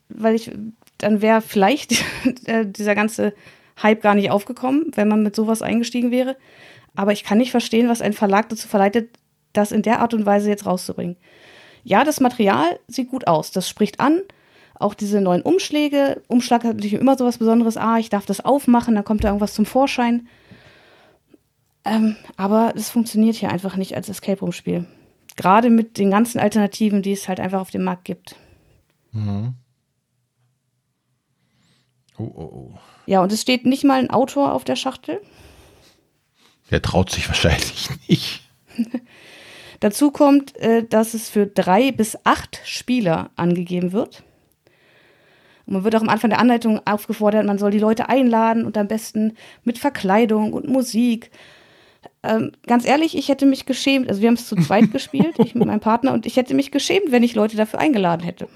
[0.09, 0.51] weil ich,
[0.97, 1.93] dann wäre vielleicht
[2.45, 3.33] äh, dieser ganze
[3.81, 6.35] Hype gar nicht aufgekommen, wenn man mit sowas eingestiegen wäre.
[6.95, 9.17] Aber ich kann nicht verstehen, was ein Verlag dazu verleitet,
[9.53, 11.15] das in der Art und Weise jetzt rauszubringen.
[11.83, 14.21] Ja, das Material sieht gut aus, das spricht an.
[14.75, 16.21] Auch diese neuen Umschläge.
[16.27, 17.77] Umschlag hat natürlich immer so was Besonderes.
[17.77, 20.27] Ah, ich darf das aufmachen, dann kommt da irgendwas zum Vorschein.
[21.85, 24.85] Ähm, aber es funktioniert hier einfach nicht als Escape Room Spiel.
[25.35, 28.35] Gerade mit den ganzen Alternativen, die es halt einfach auf dem Markt gibt.
[32.17, 32.71] Oh, oh, oh.
[33.05, 35.21] Ja, und es steht nicht mal ein Autor auf der Schachtel.
[36.71, 38.41] Der traut sich wahrscheinlich nicht.
[39.79, 44.23] Dazu kommt, äh, dass es für drei bis acht Spieler angegeben wird.
[45.65, 48.77] Und man wird auch am Anfang der Anleitung aufgefordert, man soll die Leute einladen und
[48.77, 51.31] am besten mit Verkleidung und Musik.
[52.21, 54.09] Ähm, ganz ehrlich, ich hätte mich geschämt.
[54.09, 56.71] Also wir haben es zu zweit gespielt, ich mit meinem Partner, und ich hätte mich
[56.71, 58.47] geschämt, wenn ich Leute dafür eingeladen hätte.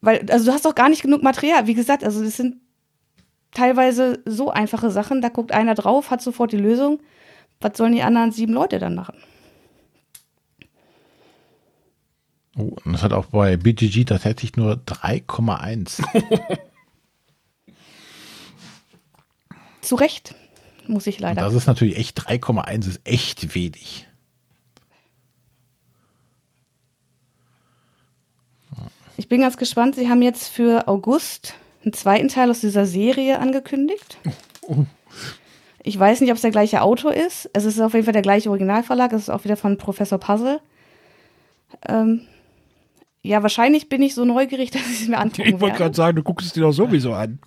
[0.00, 1.66] Weil, also du hast doch gar nicht genug Material.
[1.66, 2.56] Wie gesagt, also das sind
[3.52, 5.20] teilweise so einfache Sachen.
[5.20, 7.00] Da guckt einer drauf, hat sofort die Lösung.
[7.60, 9.16] Was sollen die anderen sieben Leute dann machen?
[12.56, 16.02] Oh, und das hat auch bei BGG tatsächlich nur 3,1.
[19.82, 20.34] Zu Recht,
[20.86, 21.42] muss ich Und leider.
[21.42, 24.08] das ist natürlich echt 3,1 ist echt wenig.
[29.18, 29.94] Ich bin ganz gespannt.
[29.94, 31.54] Sie haben jetzt für August
[31.84, 34.18] einen zweiten Teil aus dieser Serie angekündigt.
[35.88, 37.48] Ich weiß nicht, ob es der gleiche Autor ist.
[37.52, 39.12] Es ist auf jeden Fall der gleiche Originalverlag.
[39.12, 40.58] Es ist auch wieder von Professor Puzzle.
[41.88, 42.22] Ähm,
[43.26, 46.16] ja, wahrscheinlich bin ich so neugierig, dass ich es mir angucken Ich wollte gerade sagen,
[46.16, 47.38] du guckst es dir doch sowieso an.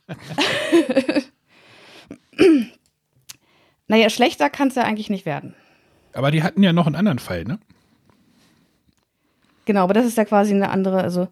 [3.87, 5.55] Naja, schlechter kann es ja eigentlich nicht werden.
[6.13, 7.59] Aber die hatten ja noch einen anderen Fall, ne?
[9.65, 11.27] Genau, aber das ist ja quasi eine andere, also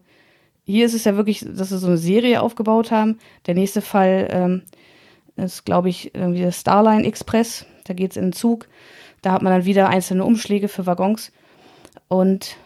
[0.64, 3.18] hier ist es ja wirklich, dass sie so eine Serie aufgebaut haben.
[3.46, 4.62] Der nächste Fall ähm,
[5.36, 7.64] ist, glaube ich, irgendwie der Starline Express.
[7.84, 8.68] Da geht es in den Zug.
[9.22, 11.32] Da hat man dann wieder einzelne Umschläge für Waggons.
[12.08, 12.56] Und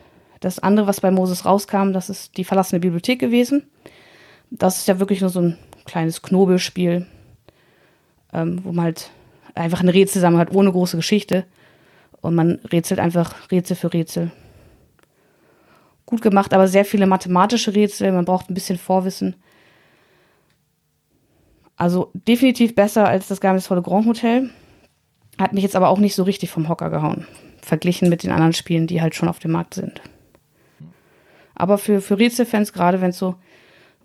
[0.42, 3.64] das andere, was bei Moses rauskam, das ist die verlassene Bibliothek gewesen.
[4.50, 7.06] Das ist ja wirklich nur so ein kleines Knobelspiel,
[8.32, 9.10] ähm, wo man halt
[9.54, 11.44] einfach ein Rätsel zusammen hat, ohne große Geschichte.
[12.20, 14.30] Und man rätselt einfach Rätsel für Rätsel
[16.12, 18.12] gut gemacht, aber sehr viele mathematische Rätsel.
[18.12, 19.34] Man braucht ein bisschen Vorwissen.
[21.74, 24.50] Also definitiv besser als das geheimnisvolle Grand Hotel.
[25.38, 27.26] Hat mich jetzt aber auch nicht so richtig vom Hocker gehauen.
[27.62, 30.02] Verglichen mit den anderen Spielen, die halt schon auf dem Markt sind.
[31.62, 33.36] Aber für, für Rätselfans, gerade wenn es so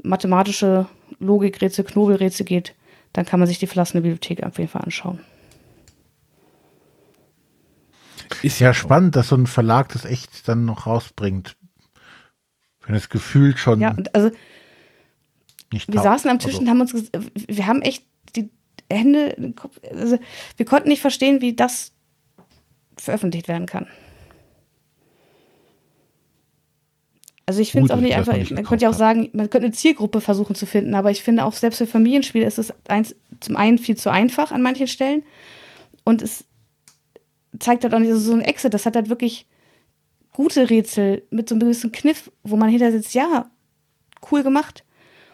[0.04, 0.86] mathematische
[1.18, 2.76] Logikrätsel, Knobelrätsel geht,
[3.14, 5.22] dann kann man sich die verlassene Bibliothek auf jeden Fall anschauen.
[8.44, 11.58] Ist ja spannend, dass so ein Verlag das echt dann noch rausbringt.
[12.86, 14.30] Wenn das Gefühl schon Ja, also
[15.74, 16.94] nicht Wir saßen am Tisch Also, und haben uns,
[17.34, 18.06] wir haben echt
[18.36, 18.52] die
[18.88, 19.56] Hände,
[19.92, 20.20] also
[20.58, 21.92] wir konnten nicht verstehen, wie das
[22.98, 23.88] veröffentlicht werden kann.
[27.48, 29.72] Also ich finde es auch nicht einfach, man könnte ja auch sagen, man könnte eine
[29.72, 33.56] Zielgruppe versuchen zu finden, aber ich finde auch selbst für Familienspiele ist es eins, zum
[33.56, 35.24] einen viel zu einfach an manchen Stellen
[36.03, 36.44] und es
[37.57, 39.48] zeigt halt auch nicht, also so ein Exit, das hat halt wirklich
[40.34, 43.49] gute Rätsel mit so einem gewissen Kniff, wo man hinter sitzt, ja,
[44.32, 44.84] cool gemacht.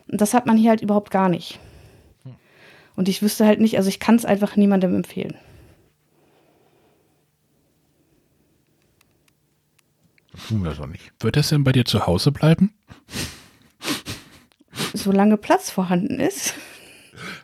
[0.07, 1.59] Und das hat man hier halt überhaupt gar nicht.
[2.95, 5.35] Und ich wüsste halt nicht, also ich kann es einfach niemandem empfehlen.
[10.47, 11.11] Tun wir das auch nicht.
[11.19, 12.73] Wird das denn bei dir zu Hause bleiben?
[14.93, 16.53] Solange Platz vorhanden ist.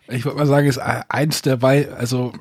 [0.08, 2.34] Ich würde mal sagen, ist eins der Wei also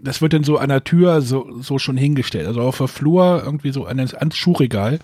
[0.00, 2.46] das wird dann so an der Tür so, so schon hingestellt.
[2.46, 4.98] Also auf der Flur, irgendwie so an das ans Schuhregal,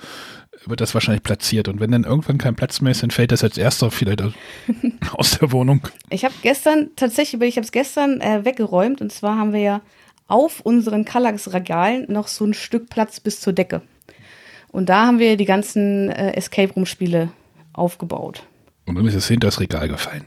[0.67, 1.67] wird das wahrscheinlich platziert.
[1.69, 4.33] Und wenn dann irgendwann kein Platz mehr ist, dann fällt das als erster vielleicht aus-
[5.13, 5.81] aus der Wohnung.
[6.11, 9.01] Ich habe gestern, tatsächlich, ich habe es gestern äh, weggeräumt.
[9.01, 9.81] Und zwar haben wir ja
[10.29, 13.83] auf unseren Kallax-Regalen noch so ein Stück Platz bis zur Decke.
[14.73, 17.31] Und da haben wir die ganzen äh, Escape Room-Spiele
[17.73, 18.43] aufgebaut.
[18.87, 20.25] Und dann ist es hinter das Regal gefallen.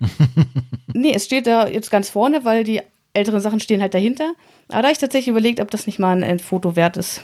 [0.94, 2.80] nee, es steht da jetzt ganz vorne, weil die
[3.12, 4.32] älteren Sachen stehen halt dahinter.
[4.68, 7.22] Aber da habe ich tatsächlich überlegt, ob das nicht mal ein, Foto wert ist.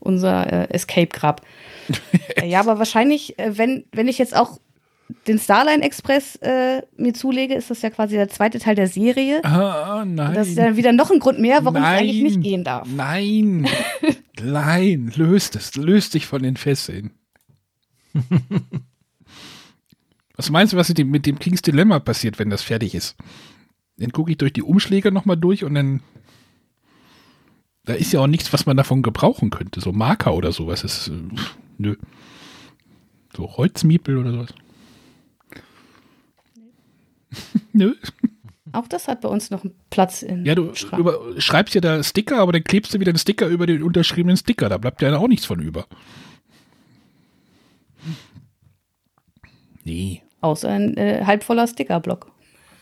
[0.00, 1.42] Unser äh, Escape-Grab.
[2.44, 4.58] ja, aber wahrscheinlich, äh, wenn, wenn ich jetzt auch
[5.26, 9.44] den Starline Express äh, mir zulege, ist das ja quasi der zweite Teil der Serie.
[9.44, 10.34] Ah, nein.
[10.34, 12.88] Das ist dann wieder noch ein Grund mehr, warum nein, ich eigentlich nicht gehen darf.
[12.88, 13.68] Nein,
[14.42, 17.12] nein, löst es, löst dich von den Fesseln.
[20.36, 23.16] was meinst du, was mit dem Kings Dilemma passiert, wenn das fertig ist?
[23.98, 26.00] Dann gucke ich durch die Umschläge nochmal durch und dann
[27.84, 29.80] da ist ja auch nichts, was man davon gebrauchen könnte.
[29.80, 31.12] So Marker oder sowas ist, äh,
[31.78, 31.94] nö.
[33.34, 34.52] So Holzmiepel oder sowas.
[37.76, 37.94] Nö.
[38.72, 42.02] Auch das hat bei uns noch einen Platz in Ja, du über, schreibst ja da
[42.02, 44.68] Sticker, aber dann klebst du wieder den Sticker über den unterschriebenen Sticker.
[44.68, 45.86] Da bleibt ja auch nichts von über.
[49.84, 50.22] Nee.
[50.40, 52.32] Außer ein äh, halbvoller Stickerblock.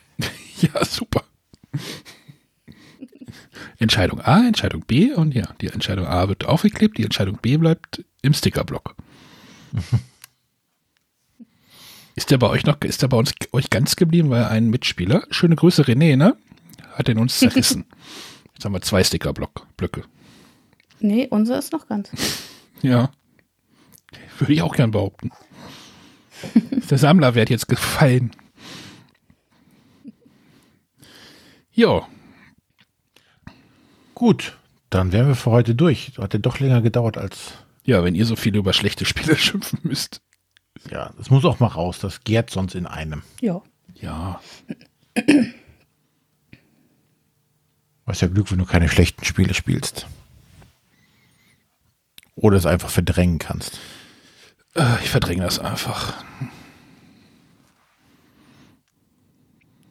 [0.61, 1.25] ja, super.
[3.79, 8.05] Entscheidung A, Entscheidung B und ja, die Entscheidung A wird aufgeklebt, die Entscheidung B bleibt
[8.23, 8.95] im Stickerblock.
[12.16, 15.24] Ist der bei euch noch, ist der bei uns euch ganz geblieben, weil ein Mitspieler,
[15.31, 16.36] schöne Grüße René, ne?
[16.93, 17.86] Hat den uns zerrissen.
[18.55, 20.05] Jetzt haben wir zwei Stickerblöcke.
[21.01, 22.11] Nee, unser ist noch ganz.
[22.82, 23.11] ja.
[24.39, 25.32] Würde ich auch gern behaupten.
[26.70, 28.31] ist der Sammlerwert jetzt gefallen.
[31.73, 32.07] Ja.
[34.15, 34.57] Gut,
[34.91, 36.12] dann wären wir für heute durch.
[36.19, 37.55] Hat ja doch länger gedauert als.
[37.85, 40.20] Ja, wenn ihr so viel über schlechte Spiele schimpfen müsst.
[40.90, 41.98] Ja, das muss auch mal raus.
[41.98, 43.23] Das gärt sonst in einem.
[43.40, 43.62] Ja.
[43.94, 44.40] Ja.
[48.05, 50.06] Was ja Glück, wenn du keine schlechten Spiele spielst.
[52.36, 53.78] Oder es einfach verdrängen kannst.
[54.74, 56.24] Äh, ich verdränge das einfach.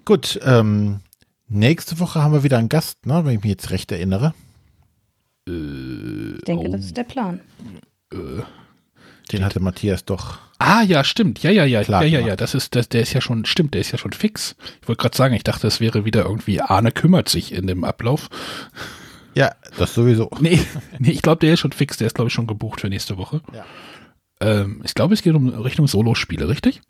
[0.06, 1.00] Gut, ähm,
[1.48, 4.34] nächste Woche haben wir wieder einen Gast, ne, wenn ich mich jetzt recht erinnere.
[5.48, 6.72] Äh, ich denke, oh.
[6.72, 7.40] das ist der Plan.
[8.12, 8.42] Äh,
[9.32, 10.38] den hatte Matthias doch.
[10.60, 11.44] Ah, ja, stimmt.
[11.44, 12.36] Ja, ja, ja, ja, ja, ja.
[12.36, 14.56] Das ist, das, der ist ja schon, stimmt, der ist ja schon fix.
[14.82, 17.84] Ich wollte gerade sagen, ich dachte, das wäre wieder irgendwie Arne kümmert sich in dem
[17.84, 18.30] Ablauf.
[19.36, 20.30] Ja, das sowieso.
[20.40, 20.60] Nee,
[21.00, 21.98] nee ich glaube, der ist schon fix.
[21.98, 23.42] Der ist, glaube ich, schon gebucht für nächste Woche.
[23.52, 23.66] Ja.
[24.40, 26.82] Ähm, ich glaube, es geht um Richtung Solospiele, richtig?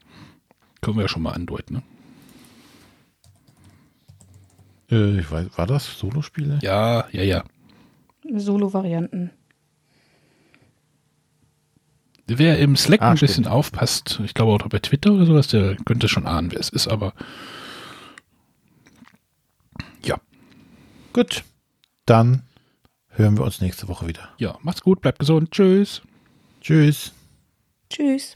[0.81, 1.83] Können wir ja schon mal andeuten, ne?
[4.91, 6.59] Äh, ich weiß, war das Solospiele?
[6.61, 7.43] Ja, ja, ja.
[8.35, 9.31] Solo-Varianten.
[12.27, 15.75] Wer im Slack ah, ein bisschen aufpasst, ich glaube auch bei Twitter oder sowas, der
[15.75, 17.13] könnte schon ahnen, wer es ist, aber
[20.05, 20.19] ja.
[21.11, 21.43] Gut,
[22.05, 22.43] dann
[23.09, 24.29] hören wir uns nächste Woche wieder.
[24.37, 25.51] Ja, macht's gut, bleibt gesund.
[25.51, 26.01] Tschüss.
[26.61, 27.11] Tschüss.
[27.89, 28.35] Tschüss.